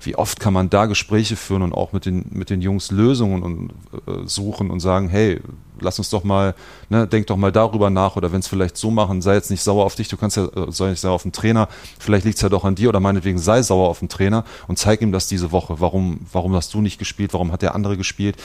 Wie 0.00 0.14
oft 0.14 0.38
kann 0.38 0.54
man 0.54 0.70
da 0.70 0.86
Gespräche 0.86 1.34
führen 1.34 1.62
und 1.62 1.72
auch 1.72 1.92
mit 1.92 2.06
den, 2.06 2.26
mit 2.30 2.48
den 2.48 2.62
Jungs 2.62 2.92
Lösungen 2.92 3.42
und, 3.42 3.70
äh, 4.06 4.26
suchen 4.26 4.70
und 4.70 4.78
sagen, 4.78 5.08
hey, 5.08 5.40
lass 5.80 5.98
uns 5.98 6.10
doch 6.10 6.24
mal, 6.24 6.54
ne, 6.88 7.06
denk 7.06 7.26
doch 7.26 7.36
mal 7.36 7.52
darüber 7.52 7.90
nach 7.90 8.16
oder 8.16 8.32
wenn 8.32 8.40
es 8.40 8.48
vielleicht 8.48 8.76
so 8.76 8.90
machen, 8.90 9.22
sei 9.22 9.34
jetzt 9.34 9.50
nicht 9.50 9.62
sauer 9.62 9.84
auf 9.84 9.94
dich, 9.94 10.08
du 10.08 10.16
kannst 10.16 10.36
ja, 10.36 10.44
äh, 10.46 10.70
sei 10.70 10.90
nicht 10.90 11.00
sauer 11.00 11.14
auf 11.14 11.22
den 11.22 11.32
Trainer, 11.32 11.68
vielleicht 11.98 12.24
liegt 12.24 12.36
es 12.36 12.42
ja 12.42 12.48
doch 12.48 12.64
an 12.64 12.74
dir 12.74 12.88
oder 12.88 13.00
meinetwegen 13.00 13.38
sei 13.38 13.62
sauer 13.62 13.88
auf 13.88 14.00
den 14.00 14.08
Trainer 14.08 14.44
und 14.66 14.78
zeig 14.78 15.02
ihm 15.02 15.12
das 15.12 15.26
diese 15.26 15.52
Woche. 15.52 15.80
Warum, 15.80 16.20
warum 16.32 16.54
hast 16.54 16.74
du 16.74 16.80
nicht 16.80 16.98
gespielt? 16.98 17.32
Warum 17.32 17.52
hat 17.52 17.62
der 17.62 17.74
andere 17.74 17.96
gespielt? 17.96 18.36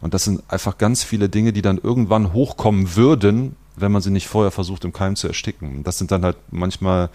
Und 0.00 0.14
das 0.14 0.24
sind 0.24 0.42
einfach 0.48 0.78
ganz 0.78 1.02
viele 1.02 1.28
Dinge, 1.28 1.52
die 1.52 1.62
dann 1.62 1.78
irgendwann 1.78 2.32
hochkommen 2.32 2.96
würden, 2.96 3.56
wenn 3.76 3.92
man 3.92 4.02
sie 4.02 4.10
nicht 4.10 4.28
vorher 4.28 4.50
versucht, 4.50 4.84
im 4.84 4.92
Keim 4.92 5.16
zu 5.16 5.28
ersticken. 5.28 5.82
Das 5.84 5.98
sind 5.98 6.10
dann 6.10 6.24
halt 6.24 6.36
manchmal 6.50 7.10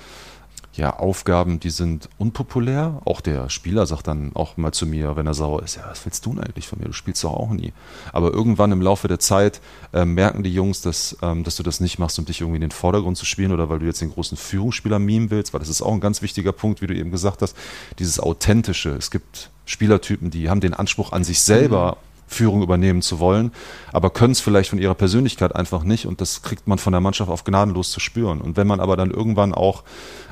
ja, 0.76 0.98
Aufgaben, 0.98 1.60
die 1.60 1.70
sind 1.70 2.10
unpopulär. 2.18 3.02
Auch 3.06 3.22
der 3.22 3.50
Spieler 3.50 3.86
sagt 3.86 4.08
dann 4.08 4.32
auch 4.36 4.58
mal 4.58 4.74
zu 4.74 4.86
mir, 4.86 5.16
wenn 5.16 5.26
er 5.26 5.34
sauer 5.34 5.64
ist, 5.64 5.76
ja, 5.76 5.84
was 5.88 6.06
willst 6.06 6.26
du 6.26 6.34
denn 6.34 6.44
eigentlich 6.44 6.68
von 6.68 6.80
mir? 6.80 6.86
Du 6.86 6.94
spielst 6.94 7.24
doch 7.24 7.34
auch 7.34 7.52
nie. 7.52 7.72
Aber 8.12 8.34
irgendwann 8.34 8.72
im 8.74 8.82
Laufe 8.82 9.08
der 9.08 9.20
Zeit 9.20 9.62
äh, 9.94 10.04
merken 10.04 10.44
die 10.44 10.54
Jungs, 10.54 10.82
dass, 10.82 11.18
ähm, 11.22 11.44
dass 11.44 11.56
du 11.56 11.64
das 11.64 11.80
nicht 11.80 11.98
machst, 11.98 12.20
um 12.20 12.26
dich 12.26 12.42
irgendwie 12.42 12.58
in 12.58 12.62
den 12.62 12.72
Vordergrund 12.72 13.18
zu 13.18 13.26
spielen 13.26 13.54
oder 13.54 13.70
weil 13.70 13.80
du 13.80 13.86
jetzt 13.86 14.02
den 14.02 14.12
großen 14.12 14.38
Führungsspieler 14.38 15.00
mimen 15.00 15.30
willst, 15.30 15.54
weil 15.54 15.60
das 15.60 15.70
ist 15.70 15.82
auch 15.82 15.94
ein 15.94 16.02
ganz 16.02 16.22
wichtiger 16.22 16.52
Punkt, 16.52 16.82
wie 16.82 16.88
du 16.88 16.96
eben 16.96 17.12
gesagt 17.12 17.42
hast, 17.42 17.56
dieses 18.00 18.20
Authentische. 18.20 18.90
Es 18.90 19.12
gibt 19.12 19.52
Spielertypen, 19.66 20.30
die 20.30 20.50
haben 20.50 20.60
den 20.60 20.74
Anspruch 20.74 21.14
an 21.14 21.24
sich 21.24 21.42
selber, 21.42 21.92
mhm. 21.92 22.15
Führung 22.28 22.62
übernehmen 22.64 23.02
zu 23.02 23.20
wollen, 23.20 23.52
aber 23.92 24.10
können 24.10 24.32
es 24.32 24.42
vielleicht 24.42 24.70
von 24.70 24.80
ihrer 24.80 24.96
Persönlichkeit 24.96 25.56
einfach 25.56 25.84
nicht 25.84 26.08
und 26.08 26.22
das 26.22 26.42
kriegt 26.42 26.68
man 26.68 26.78
von 26.80 26.92
der 26.92 27.02
Mannschaft 27.02 27.30
auf 27.30 27.44
gnadenlos 27.44 27.92
zu 27.92 28.00
spüren. 28.00 28.42
Und 28.42 28.58
wenn 28.58 28.68
man 28.68 28.80
aber 28.80 28.98
dann 28.98 29.12
irgendwann 29.12 29.54
auch 29.54 29.84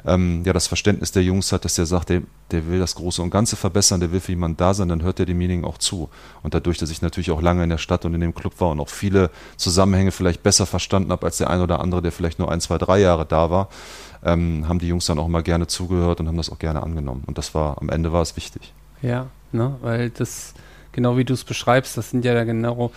ähm, 0.05 0.43
ja 0.45 0.53
das 0.53 0.67
Verständnis 0.67 1.11
der 1.11 1.23
Jungs 1.23 1.51
hat, 1.51 1.65
dass 1.65 1.75
der 1.75 1.85
sagt, 1.85 2.09
der, 2.09 2.23
der 2.51 2.67
will 2.67 2.79
das 2.79 2.95
Große 2.95 3.21
und 3.21 3.29
Ganze 3.29 3.55
verbessern, 3.55 3.99
der 3.99 4.11
will 4.11 4.19
für 4.19 4.31
jemanden 4.31 4.57
da 4.57 4.73
sein, 4.73 4.89
dann 4.89 5.03
hört 5.03 5.19
er 5.19 5.25
demjenigen 5.25 5.65
auch 5.65 5.77
zu. 5.77 6.09
Und 6.41 6.53
dadurch, 6.53 6.77
dass 6.77 6.89
ich 6.89 7.01
natürlich 7.01 7.31
auch 7.31 7.41
lange 7.41 7.63
in 7.63 7.69
der 7.69 7.77
Stadt 7.77 8.05
und 8.05 8.13
in 8.13 8.21
dem 8.21 8.33
Club 8.33 8.59
war 8.59 8.71
und 8.71 8.79
auch 8.79 8.89
viele 8.89 9.29
Zusammenhänge 9.57 10.11
vielleicht 10.11 10.43
besser 10.43 10.65
verstanden 10.65 11.11
habe 11.11 11.25
als 11.25 11.37
der 11.37 11.49
ein 11.49 11.61
oder 11.61 11.79
andere, 11.79 12.01
der 12.01 12.11
vielleicht 12.11 12.39
nur 12.39 12.51
ein, 12.51 12.59
zwei, 12.59 12.77
drei 12.77 12.99
Jahre 12.99 13.25
da 13.25 13.49
war, 13.49 13.69
ähm, 14.23 14.67
haben 14.67 14.79
die 14.79 14.87
Jungs 14.87 15.05
dann 15.05 15.19
auch 15.19 15.27
immer 15.27 15.43
gerne 15.43 15.67
zugehört 15.67 16.19
und 16.19 16.27
haben 16.27 16.37
das 16.37 16.49
auch 16.49 16.59
gerne 16.59 16.83
angenommen. 16.83 17.23
Und 17.25 17.37
das 17.37 17.53
war, 17.53 17.77
am 17.81 17.89
Ende 17.89 18.11
war 18.11 18.21
es 18.21 18.35
wichtig. 18.35 18.73
Ja, 19.01 19.27
ne, 19.51 19.75
weil 19.81 20.09
das, 20.09 20.53
genau 20.93 21.17
wie 21.17 21.25
du 21.25 21.33
es 21.33 21.43
beschreibst, 21.43 21.97
das 21.97 22.11
sind 22.11 22.23
ja 22.23 22.43
genau 22.43 22.91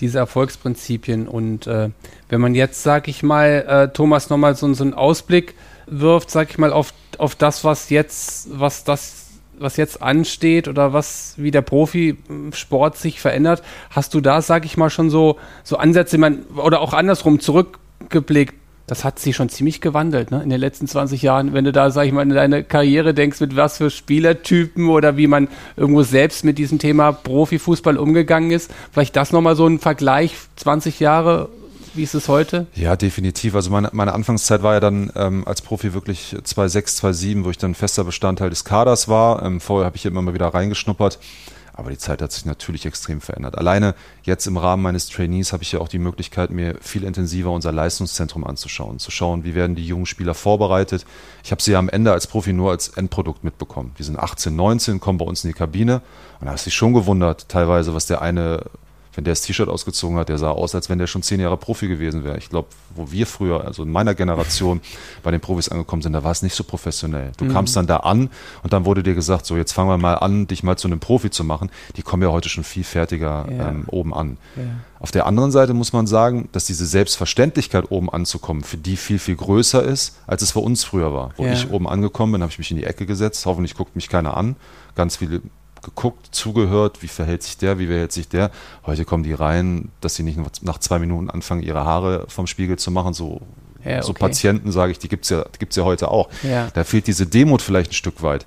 diese 0.00 0.18
Erfolgsprinzipien. 0.18 1.26
Und 1.26 1.66
äh, 1.66 1.90
wenn 2.28 2.40
man 2.40 2.54
jetzt, 2.54 2.82
sag 2.82 3.08
ich 3.08 3.22
mal, 3.22 3.64
äh, 3.66 3.92
Thomas, 3.92 4.28
nochmal 4.28 4.54
so, 4.54 4.72
so 4.74 4.84
einen 4.84 4.94
Ausblick 4.94 5.54
wirft, 5.86 6.30
sag 6.30 6.50
ich 6.50 6.58
mal, 6.58 6.72
auf, 6.72 6.92
auf 7.18 7.34
das, 7.34 7.64
was 7.64 7.90
jetzt, 7.90 8.48
was 8.58 8.84
das 8.84 9.22
was 9.58 9.78
jetzt 9.78 10.02
ansteht 10.02 10.68
oder 10.68 10.92
was 10.92 11.32
wie 11.38 11.50
der 11.50 11.62
Profisport 11.62 12.98
sich 12.98 13.20
verändert, 13.20 13.62
hast 13.90 14.12
du 14.12 14.20
da, 14.20 14.42
sag 14.42 14.66
ich 14.66 14.76
mal, 14.76 14.90
schon 14.90 15.08
so 15.08 15.38
so 15.64 15.78
Ansätze, 15.78 16.18
man, 16.18 16.42
oder 16.56 16.80
auch 16.80 16.92
andersrum 16.92 17.40
zurückgeblickt, 17.40 18.54
das 18.86 19.04
hat 19.04 19.18
sich 19.18 19.34
schon 19.34 19.48
ziemlich 19.48 19.80
gewandelt, 19.80 20.30
ne? 20.30 20.42
In 20.42 20.50
den 20.50 20.60
letzten 20.60 20.86
20 20.86 21.20
Jahren, 21.22 21.52
wenn 21.52 21.64
du 21.64 21.72
da, 21.72 21.90
sag 21.90 22.06
ich 22.06 22.12
mal, 22.12 22.22
in 22.22 22.30
deine 22.30 22.62
Karriere 22.62 23.14
denkst, 23.14 23.40
mit 23.40 23.56
was 23.56 23.78
für 23.78 23.90
Spielertypen 23.90 24.88
oder 24.88 25.16
wie 25.16 25.26
man 25.26 25.48
irgendwo 25.76 26.02
selbst 26.02 26.44
mit 26.44 26.58
diesem 26.58 26.78
Thema 26.78 27.12
Profifußball 27.12 27.96
umgegangen 27.96 28.52
ist. 28.52 28.70
Vielleicht 28.92 29.16
das 29.16 29.32
nochmal 29.32 29.56
so 29.56 29.66
ein 29.66 29.80
Vergleich, 29.80 30.36
20 30.56 31.00
Jahre, 31.00 31.48
wie 31.94 32.02
ist 32.02 32.14
es 32.14 32.28
heute? 32.28 32.66
Ja, 32.74 32.94
definitiv. 32.94 33.54
Also 33.54 33.70
meine, 33.70 33.88
meine 33.92 34.12
Anfangszeit 34.12 34.62
war 34.62 34.74
ja 34.74 34.80
dann 34.80 35.10
ähm, 35.16 35.44
als 35.46 35.62
Profi 35.62 35.94
wirklich 35.94 36.36
2,6, 36.36 37.00
2,7, 37.00 37.44
wo 37.44 37.50
ich 37.50 37.58
dann 37.58 37.74
fester 37.74 38.04
Bestandteil 38.04 38.50
des 38.50 38.64
Kaders 38.64 39.08
war. 39.08 39.42
Ähm, 39.42 39.60
vorher 39.60 39.86
habe 39.86 39.96
ich 39.96 40.06
immer 40.06 40.22
mal 40.22 40.34
wieder 40.34 40.48
reingeschnuppert. 40.48 41.18
Aber 41.76 41.90
die 41.90 41.98
Zeit 41.98 42.22
hat 42.22 42.32
sich 42.32 42.46
natürlich 42.46 42.86
extrem 42.86 43.20
verändert. 43.20 43.58
Alleine 43.58 43.94
jetzt 44.22 44.46
im 44.46 44.56
Rahmen 44.56 44.82
meines 44.82 45.08
Trainees 45.08 45.52
habe 45.52 45.62
ich 45.62 45.72
ja 45.72 45.78
auch 45.78 45.88
die 45.88 45.98
Möglichkeit, 45.98 46.50
mir 46.50 46.76
viel 46.80 47.04
intensiver 47.04 47.50
unser 47.50 47.70
Leistungszentrum 47.70 48.44
anzuschauen, 48.44 48.98
zu 48.98 49.10
schauen, 49.10 49.44
wie 49.44 49.54
werden 49.54 49.76
die 49.76 49.86
jungen 49.86 50.06
Spieler 50.06 50.34
vorbereitet. 50.34 51.04
Ich 51.44 51.50
habe 51.50 51.62
sie 51.62 51.72
ja 51.72 51.78
am 51.78 51.90
Ende 51.90 52.12
als 52.12 52.26
Profi 52.26 52.54
nur 52.54 52.70
als 52.70 52.88
Endprodukt 52.88 53.44
mitbekommen. 53.44 53.94
Die 53.98 54.04
sind 54.04 54.18
18, 54.18 54.56
19, 54.56 55.00
kommen 55.00 55.18
bei 55.18 55.26
uns 55.26 55.44
in 55.44 55.50
die 55.50 55.54
Kabine 55.54 56.00
und 56.40 56.46
da 56.46 56.52
hast 56.52 56.64
du 56.64 56.70
dich 56.70 56.76
schon 56.76 56.94
gewundert, 56.94 57.48
teilweise, 57.50 57.94
was 57.94 58.06
der 58.06 58.22
eine 58.22 58.64
wenn 59.16 59.24
der 59.24 59.32
das 59.32 59.40
T-Shirt 59.40 59.68
ausgezogen 59.68 60.18
hat, 60.18 60.28
der 60.28 60.38
sah 60.38 60.50
aus, 60.50 60.74
als 60.74 60.88
wenn 60.88 60.98
der 60.98 61.06
schon 61.06 61.22
zehn 61.22 61.40
Jahre 61.40 61.56
Profi 61.56 61.88
gewesen 61.88 62.22
wäre. 62.22 62.36
Ich 62.36 62.50
glaube, 62.50 62.68
wo 62.94 63.10
wir 63.10 63.26
früher, 63.26 63.64
also 63.64 63.82
in 63.82 63.90
meiner 63.90 64.14
Generation, 64.14 64.80
bei 65.22 65.30
den 65.30 65.40
Profis 65.40 65.68
angekommen 65.70 66.02
sind, 66.02 66.12
da 66.12 66.22
war 66.22 66.32
es 66.32 66.42
nicht 66.42 66.54
so 66.54 66.62
professionell. 66.64 67.32
Du 67.38 67.46
mhm. 67.46 67.52
kamst 67.52 67.74
dann 67.76 67.86
da 67.86 67.98
an 67.98 68.30
und 68.62 68.72
dann 68.72 68.84
wurde 68.84 69.02
dir 69.02 69.14
gesagt, 69.14 69.46
so 69.46 69.56
jetzt 69.56 69.72
fangen 69.72 69.88
wir 69.88 69.98
mal 69.98 70.14
an, 70.14 70.46
dich 70.46 70.62
mal 70.62 70.76
zu 70.76 70.86
einem 70.86 71.00
Profi 71.00 71.30
zu 71.30 71.44
machen. 71.44 71.70
Die 71.96 72.02
kommen 72.02 72.22
ja 72.22 72.30
heute 72.30 72.48
schon 72.48 72.62
viel 72.62 72.84
fertiger 72.84 73.46
ja. 73.50 73.70
ähm, 73.70 73.84
oben 73.88 74.14
an. 74.14 74.36
Ja. 74.54 74.62
Auf 75.00 75.10
der 75.10 75.26
anderen 75.26 75.50
Seite 75.50 75.74
muss 75.74 75.92
man 75.92 76.06
sagen, 76.06 76.48
dass 76.52 76.66
diese 76.66 76.86
Selbstverständlichkeit 76.86 77.90
oben 77.90 78.10
anzukommen 78.10 78.64
für 78.64 78.76
die 78.76 78.96
viel, 78.96 79.18
viel 79.18 79.36
größer 79.36 79.82
ist, 79.82 80.18
als 80.26 80.42
es 80.42 80.52
für 80.52 80.60
uns 80.60 80.84
früher 80.84 81.12
war. 81.14 81.32
Wo 81.36 81.44
ja. 81.44 81.52
ich 81.52 81.70
oben 81.70 81.88
angekommen 81.88 82.32
bin, 82.32 82.42
habe 82.42 82.52
ich 82.52 82.58
mich 82.58 82.70
in 82.70 82.76
die 82.76 82.84
Ecke 82.84 83.06
gesetzt, 83.06 83.44
hoffentlich 83.46 83.74
guckt 83.74 83.96
mich 83.96 84.08
keiner 84.08 84.36
an. 84.36 84.56
Ganz 84.94 85.16
viele 85.16 85.42
geguckt, 85.86 86.28
zugehört, 86.32 87.02
wie 87.02 87.08
verhält 87.08 87.42
sich 87.42 87.56
der, 87.56 87.78
wie 87.78 87.86
verhält 87.86 88.12
sich 88.12 88.28
der. 88.28 88.50
Heute 88.84 89.04
kommen 89.04 89.22
die 89.22 89.32
rein, 89.32 89.90
dass 90.00 90.16
sie 90.16 90.24
nicht 90.24 90.38
nach 90.62 90.78
zwei 90.78 90.98
Minuten 90.98 91.30
anfangen, 91.30 91.62
ihre 91.62 91.84
Haare 91.84 92.26
vom 92.28 92.46
Spiegel 92.46 92.76
zu 92.76 92.90
machen, 92.90 93.14
so 93.14 93.40
ja, 93.84 93.98
okay. 93.98 94.02
so 94.02 94.12
Patienten, 94.12 94.72
sage 94.72 94.92
ich, 94.92 94.98
die 94.98 95.08
gibt 95.08 95.24
es 95.24 95.30
ja, 95.30 95.44
ja 95.70 95.84
heute 95.84 96.10
auch. 96.10 96.28
Ja. 96.42 96.68
Da 96.74 96.82
fehlt 96.82 97.06
diese 97.06 97.26
Demut 97.26 97.62
vielleicht 97.62 97.92
ein 97.92 97.94
Stück 97.94 98.22
weit. 98.22 98.44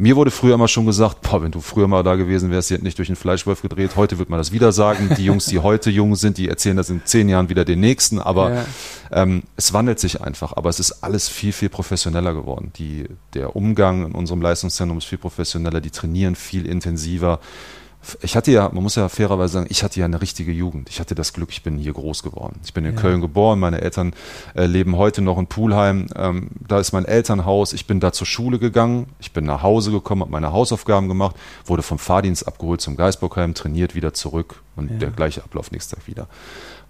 Mir 0.00 0.14
wurde 0.14 0.30
früher 0.30 0.54
immer 0.54 0.68
schon 0.68 0.86
gesagt, 0.86 1.22
boah, 1.22 1.42
wenn 1.42 1.50
du 1.50 1.60
früher 1.60 1.88
mal 1.88 2.04
da 2.04 2.14
gewesen 2.14 2.52
wärst, 2.52 2.68
sie 2.68 2.74
hätten 2.74 2.84
nicht 2.84 2.98
durch 2.98 3.08
den 3.08 3.16
Fleischwolf 3.16 3.62
gedreht. 3.62 3.96
Heute 3.96 4.20
wird 4.20 4.30
man 4.30 4.38
das 4.38 4.52
wieder 4.52 4.70
sagen. 4.70 5.10
Die 5.18 5.24
Jungs, 5.24 5.46
die 5.46 5.58
heute 5.58 5.90
jung 5.90 6.14
sind, 6.14 6.38
die 6.38 6.48
erzählen 6.48 6.76
das 6.76 6.88
in 6.88 7.02
zehn 7.04 7.28
Jahren 7.28 7.48
wieder 7.48 7.64
den 7.64 7.80
nächsten. 7.80 8.20
Aber 8.20 8.54
ja. 8.54 8.64
ähm, 9.10 9.42
es 9.56 9.72
wandelt 9.72 9.98
sich 9.98 10.20
einfach. 10.20 10.52
Aber 10.52 10.70
es 10.70 10.78
ist 10.78 11.02
alles 11.02 11.28
viel, 11.28 11.50
viel 11.50 11.68
professioneller 11.68 12.32
geworden. 12.32 12.70
Die, 12.76 13.06
der 13.34 13.56
Umgang 13.56 14.06
in 14.06 14.12
unserem 14.12 14.40
Leistungszentrum 14.40 14.98
ist 14.98 15.06
viel 15.06 15.18
professioneller. 15.18 15.80
Die 15.80 15.90
trainieren 15.90 16.36
viel 16.36 16.64
intensiver 16.64 17.40
ich 18.22 18.36
hatte 18.36 18.50
ja, 18.50 18.70
man 18.72 18.82
muss 18.82 18.94
ja 18.94 19.08
fairerweise 19.08 19.54
sagen, 19.54 19.66
ich 19.68 19.82
hatte 19.82 20.00
ja 20.00 20.06
eine 20.06 20.20
richtige 20.20 20.52
Jugend. 20.52 20.88
Ich 20.88 21.00
hatte 21.00 21.14
das 21.14 21.32
Glück, 21.32 21.50
ich 21.50 21.62
bin 21.62 21.78
hier 21.78 21.92
groß 21.92 22.22
geworden. 22.22 22.60
Ich 22.64 22.72
bin 22.72 22.84
in 22.84 22.94
ja. 22.94 23.00
Köln 23.00 23.20
geboren, 23.20 23.58
meine 23.58 23.80
Eltern 23.80 24.14
äh, 24.54 24.66
leben 24.66 24.96
heute 24.96 25.20
noch 25.20 25.38
in 25.38 25.46
Pulheim. 25.46 26.06
Ähm, 26.16 26.50
da 26.66 26.78
ist 26.78 26.92
mein 26.92 27.04
Elternhaus. 27.04 27.72
Ich 27.72 27.86
bin 27.86 28.00
da 28.00 28.12
zur 28.12 28.26
Schule 28.26 28.58
gegangen. 28.58 29.06
Ich 29.20 29.32
bin 29.32 29.44
nach 29.44 29.62
Hause 29.62 29.90
gekommen, 29.90 30.22
habe 30.22 30.30
meine 30.30 30.52
Hausaufgaben 30.52 31.08
gemacht, 31.08 31.36
wurde 31.64 31.82
vom 31.82 31.98
Fahrdienst 31.98 32.46
abgeholt 32.46 32.80
zum 32.80 32.96
Geisburgheim, 32.96 33.54
trainiert 33.54 33.94
wieder 33.94 34.14
zurück 34.14 34.62
und 34.76 34.90
ja. 34.90 34.96
der 34.98 35.10
gleiche 35.10 35.42
Ablauf 35.42 35.70
nächsten 35.70 35.96
Tag 35.96 36.06
wieder. 36.06 36.28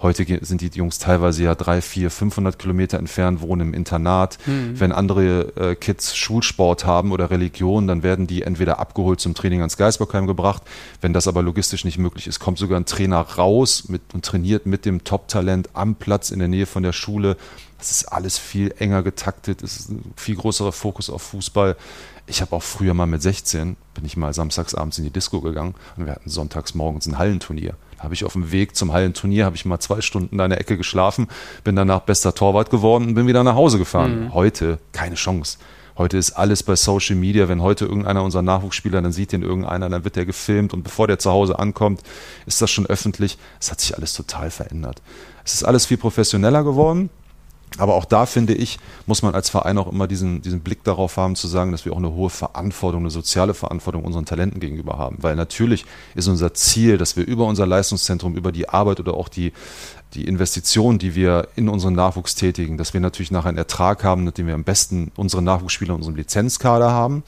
Heute 0.01 0.25
sind 0.45 0.61
die 0.61 0.69
Jungs 0.69 1.01
teilweise 1.01 1.43
ja 1.43 1.57
drei, 1.57 1.81
vier, 1.81 2.13
500 2.13 2.57
Kilometer 2.57 2.99
entfernt, 2.99 3.41
wohnen 3.41 3.69
im 3.69 3.75
Internat. 3.75 4.39
Mhm. 4.47 4.79
Wenn 4.79 4.93
andere 4.93 5.57
äh, 5.57 5.75
Kids 5.75 6.17
Schulsport 6.17 6.87
haben 6.87 7.11
oder 7.11 7.31
Religion, 7.31 7.89
dann 7.89 8.05
werden 8.05 8.29
die 8.29 8.43
entweder 8.43 8.79
abgeholt 8.79 9.19
zum 9.19 9.35
Training 9.35 9.59
ans 9.61 9.77
Geisbockheim 9.77 10.29
gebracht. 10.29 10.63
Wenn 11.01 11.13
das 11.13 11.27
aber 11.27 11.43
logistisch 11.43 11.85
nicht 11.85 11.99
möglich 11.99 12.29
ist, 12.29 12.39
kommt 12.39 12.59
sogar 12.59 12.79
ein 12.79 12.87
Trainer 12.87 13.21
raus 13.21 13.89
mit, 13.89 14.03
und 14.15 14.25
trainiert 14.25 14.67
mit 14.67 14.85
dem 14.85 15.03
Top-Talent 15.03 15.71
am 15.73 15.97
Platz 15.97 16.31
in 16.31 16.39
der 16.39 16.49
Nähe 16.49 16.67
von 16.67 16.85
der 16.85 16.93
Schule. 16.93 17.37
Das 17.79 17.91
ist 17.91 18.05
alles 18.05 18.39
viel 18.39 18.73
enger 18.79 19.03
getaktet. 19.03 19.63
Es 19.65 19.81
ist 19.81 19.91
ein 19.91 20.13
viel 20.15 20.37
größerer 20.37 20.73
Fokus 20.73 21.11
auf 21.11 21.23
Fußball. 21.23 21.77
Ich 22.27 22.41
habe 22.41 22.55
auch 22.55 22.63
früher 22.63 22.95
mal 22.95 23.07
mit 23.07 23.23
16, 23.23 23.77
bin 23.95 24.05
ich 24.05 24.17
mal 24.17 24.33
samstags 24.33 24.77
abends 24.77 24.99
in 24.99 25.05
die 25.05 25.11
Disco 25.11 25.41
gegangen 25.41 25.75
und 25.97 26.07
wir 26.07 26.13
hatten 26.13 26.31
sonntags 26.31 26.75
morgens 26.75 27.07
ein 27.07 27.19
Hallenturnier 27.19 27.75
habe 27.99 28.15
ich 28.15 28.25
auf 28.25 28.33
dem 28.33 28.53
Weg 28.53 28.77
zum 28.77 28.93
Hallenturnier, 28.93 29.45
habe 29.45 29.57
ich 29.57 29.65
mal 29.65 29.81
zwei 29.81 30.01
Stunden 30.01 30.39
in 30.39 30.51
der 30.51 30.61
Ecke 30.61 30.77
geschlafen, 30.77 31.29
bin 31.65 31.77
danach 31.77 32.01
bester 32.01 32.35
Torwart 32.35 32.71
geworden 32.71 33.09
und 33.09 33.15
bin 33.15 33.27
wieder 33.27 33.45
nach 33.45 33.55
Hause 33.55 33.79
gefahren. 33.79 34.27
Mhm. 34.27 34.35
Heute 34.35 34.79
keine 34.93 35.17
Chance. 35.17 35.59
Heute 35.99 36.17
ist 36.17 36.31
alles 36.31 36.63
bei 36.63 36.77
Social 36.77 37.17
Media. 37.17 37.49
Wenn 37.49 37.61
heute 37.61 37.85
irgendeiner 37.85 38.23
unserer 38.23 38.43
Nachwuchsspieler, 38.43 39.03
dann 39.03 39.11
sieht 39.11 39.33
den 39.33 39.43
irgendeiner, 39.43 39.89
dann 39.89 40.05
wird 40.05 40.15
der 40.15 40.27
gefilmt 40.27 40.73
und 40.73 40.85
bevor 40.85 41.09
der 41.09 41.19
zu 41.19 41.33
Hause 41.33 41.59
ankommt, 41.59 42.03
ist 42.47 42.63
das 42.63 42.71
schon 42.71 42.87
öffentlich. 42.87 43.37
Es 43.61 43.73
hat 43.73 43.81
sich 43.81 43.97
alles 43.97 44.13
total 44.13 44.53
verändert. 44.53 45.03
Es 45.45 45.55
ist 45.55 45.65
alles 45.65 45.87
viel 45.87 45.97
professioneller 45.97 46.63
geworden. 46.63 47.11
Aber 47.77 47.95
auch 47.95 48.05
da 48.05 48.27
finde 48.27 48.55
ich, 48.55 48.79
muss 49.07 49.23
man 49.23 49.35
als 49.35 49.51
Verein 49.51 49.79
auch 49.79 49.91
immer 49.91 50.07
diesen, 50.07 50.41
diesen 50.43 50.61
Blick 50.61 50.85
darauf 50.85 51.17
haben, 51.17 51.37
zu 51.37 51.47
sagen, 51.47 51.71
dass 51.71 51.85
wir 51.85 51.93
auch 51.93 51.99
eine 51.99 52.13
hohe 52.13 52.31
Verantwortung, 52.31 53.01
eine 53.01 53.11
soziale 53.11 53.55
Verantwortung 53.55 54.05
unseren 54.05 54.25
Talenten 54.25 54.59
gegenüber 54.59 54.99
haben. 54.99 55.19
Weil 55.21 55.37
natürlich 55.37 55.85
ist 56.15 56.29
unser 56.29 56.55
Ziel, 56.55 56.99
dass 56.99 57.17
wir 57.17 57.27
über 57.27 57.45
unser 57.45 57.67
Leistungszentrum, 57.67 58.37
über 58.37 58.53
die 58.53 58.69
Arbeit 58.69 59.01
oder 59.01 59.15
auch 59.15 59.29
die, 59.29 59.53
die 60.15 60.27
Investition, 60.27 60.99
die 60.99 61.15
wir 61.15 61.49
in 61.57 61.69
unseren 61.69 61.95
Nachwuchs 61.95 62.35
tätigen, 62.35 62.79
dass 62.79 62.95
wir 62.95 63.01
natürlich 63.01 63.31
nachher 63.31 63.51
einen 63.51 63.59
Ertrag 63.59 64.03
haben, 64.03 64.25
mit 64.25 64.39
dem 64.39 64.47
wir 64.47 64.55
am 64.55 64.65
besten 64.65 65.13
unsere 65.17 65.43
Nachwuchsspieler 65.43 65.91
in 65.91 65.97
unserem 65.97 66.17
Lizenzkader 66.17 66.91
haben 66.91 67.23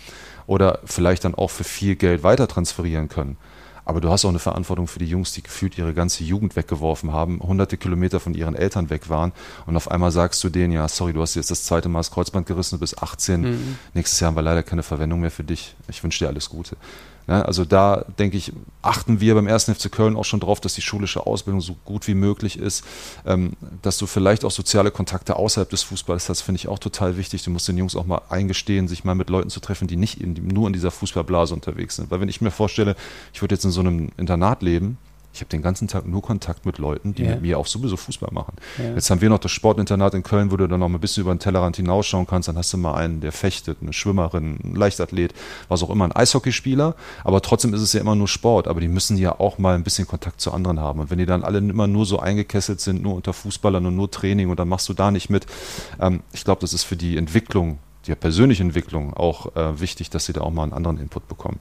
oder 0.47 0.80
vielleicht 0.84 1.24
dann 1.24 1.34
auch 1.34 1.51
für 1.51 1.64
viel 1.64 1.97
Geld 1.97 2.22
weiter 2.22 2.49
transferieren 2.49 3.09
können. 3.09 3.36
Aber 3.91 4.01
du 4.01 4.09
hast 4.09 4.24
auch 4.24 4.28
eine 4.28 4.38
Verantwortung 4.38 4.86
für 4.86 5.01
die 5.01 5.07
Jungs, 5.07 5.32
die 5.32 5.43
gefühlt 5.43 5.76
ihre 5.76 5.93
ganze 5.93 6.22
Jugend 6.22 6.55
weggeworfen 6.55 7.12
haben, 7.12 7.41
hunderte 7.41 7.76
Kilometer 7.76 8.20
von 8.20 8.34
ihren 8.34 8.55
Eltern 8.55 8.88
weg 8.88 9.09
waren 9.09 9.32
und 9.66 9.76
auf 9.76 9.91
einmal 9.91 10.12
sagst 10.12 10.45
du 10.45 10.49
denen, 10.49 10.72
ja, 10.72 10.86
sorry, 10.86 11.12
du 11.12 11.20
hast 11.20 11.34
jetzt 11.34 11.51
das 11.51 11.64
zweite 11.64 11.88
Mal 11.88 11.99
das 11.99 12.12
Kreuzband 12.12 12.47
gerissen, 12.47 12.76
du 12.76 12.78
bist 12.78 13.03
18, 13.03 13.41
mhm. 13.41 13.78
nächstes 13.93 14.20
Jahr 14.20 14.28
haben 14.28 14.36
wir 14.36 14.43
leider 14.43 14.62
keine 14.62 14.84
Verwendung 14.84 15.18
mehr 15.18 15.32
für 15.32 15.43
dich. 15.43 15.74
Ich 15.88 16.05
wünsche 16.05 16.20
dir 16.20 16.28
alles 16.28 16.51
Gute. 16.51 16.76
Ja, 17.31 17.43
also 17.43 17.64
da 17.64 18.05
denke 18.18 18.37
ich, 18.37 18.53
achten 18.83 19.20
wir 19.20 19.37
beim 19.37 19.47
1. 19.47 19.66
FC 19.66 19.93
Köln 19.93 20.16
auch 20.16 20.24
schon 20.24 20.41
darauf, 20.41 20.59
dass 20.59 20.74
die 20.74 20.83
schulische 20.83 21.28
Ausbildung 21.28 21.61
so 21.61 21.76
gut 21.85 22.09
wie 22.09 22.14
möglich 22.14 22.59
ist, 22.59 22.85
ähm, 23.24 23.53
dass 23.83 23.99
du 23.99 24.09
vielleicht 24.09 24.45
auch 24.45 24.51
soziale 24.51 24.91
Kontakte 24.91 25.37
außerhalb 25.37 25.70
des 25.70 25.85
Fußballs 25.85 26.28
hast, 26.28 26.41
finde 26.41 26.57
ich 26.57 26.66
auch 26.66 26.81
total 26.81 27.16
wichtig. 27.16 27.45
Du 27.45 27.53
musst 27.53 27.68
den 27.68 27.78
Jungs 27.78 27.95
auch 27.95 28.05
mal 28.05 28.22
eingestehen, 28.31 28.89
sich 28.89 29.05
mal 29.05 29.14
mit 29.14 29.31
Leuten 29.31 29.49
zu 29.49 29.61
treffen, 29.61 29.87
die 29.87 29.95
nicht 29.95 30.20
in, 30.20 30.35
nur 30.49 30.66
in 30.66 30.72
dieser 30.72 30.91
Fußballblase 30.91 31.55
unterwegs 31.55 31.95
sind. 31.95 32.11
Weil 32.11 32.20
wenn 32.20 32.28
ich 32.28 32.41
mir 32.41 32.51
vorstelle, 32.51 32.97
ich 33.33 33.41
würde 33.41 33.55
jetzt 33.55 33.64
in 33.64 33.70
so 33.70 33.78
einem 33.81 34.09
Internat 34.16 34.62
leben, 34.62 34.99
Ich 35.33 35.41
habe 35.41 35.49
den 35.49 35.62
ganzen 35.62 35.87
Tag 35.87 36.07
nur 36.07 36.22
Kontakt 36.22 36.66
mit 36.66 36.78
Leuten, 36.78 37.14
die 37.14 37.22
ja. 37.22 37.31
mit 37.31 37.43
mir 37.43 37.59
auch 37.59 37.66
sowieso 37.66 37.97
Fußball 37.97 38.31
machen. 38.33 38.55
Ja. 38.78 38.95
Jetzt 38.95 39.11
haben 39.11 39.20
wir 39.20 39.28
noch 39.28 39.39
das 39.39 39.53
Sportinternat 39.53 40.14
in 40.14 40.24
Köln, 40.24 40.51
wo 40.51 40.57
du 40.57 40.66
dann 40.66 40.81
noch 40.81 40.89
ein 40.89 40.99
bisschen 40.99 41.22
über 41.22 41.33
den 41.33 41.39
Tellerrand 41.39 41.76
hinausschauen 41.76 42.26
kannst. 42.26 42.49
Dann 42.49 42.57
hast 42.57 42.72
du 42.72 42.78
mal 42.78 42.95
einen, 42.95 43.20
der 43.20 43.31
fechtet, 43.31 43.78
eine 43.81 43.93
Schwimmerin, 43.93 44.59
ein 44.64 44.74
Leichtathlet, 44.74 45.33
was 45.68 45.83
auch 45.85 45.91
immer, 45.91 46.05
ein 46.05 46.12
Eishockeyspieler. 46.12 46.97
Aber 47.22 47.43
trotzdem 47.43 47.72
ist 47.74 47.81
es 47.81 47.93
ja 47.93 48.01
immer 48.01 48.16
nur 48.16 48.26
Sport. 48.26 48.66
Aber 48.66 48.81
die 48.81 48.89
müssen 48.89 49.16
ja 49.16 49.39
auch 49.39 49.59
mal 49.59 49.76
ein 49.76 49.85
bisschen 49.85 50.07
Kontakt 50.07 50.41
zu 50.41 50.53
anderen 50.53 50.81
haben. 50.81 50.99
Und 51.01 51.11
wenn 51.11 51.18
die 51.18 51.26
dann 51.26 51.45
alle 51.45 51.59
immer 51.59 51.87
nur 51.87 52.07
so 52.07 52.18
eingekesselt 52.18 52.81
sind, 52.81 53.03
nur 53.03 53.14
unter 53.14 53.33
Fußballern 53.33 53.87
und 53.87 53.95
nur 53.95 54.11
Training 54.11 54.51
und 54.51 54.59
dann 54.59 54.68
machst 54.68 54.89
du 54.89 54.95
da 54.95 55.12
nicht 55.12 55.31
mit, 55.31 55.47
ähm, 56.01 56.22
ich 56.33 56.45
glaube, 56.45 56.61
das 56.61 56.72
ist 56.72 56.83
für 56.83 56.97
die 56.97 57.16
Entwicklung, 57.16 57.78
die 58.07 58.14
persönliche 58.14 58.62
Entwicklung 58.62 59.14
auch 59.14 59.55
äh, 59.55 59.81
wichtig, 59.81 60.11
dass 60.11 60.26
sie 60.26 60.33
da 60.33 60.41
auch 60.41 60.51
mal 60.51 60.64
einen 60.64 60.72
anderen 60.72 60.99
Input 60.99 61.28
bekommen. 61.28 61.61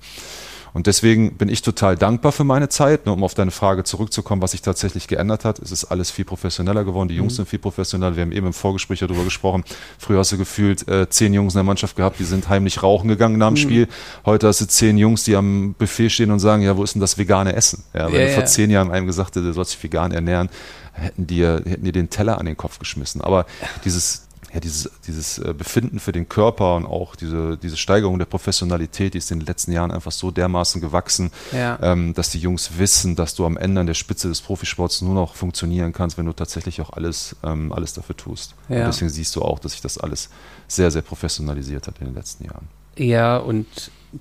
Und 0.74 0.88
deswegen 0.88 1.34
bin 1.34 1.49
ich 1.49 1.61
total 1.61 1.95
dankbar 1.95 2.32
für 2.32 2.43
meine 2.43 2.70
Zeit. 2.70 3.05
Nur 3.05 3.15
um 3.15 3.24
auf 3.24 3.34
deine 3.34 3.51
Frage 3.51 3.84
zurückzukommen, 3.84 4.41
was 4.41 4.51
sich 4.51 4.61
tatsächlich 4.61 5.07
geändert 5.07 5.45
hat, 5.45 5.59
es 5.59 5.72
ist 5.72 5.86
alles 5.86 6.11
viel 6.11 6.26
professioneller 6.26 6.84
geworden. 6.84 7.09
Die 7.09 7.15
Jungs 7.15 7.34
mhm. 7.34 7.38
sind 7.38 7.49
viel 7.49 7.59
professioneller. 7.59 8.15
Wir 8.15 8.22
haben 8.24 8.32
eben 8.32 8.47
im 8.47 8.53
Vorgespräch 8.53 8.99
darüber 8.99 9.24
gesprochen. 9.24 9.63
Früher 9.97 10.20
hast 10.20 10.32
du 10.32 10.38
gefühlt 10.38 10.88
äh, 10.88 11.09
zehn 11.09 11.34
Jungs 11.34 11.53
in 11.53 11.57
der 11.57 11.63
Mannschaft 11.63 11.95
gehabt, 11.95 12.20
die 12.20 12.24
sind 12.24 12.49
heimlich 12.49 12.84
rauchen 12.84 13.07
gegangen 13.07 13.38
nach 13.38 13.47
dem 13.47 13.53
mhm. 13.53 13.57
Spiel. 13.57 13.88
Heute 14.26 14.47
hast 14.47 14.61
du 14.61 14.67
zehn 14.67 14.97
Jungs, 14.97 15.24
die 15.24 15.36
am 15.36 15.74
Buffet 15.78 16.09
stehen 16.09 16.32
und 16.32 16.39
sagen, 16.39 16.63
ja, 16.63 16.78
wo 16.78 16.84
ist 16.84 16.93
denn 16.95 17.01
das 17.01 17.17
vegane 17.17 17.53
Essen? 17.55 17.84
Ja, 17.93 18.11
wenn 18.11 18.22
ja, 18.22 18.28
du 18.28 18.34
vor 18.34 18.45
zehn 18.45 18.70
Jahren 18.70 18.91
einem 18.91 19.07
gesagt 19.07 19.30
hättest, 19.30 19.47
du 19.47 19.53
sollst 19.53 19.74
dich 19.74 19.84
vegan 19.84 20.11
ernähren, 20.11 20.49
hätten 20.93 21.28
dir, 21.28 21.61
hätten 21.65 21.84
dir 21.84 21.91
den 21.91 22.09
Teller 22.09 22.38
an 22.38 22.45
den 22.45 22.57
Kopf 22.57 22.80
geschmissen. 22.80 23.22
Aber 23.22 23.45
dieses, 23.86 24.28
ja, 24.54 24.60
dieses, 24.60 24.89
dieses 25.06 25.38
äh, 25.38 25.54
Befinden 25.54 26.00
für 26.00 26.12
den 26.12 26.28
Körper 26.28 26.76
und 26.76 26.86
auch 26.86 27.16
diese, 27.16 27.58
diese 27.58 27.78
Steigerung 27.78 28.18
der 28.18 28.26
Professionalität, 28.26 29.14
die 29.14 29.20
ist 29.20 29.32
in 29.32 29.39
den 29.39 29.45
letzten 29.45 29.72
Jahren 29.72 29.91
einfach 29.91 30.12
so 30.12 30.32
dermaßen 30.32 30.82
gewachsen, 30.82 31.32
ja. 31.52 31.78
ähm, 31.82 32.14
dass 32.14 32.32
die 32.32 32.39
Jungs 32.39 32.78
wissen, 32.78 33.16
dass 33.16 33.36
du 33.36 33.45
am 33.45 33.58
Ende 33.58 33.82
an 33.82 33.88
der 33.88 33.93
Spitze 33.93 34.28
des 34.28 34.41
Profisports 34.41 35.02
nur 35.02 35.14
noch 35.14 35.36
funktionieren 35.36 35.93
kannst, 35.93 36.18
wenn 36.18 36.26
du 36.26 36.34
tatsächlich 36.34 36.82
auch 36.82 36.91
alles, 36.91 37.36
ähm, 37.43 37.72
alles 37.72 37.93
dafür 37.93 38.18
tust. 38.18 38.56
Ja. 38.70 38.86
Deswegen 38.86 39.10
siehst 39.10 39.36
du 39.36 39.41
auch, 39.41 39.60
dass 39.60 39.74
sich 39.74 39.82
das 39.82 39.97
alles 39.97 40.30
sehr, 40.68 40.89
sehr 40.89 41.04
professionalisiert 41.04 41.88
hat 41.88 42.00
in 42.00 42.06
den 42.06 42.16
letzten 42.16 42.45
Jahren. 42.45 42.68
Ja, 42.97 43.38
und 43.38 43.68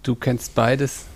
du 0.03 0.15
kennst 0.15 0.55
beides. 0.55 1.07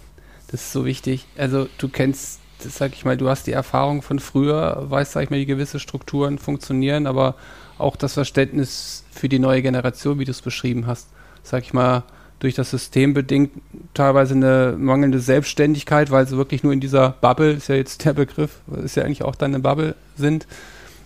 Das 0.48 0.62
ist 0.62 0.72
so 0.72 0.84
wichtig. 0.84 1.26
Also 1.36 1.68
du 1.78 1.88
kennst 1.88 2.40
das 2.64 2.76
sag 2.76 2.92
ich 2.92 3.04
mal, 3.04 3.16
du 3.16 3.28
hast 3.28 3.46
die 3.46 3.52
Erfahrung 3.52 4.02
von 4.02 4.18
früher, 4.18 4.84
weißt, 4.88 5.12
sag 5.12 5.24
ich 5.24 5.30
mal, 5.30 5.38
wie 5.38 5.46
gewisse 5.46 5.80
Strukturen 5.80 6.38
funktionieren, 6.38 7.06
aber 7.06 7.34
auch 7.82 7.96
das 7.96 8.14
Verständnis 8.14 9.04
für 9.10 9.28
die 9.28 9.38
neue 9.38 9.62
Generation, 9.62 10.18
wie 10.18 10.24
du 10.24 10.30
es 10.30 10.42
beschrieben 10.42 10.86
hast, 10.86 11.08
sag 11.42 11.62
ich 11.62 11.72
mal, 11.72 12.04
durch 12.42 12.54
das 12.54 12.70
System 12.70 13.14
bedingt 13.14 13.52
teilweise 13.94 14.34
eine 14.34 14.74
mangelnde 14.76 15.20
Selbstständigkeit, 15.20 16.10
weil 16.10 16.26
sie 16.26 16.36
wirklich 16.36 16.64
nur 16.64 16.72
in 16.72 16.80
dieser 16.80 17.10
Bubble, 17.20 17.52
ist 17.52 17.68
ja 17.68 17.76
jetzt 17.76 18.04
der 18.04 18.14
Begriff, 18.14 18.58
ist 18.82 18.96
ja 18.96 19.04
eigentlich 19.04 19.22
auch 19.22 19.36
dann 19.36 19.54
eine 19.54 19.62
Bubble 19.62 19.94
sind 20.16 20.48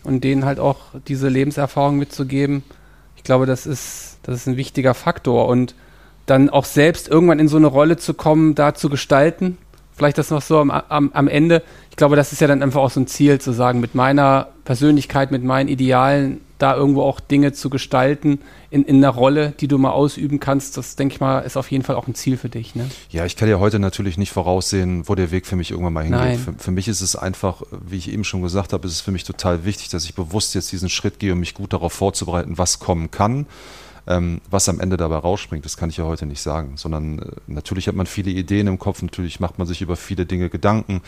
und 0.02 0.24
denen 0.24 0.46
halt 0.46 0.58
auch 0.58 0.78
diese 1.08 1.28
Lebenserfahrung 1.28 1.98
mitzugeben. 1.98 2.62
Ich 3.16 3.22
glaube, 3.22 3.44
das 3.44 3.66
ist, 3.66 4.18
das 4.22 4.36
ist 4.36 4.46
ein 4.46 4.56
wichtiger 4.56 4.94
Faktor 4.94 5.46
und 5.48 5.74
dann 6.24 6.48
auch 6.48 6.64
selbst 6.64 7.06
irgendwann 7.06 7.38
in 7.38 7.48
so 7.48 7.58
eine 7.58 7.66
Rolle 7.66 7.98
zu 7.98 8.14
kommen, 8.14 8.54
da 8.54 8.74
zu 8.74 8.88
gestalten. 8.88 9.58
Vielleicht 9.94 10.16
das 10.16 10.30
noch 10.30 10.42
so 10.42 10.58
am, 10.58 10.70
am, 10.70 11.10
am 11.12 11.28
Ende. 11.28 11.62
Ich 11.90 11.96
glaube, 11.96 12.16
das 12.16 12.32
ist 12.32 12.40
ja 12.40 12.46
dann 12.46 12.62
einfach 12.62 12.80
auch 12.80 12.90
so 12.90 13.00
ein 13.00 13.08
Ziel, 13.08 13.40
zu 13.40 13.52
sagen, 13.52 13.80
mit 13.80 13.94
meiner 13.94 14.48
Persönlichkeit, 14.64 15.30
mit 15.30 15.44
meinen 15.44 15.68
Idealen 15.68 16.40
da 16.58 16.74
irgendwo 16.74 17.02
auch 17.02 17.20
Dinge 17.20 17.52
zu 17.52 17.70
gestalten 17.70 18.40
in, 18.70 18.84
in 18.84 18.96
einer 18.96 19.10
Rolle, 19.10 19.52
die 19.60 19.68
du 19.68 19.78
mal 19.78 19.90
ausüben 19.90 20.40
kannst, 20.40 20.76
das 20.76 20.96
denke 20.96 21.14
ich 21.14 21.20
mal, 21.20 21.40
ist 21.40 21.56
auf 21.56 21.70
jeden 21.70 21.84
Fall 21.84 21.96
auch 21.96 22.06
ein 22.06 22.14
Ziel 22.14 22.36
für 22.36 22.48
dich. 22.48 22.74
Ne? 22.74 22.88
Ja, 23.10 23.26
ich 23.26 23.36
kann 23.36 23.48
ja 23.48 23.58
heute 23.58 23.78
natürlich 23.78 24.18
nicht 24.18 24.32
voraussehen, 24.32 25.08
wo 25.08 25.14
der 25.14 25.30
Weg 25.30 25.46
für 25.46 25.56
mich 25.56 25.70
irgendwann 25.70 25.92
mal 25.92 26.04
hingeht. 26.04 26.40
Für, 26.40 26.54
für, 26.54 26.70
mich 26.70 26.88
ist 26.88 27.00
es 27.00 27.16
einfach, 27.16 27.62
wie 27.70 27.96
ich 27.96 28.10
eben 28.10 28.24
schon 28.24 28.42
gesagt 28.42 28.72
habe, 28.72 28.86
ist 28.86 28.94
es 28.94 29.00
für 29.00 29.12
mich 29.12 29.24
total 29.24 29.64
wichtig, 29.64 29.88
dass 29.90 30.04
ich 30.04 30.14
bewusst 30.14 30.54
jetzt 30.54 30.72
diesen 30.72 30.88
Schritt 30.88 31.18
gehe, 31.18 31.32
um 31.32 31.40
mich 31.40 31.54
gut 31.54 31.72
darauf 31.72 31.92
vorzubereiten, 31.92 32.58
was 32.58 32.78
kommen 32.78 33.10
kann. 33.10 33.46
Ähm, 34.06 34.40
was 34.50 34.68
am 34.68 34.80
Ende 34.80 34.96
dabei 34.96 35.16
rausspringt, 35.16 35.64
das 35.64 35.76
kann 35.76 35.90
ich 35.90 35.96
ja 35.96 36.04
heute 36.04 36.26
nicht 36.26 36.40
sagen, 36.40 36.76
sondern 36.76 37.18
äh, 37.18 37.24
natürlich 37.46 37.88
hat 37.88 37.94
man 37.94 38.06
viele 38.06 38.30
Ideen 38.30 38.66
im 38.66 38.78
Kopf, 38.78 39.02
natürlich 39.02 39.40
macht 39.40 39.58
man 39.58 39.66
sich 39.66 39.82
über 39.82 39.96
viele 39.96 40.26
Dinge 40.26 40.48
Gedanken. 40.48 41.02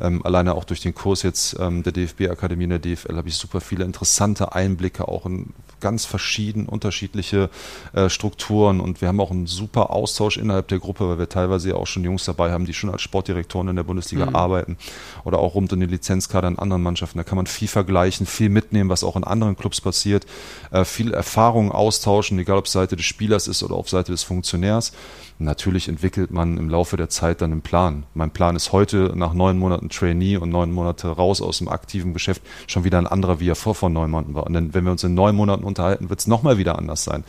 Ähm, 0.00 0.24
alleine 0.24 0.54
auch 0.54 0.64
durch 0.64 0.80
den 0.80 0.94
Kurs 0.94 1.22
jetzt 1.22 1.56
ähm, 1.58 1.82
der 1.82 1.92
DFB-Akademie 1.92 2.64
in 2.64 2.70
der 2.70 2.78
DFL 2.78 3.16
habe 3.16 3.28
ich 3.28 3.36
super 3.36 3.60
viele 3.60 3.84
interessante 3.84 4.54
Einblicke 4.54 5.08
auch 5.08 5.26
in 5.26 5.52
ganz 5.84 6.06
verschieden 6.06 6.64
unterschiedliche 6.66 7.50
äh, 7.92 8.08
Strukturen 8.08 8.80
und 8.80 9.02
wir 9.02 9.08
haben 9.08 9.20
auch 9.20 9.30
einen 9.30 9.46
super 9.46 9.90
Austausch 9.90 10.38
innerhalb 10.38 10.68
der 10.68 10.78
Gruppe, 10.78 11.06
weil 11.10 11.18
wir 11.18 11.28
teilweise 11.28 11.68
ja 11.68 11.74
auch 11.74 11.86
schon 11.86 12.04
Jungs 12.04 12.24
dabei 12.24 12.52
haben, 12.52 12.64
die 12.64 12.72
schon 12.72 12.88
als 12.88 13.02
Sportdirektoren 13.02 13.68
in 13.68 13.76
der 13.76 13.82
Bundesliga 13.82 14.24
mhm. 14.24 14.34
arbeiten 14.34 14.78
oder 15.24 15.40
auch 15.40 15.54
rund 15.54 15.74
um 15.74 15.80
den 15.80 15.90
Lizenzkader 15.90 16.48
in 16.48 16.58
anderen 16.58 16.82
Mannschaften. 16.82 17.18
Da 17.18 17.24
kann 17.24 17.36
man 17.36 17.46
viel 17.46 17.68
vergleichen, 17.68 18.24
viel 18.24 18.48
mitnehmen, 18.48 18.88
was 18.88 19.04
auch 19.04 19.14
in 19.14 19.24
anderen 19.24 19.56
Clubs 19.58 19.82
passiert, 19.82 20.24
äh, 20.70 20.86
viel 20.86 21.12
Erfahrung 21.12 21.70
austauschen, 21.70 22.38
egal 22.44 22.58
ob 22.58 22.68
Seite 22.68 22.96
des 22.96 23.04
Spielers 23.04 23.48
ist 23.48 23.62
oder 23.62 23.74
auf 23.74 23.88
Seite 23.88 24.12
des 24.12 24.22
Funktionärs. 24.22 24.92
Natürlich 25.38 25.88
entwickelt 25.88 26.30
man 26.30 26.56
im 26.58 26.70
Laufe 26.70 26.96
der 26.96 27.08
Zeit 27.08 27.40
dann 27.40 27.50
einen 27.50 27.62
Plan. 27.62 28.04
Mein 28.14 28.30
Plan 28.30 28.54
ist 28.54 28.72
heute 28.72 29.12
nach 29.16 29.34
neun 29.34 29.58
Monaten 29.58 29.88
Trainee 29.88 30.36
und 30.36 30.50
neun 30.50 30.70
Monate 30.70 31.08
raus 31.08 31.42
aus 31.42 31.58
dem 31.58 31.68
aktiven 31.68 32.12
Geschäft 32.12 32.42
schon 32.66 32.84
wieder 32.84 32.98
ein 32.98 33.06
anderer, 33.06 33.40
wie 33.40 33.48
er 33.48 33.56
vor 33.56 33.74
vor 33.74 33.90
neun 33.90 34.10
Monaten 34.10 34.34
war. 34.34 34.46
Und 34.46 34.52
dann, 34.52 34.74
wenn 34.74 34.84
wir 34.84 34.92
uns 34.92 35.02
in 35.02 35.14
neun 35.14 35.34
Monaten 35.34 35.64
unterhalten, 35.64 36.08
wird 36.08 36.20
es 36.20 36.26
nochmal 36.26 36.58
wieder 36.58 36.78
anders 36.78 37.02
sein. 37.02 37.24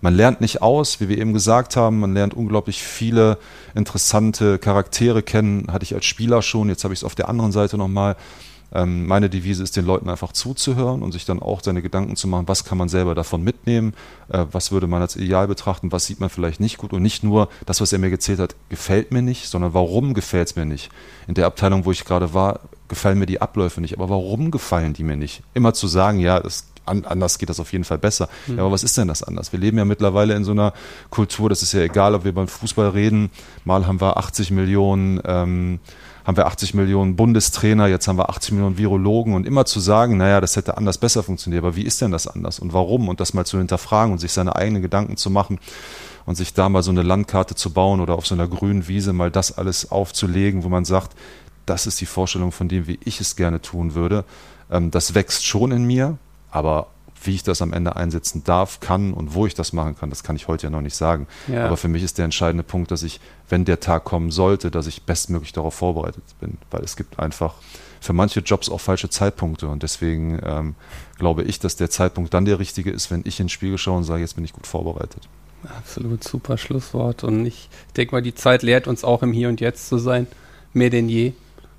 Man 0.00 0.14
lernt 0.14 0.40
nicht 0.40 0.60
aus, 0.60 1.00
wie 1.00 1.08
wir 1.08 1.18
eben 1.18 1.32
gesagt 1.32 1.76
haben. 1.76 2.00
Man 2.00 2.12
lernt 2.12 2.34
unglaublich 2.34 2.82
viele 2.82 3.38
interessante 3.74 4.58
Charaktere 4.58 5.22
kennen. 5.22 5.72
Hatte 5.72 5.84
ich 5.84 5.94
als 5.94 6.04
Spieler 6.04 6.42
schon. 6.42 6.68
Jetzt 6.68 6.84
habe 6.84 6.92
ich 6.92 7.00
es 7.00 7.04
auf 7.04 7.14
der 7.14 7.28
anderen 7.28 7.52
Seite 7.52 7.78
nochmal. 7.78 8.16
Ähm, 8.72 9.06
meine 9.06 9.30
Devise 9.30 9.62
ist, 9.62 9.76
den 9.76 9.86
Leuten 9.86 10.10
einfach 10.10 10.32
zuzuhören 10.32 11.02
und 11.02 11.12
sich 11.12 11.24
dann 11.24 11.40
auch 11.40 11.62
seine 11.62 11.82
Gedanken 11.82 12.16
zu 12.16 12.28
machen, 12.28 12.48
was 12.48 12.64
kann 12.64 12.78
man 12.78 12.88
selber 12.88 13.14
davon 13.14 13.42
mitnehmen, 13.42 13.94
äh, 14.28 14.44
was 14.50 14.72
würde 14.72 14.86
man 14.86 15.00
als 15.00 15.16
ideal 15.16 15.46
betrachten, 15.46 15.92
was 15.92 16.06
sieht 16.06 16.20
man 16.20 16.30
vielleicht 16.30 16.60
nicht 16.60 16.78
gut 16.78 16.92
und 16.92 17.02
nicht 17.02 17.22
nur 17.22 17.48
das, 17.64 17.80
was 17.80 17.92
er 17.92 17.98
mir 17.98 18.10
gezählt 18.10 18.40
hat, 18.40 18.56
gefällt 18.68 19.12
mir 19.12 19.22
nicht, 19.22 19.48
sondern 19.48 19.74
warum 19.74 20.14
gefällt 20.14 20.48
es 20.48 20.56
mir 20.56 20.64
nicht. 20.64 20.90
In 21.26 21.34
der 21.34 21.46
Abteilung, 21.46 21.84
wo 21.84 21.92
ich 21.92 22.04
gerade 22.04 22.34
war, 22.34 22.60
gefallen 22.88 23.18
mir 23.18 23.26
die 23.26 23.40
Abläufe 23.40 23.80
nicht, 23.80 23.94
aber 23.94 24.08
warum 24.08 24.50
gefallen 24.50 24.92
die 24.92 25.04
mir 25.04 25.16
nicht? 25.16 25.42
Immer 25.54 25.74
zu 25.74 25.86
sagen, 25.86 26.20
ja, 26.20 26.40
das 26.40 26.66
anders 26.86 27.38
geht 27.38 27.48
das 27.48 27.60
auf 27.60 27.72
jeden 27.72 27.84
Fall 27.84 27.98
besser. 27.98 28.28
Mhm. 28.46 28.56
Ja, 28.56 28.62
aber 28.62 28.72
was 28.72 28.84
ist 28.84 28.96
denn 28.96 29.08
das 29.08 29.22
anders? 29.22 29.52
Wir 29.52 29.58
leben 29.58 29.78
ja 29.78 29.84
mittlerweile 29.84 30.34
in 30.34 30.44
so 30.44 30.52
einer 30.52 30.72
Kultur, 31.10 31.48
das 31.48 31.62
ist 31.62 31.72
ja 31.72 31.80
egal, 31.80 32.14
ob 32.14 32.24
wir 32.24 32.32
beim 32.32 32.48
Fußball 32.48 32.90
reden, 32.90 33.30
mal 33.64 33.86
haben 33.86 34.00
wir 34.00 34.16
80 34.16 34.50
Millionen 34.50 35.20
ähm, 35.24 35.80
haben 36.26 36.36
wir 36.36 36.46
80 36.46 36.74
Millionen 36.74 37.14
Bundestrainer, 37.14 37.86
jetzt 37.86 38.08
haben 38.08 38.18
wir 38.18 38.28
80 38.28 38.52
Millionen 38.52 38.78
Virologen 38.78 39.34
und 39.34 39.46
immer 39.46 39.64
zu 39.64 39.78
sagen, 39.78 40.16
naja, 40.16 40.40
das 40.40 40.56
hätte 40.56 40.76
anders 40.76 40.98
besser 40.98 41.22
funktioniert, 41.22 41.62
aber 41.62 41.76
wie 41.76 41.84
ist 41.84 42.00
denn 42.00 42.10
das 42.10 42.26
anders 42.26 42.58
und 42.58 42.72
warum 42.72 43.08
und 43.08 43.20
das 43.20 43.32
mal 43.32 43.46
zu 43.46 43.58
hinterfragen 43.58 44.12
und 44.12 44.18
sich 44.18 44.32
seine 44.32 44.56
eigenen 44.56 44.82
Gedanken 44.82 45.16
zu 45.16 45.30
machen 45.30 45.60
und 46.26 46.34
sich 46.34 46.52
da 46.52 46.68
mal 46.68 46.82
so 46.82 46.90
eine 46.90 47.02
Landkarte 47.02 47.54
zu 47.54 47.72
bauen 47.72 48.00
oder 48.00 48.14
auf 48.14 48.26
so 48.26 48.34
einer 48.34 48.48
grünen 48.48 48.88
Wiese 48.88 49.12
mal 49.12 49.30
das 49.30 49.56
alles 49.56 49.92
aufzulegen, 49.92 50.64
wo 50.64 50.68
man 50.68 50.84
sagt, 50.84 51.16
das 51.64 51.86
ist 51.86 52.00
die 52.00 52.06
Vorstellung 52.06 52.50
von 52.50 52.68
dem, 52.68 52.88
wie 52.88 52.98
ich 53.04 53.20
es 53.20 53.36
gerne 53.36 53.62
tun 53.62 53.94
würde. 53.94 54.24
Ähm, 54.68 54.90
das 54.90 55.14
wächst 55.14 55.46
schon 55.46 55.70
in 55.70 55.84
mir, 55.84 56.18
aber 56.50 56.88
wie 57.26 57.34
ich 57.34 57.42
das 57.42 57.62
am 57.62 57.72
Ende 57.72 57.96
einsetzen 57.96 58.44
darf, 58.44 58.80
kann 58.80 59.12
und 59.12 59.34
wo 59.34 59.46
ich 59.46 59.54
das 59.54 59.72
machen 59.72 59.96
kann, 59.96 60.10
das 60.10 60.22
kann 60.22 60.36
ich 60.36 60.48
heute 60.48 60.66
ja 60.66 60.70
noch 60.70 60.80
nicht 60.80 60.96
sagen. 60.96 61.26
Ja. 61.48 61.66
Aber 61.66 61.76
für 61.76 61.88
mich 61.88 62.02
ist 62.02 62.18
der 62.18 62.24
entscheidende 62.24 62.62
Punkt, 62.62 62.90
dass 62.90 63.02
ich, 63.02 63.20
wenn 63.48 63.64
der 63.64 63.80
Tag 63.80 64.04
kommen 64.04 64.30
sollte, 64.30 64.70
dass 64.70 64.86
ich 64.86 65.02
bestmöglich 65.02 65.52
darauf 65.52 65.74
vorbereitet 65.74 66.24
bin. 66.40 66.58
Weil 66.70 66.82
es 66.82 66.96
gibt 66.96 67.18
einfach 67.18 67.54
für 68.00 68.12
manche 68.12 68.40
Jobs 68.40 68.68
auch 68.68 68.80
falsche 68.80 69.10
Zeitpunkte. 69.10 69.68
Und 69.68 69.82
deswegen 69.82 70.40
ähm, 70.44 70.74
glaube 71.18 71.42
ich, 71.42 71.58
dass 71.58 71.76
der 71.76 71.90
Zeitpunkt 71.90 72.32
dann 72.34 72.44
der 72.44 72.58
richtige 72.58 72.90
ist, 72.90 73.10
wenn 73.10 73.22
ich 73.24 73.40
ins 73.40 73.52
Spiegel 73.52 73.78
schaue 73.78 73.98
und 73.98 74.04
sage, 74.04 74.20
jetzt 74.20 74.36
bin 74.36 74.44
ich 74.44 74.52
gut 74.52 74.66
vorbereitet. 74.66 75.28
Absolut 75.78 76.22
super 76.22 76.58
Schlusswort. 76.58 77.24
Und 77.24 77.44
ich 77.46 77.68
denke 77.96 78.14
mal, 78.14 78.22
die 78.22 78.34
Zeit 78.34 78.62
lehrt 78.62 78.86
uns 78.86 79.04
auch 79.04 79.22
im 79.22 79.32
Hier 79.32 79.48
und 79.48 79.60
Jetzt 79.60 79.88
zu 79.88 79.98
sein, 79.98 80.26
mehr 80.72 80.90
denn 80.90 81.08
je. 81.08 81.32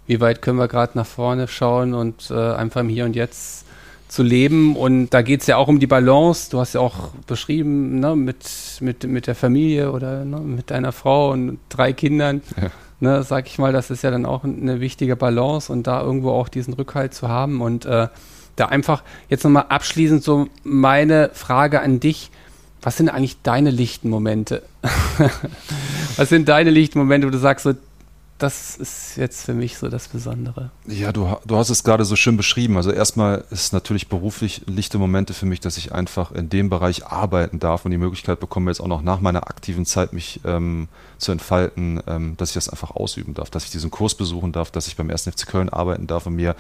Wie 0.08 0.20
weit 0.20 0.42
können 0.42 0.58
wir 0.58 0.68
gerade 0.68 0.98
nach 0.98 1.06
vorne 1.06 1.48
schauen 1.48 1.94
und 1.94 2.32
äh, 2.32 2.54
einfach 2.54 2.82
im 2.82 2.90
Hier 2.90 3.06
und 3.06 3.16
Jetzt 3.16 3.67
zu 4.08 4.24
leben. 4.24 4.76
Und 4.76 5.10
da 5.10 5.22
geht 5.22 5.42
es 5.42 5.48
ja 5.48 5.58
auch 5.58 5.68
um 5.68 5.80
die 5.80 5.88
Balance. 5.88 6.50
Du 6.50 6.60
hast 6.60 6.74
ja 6.74 6.82
auch 6.82 7.10
beschrieben, 7.28 8.00
ne, 8.00 8.16
mit, 8.16 8.46
mit, 8.80 9.04
mit 9.04 9.28
der 9.28 9.36
Familie 9.36 9.92
oder 9.92 10.26
ne, 10.26 10.40
mit 10.40 10.72
deiner 10.72 10.92
Frau 10.92 11.32
und 11.32 11.60
drei 11.70 11.94
Kindern. 11.94 12.42
Ja. 12.60 12.70
Ne, 13.00 13.24
sag 13.24 13.46
ich 13.46 13.60
mal, 13.60 13.74
das 13.74 13.92
ist 13.92 14.04
ja 14.04 14.10
dann 14.10 14.26
auch 14.26 14.44
eine 14.44 14.80
wichtige 14.80 15.16
Balance 15.16 15.72
und 15.72 15.86
da 15.86 16.02
irgendwo 16.02 16.32
auch 16.32 16.50
diesen 16.50 16.74
Rückhalt 16.74 17.14
zu 17.14 17.28
haben. 17.28 17.62
Und 17.62 17.86
äh, 17.86 18.08
da 18.56 18.66
einfach 18.66 19.04
jetzt 19.30 19.44
nochmal 19.44 19.66
abschließend 19.70 20.24
so 20.24 20.48
meine 20.64 21.30
Frage 21.34 21.82
an 21.82 22.00
dich. 22.00 22.32
Was 22.82 22.98
sind 22.98 23.10
eigentlich 23.10 23.42
deine 23.42 23.70
lichten 23.72 24.10
Momente? 24.10 24.64
Was 26.16 26.30
sind 26.30 26.48
deine 26.48 26.70
lichten 26.70 27.00
Momente, 27.00 27.28
wo 27.28 27.32
du 27.32 27.38
sagst, 27.38 27.64
so, 27.64 27.74
das 28.38 28.78
ist 28.78 29.18
jetzt 29.18 29.46
für 29.46 29.54
mich 29.54 29.78
so 29.78 29.90
das 29.90 30.08
Besondere. 30.08 30.70
Ja, 30.86 31.12
du, 31.12 31.36
du 31.46 31.56
hast 31.56 31.70
es 31.70 31.84
gerade 31.84 32.06
so 32.06 32.16
schön 32.16 32.38
beschrieben. 32.38 32.78
Also 32.78 32.92
erstmal 32.92 33.44
ist 33.50 33.74
natürlich 33.74 34.10
beruflich 34.10 34.62
lichte 34.68 35.00
Momente 35.00 35.34
für 35.34 35.46
mich, 35.46 35.60
dass 35.60 35.78
ich 35.78 35.92
einfach 35.92 36.32
in 36.32 36.50
dem 36.50 36.70
Bereich 36.70 37.08
arbeiten 37.08 37.60
darf 37.60 37.86
und 37.86 37.92
die 37.92 37.98
Möglichkeit 37.98 38.40
bekomme, 38.40 38.70
jetzt 38.70 38.80
auch 38.80 38.88
noch 38.88 39.02
nach 39.02 39.22
meiner 39.22 39.48
aktiven 39.48 39.86
Zeit 39.86 40.14
mich 40.14 40.42
ähm, 40.46 40.88
zu 41.18 41.32
entfalten, 41.32 42.02
ähm, 42.06 42.38
dass 42.38 42.50
ich 42.50 42.56
das 42.56 42.70
einfach 42.70 42.92
ausüben 42.92 43.34
darf, 43.34 43.50
dass 43.50 43.66
ich 43.66 43.72
diesen 43.72 43.90
Kurs 43.90 44.14
besuchen 44.14 44.52
darf, 44.52 44.70
dass 44.70 44.88
ich 44.88 44.96
beim 44.96 45.10
1. 45.10 45.24
FC 45.24 45.48
Köln 45.48 45.70
arbeiten 45.70 46.06
darf 46.06 46.28
und 46.28 46.36
mir 46.36 46.56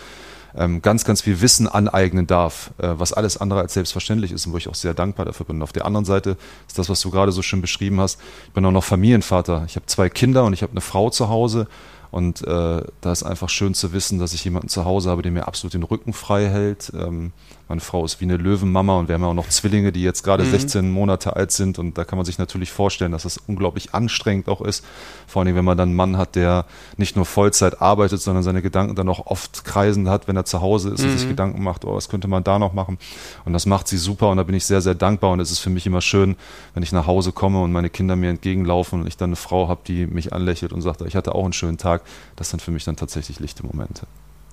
ganz, 0.81 1.05
ganz 1.05 1.21
viel 1.21 1.41
Wissen 1.41 1.67
aneignen 1.67 2.27
darf, 2.27 2.71
äh, 2.77 2.89
was 2.97 3.13
alles 3.13 3.37
andere 3.37 3.59
als 3.59 3.73
selbstverständlich 3.73 4.31
ist 4.31 4.45
und 4.47 4.53
wo 4.53 4.57
ich 4.57 4.67
auch 4.67 4.75
sehr 4.75 4.93
dankbar 4.93 5.25
dafür 5.25 5.45
bin. 5.45 5.57
Und 5.57 5.63
auf 5.63 5.73
der 5.73 5.85
anderen 5.85 6.05
Seite 6.05 6.37
ist 6.67 6.79
das, 6.79 6.89
was 6.89 7.01
du 7.01 7.11
gerade 7.11 7.31
so 7.31 7.41
schön 7.41 7.61
beschrieben 7.61 7.99
hast. 7.99 8.19
Ich 8.47 8.53
bin 8.53 8.65
auch 8.65 8.71
noch 8.71 8.83
Familienvater. 8.83 9.63
Ich 9.67 9.75
habe 9.75 9.85
zwei 9.85 10.09
Kinder 10.09 10.45
und 10.45 10.53
ich 10.53 10.63
habe 10.63 10.71
eine 10.71 10.81
Frau 10.81 11.09
zu 11.09 11.29
Hause. 11.29 11.67
Und 12.09 12.41
äh, 12.47 12.81
da 13.01 13.11
ist 13.11 13.23
einfach 13.23 13.49
schön 13.49 13.73
zu 13.73 13.91
wissen, 13.91 14.17
dass 14.17 14.33
ich 14.33 14.43
jemanden 14.43 14.69
zu 14.69 14.85
Hause 14.85 15.09
habe, 15.09 15.21
der 15.21 15.31
mir 15.31 15.47
absolut 15.47 15.73
den 15.73 15.83
Rücken 15.83 16.13
frei 16.13 16.47
hält. 16.47 16.91
Ähm, 16.95 17.33
meine 17.67 17.81
Frau 17.81 18.05
ist 18.05 18.21
wie 18.21 18.25
eine 18.25 18.37
Löwenmama 18.37 18.97
und 18.97 19.07
wir 19.07 19.15
haben 19.15 19.23
ja 19.23 19.27
auch 19.27 19.33
noch 19.33 19.49
Zwillinge, 19.49 19.91
die 19.91 20.01
jetzt 20.01 20.23
gerade 20.23 20.43
mhm. 20.43 20.51
16 20.51 20.89
Monate 20.89 21.35
alt 21.35 21.51
sind. 21.51 21.79
Und 21.79 21.97
da 21.97 22.05
kann 22.05 22.17
man 22.17 22.25
sich 22.25 22.37
natürlich 22.37 22.71
vorstellen, 22.71 23.11
dass 23.11 23.23
das 23.23 23.37
unglaublich 23.45 23.93
anstrengend 23.93 24.47
auch 24.47 24.61
ist. 24.61 24.85
Vor 25.27 25.41
allem, 25.41 25.55
wenn 25.55 25.65
man 25.65 25.77
dann 25.77 25.89
einen 25.89 25.95
Mann 25.95 26.17
hat, 26.17 26.35
der 26.35 26.65
nicht 26.95 27.15
nur 27.15 27.25
Vollzeit 27.25 27.81
arbeitet, 27.81 28.21
sondern 28.21 28.43
seine 28.43 28.61
Gedanken 28.61 28.95
dann 28.95 29.09
auch 29.09 29.25
oft 29.25 29.65
kreisend 29.65 30.07
hat, 30.07 30.27
wenn 30.27 30.37
er 30.37 30.45
zu 30.45 30.61
Hause 30.61 30.91
ist 30.91 31.01
mhm. 31.01 31.11
und 31.11 31.17
sich 31.17 31.25
mhm. 31.25 31.31
Gedanken 31.31 31.63
macht, 31.63 31.83
oh, 31.83 31.95
was 31.95 32.07
könnte 32.07 32.27
man 32.27 32.43
da 32.43 32.57
noch 32.57 32.73
machen? 32.73 32.97
Und 33.43 33.53
das 33.53 33.65
macht 33.65 33.87
sie 33.87 33.97
super 33.97 34.29
und 34.29 34.37
da 34.37 34.43
bin 34.43 34.55
ich 34.55 34.65
sehr, 34.65 34.81
sehr 34.81 34.95
dankbar. 34.95 35.31
Und 35.31 35.41
es 35.41 35.51
ist 35.51 35.59
für 35.59 35.69
mich 35.69 35.85
immer 35.85 36.01
schön, 36.01 36.37
wenn 36.73 36.83
ich 36.83 36.93
nach 36.93 37.07
Hause 37.07 37.33
komme 37.33 37.61
und 37.61 37.71
meine 37.71 37.89
Kinder 37.89 38.15
mir 38.15 38.29
entgegenlaufen 38.29 39.01
und 39.01 39.07
ich 39.07 39.17
dann 39.17 39.29
eine 39.29 39.35
Frau 39.35 39.67
habe, 39.67 39.81
die 39.85 40.07
mich 40.07 40.31
anlächelt 40.31 40.71
und 40.71 40.81
sagt, 40.81 41.01
ich 41.01 41.15
hatte 41.15 41.35
auch 41.35 41.43
einen 41.43 41.53
schönen 41.53 41.77
Tag. 41.77 42.01
Das 42.37 42.49
sind 42.49 42.61
für 42.61 42.71
mich 42.71 42.85
dann 42.85 42.95
tatsächlich 42.95 43.39
lichte 43.39 43.65
Momente. 43.65 44.07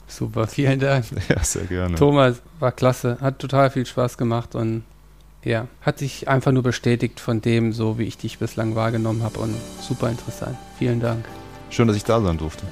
Super, 0.07 0.47
vielen 0.47 0.81
Dank. 0.81 1.07
Ja, 1.29 1.43
sehr 1.43 1.65
gerne. 1.65 1.97
Thomas, 1.97 2.41
war 2.61 2.73
klasse, 2.73 3.19
hat 3.21 3.39
total 3.39 3.71
viel 3.71 3.87
Spaß 3.87 4.19
gemacht 4.19 4.55
und 4.55 4.85
ja, 5.45 5.67
hat 5.83 5.99
sich 5.99 6.29
einfach 6.29 6.53
nur 6.53 6.63
bestätigt 6.63 7.21
von 7.21 7.41
dem, 7.41 7.73
so 7.73 7.99
wie 7.99 8.05
ich 8.05 8.17
dich 8.17 8.39
bislang 8.39 8.75
wahrgenommen 8.75 9.23
habe 9.23 9.41
und 9.41 9.55
super 9.81 10.09
interessant. 10.09 10.57
Vielen 10.79 11.01
Dank. 11.01 11.25
Schön, 11.71 11.87
dass 11.89 11.97
ich 11.97 12.05
da 12.05 12.21
sein 12.21 12.39
durfte. 12.39 12.65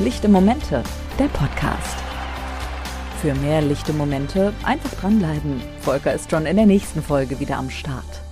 Lichte 0.00 0.28
Momente, 0.28 0.82
der 1.18 1.28
Podcast. 1.28 1.96
Für 3.22 3.34
mehr 3.36 3.62
lichte 3.62 3.92
Momente 3.92 4.52
einfach 4.64 4.92
dranbleiben. 5.00 5.62
Volker 5.80 6.12
ist 6.12 6.30
schon 6.30 6.46
in 6.46 6.56
der 6.56 6.66
nächsten 6.66 7.02
Folge 7.02 7.40
wieder 7.40 7.56
am 7.56 7.70
Start. 7.70 8.23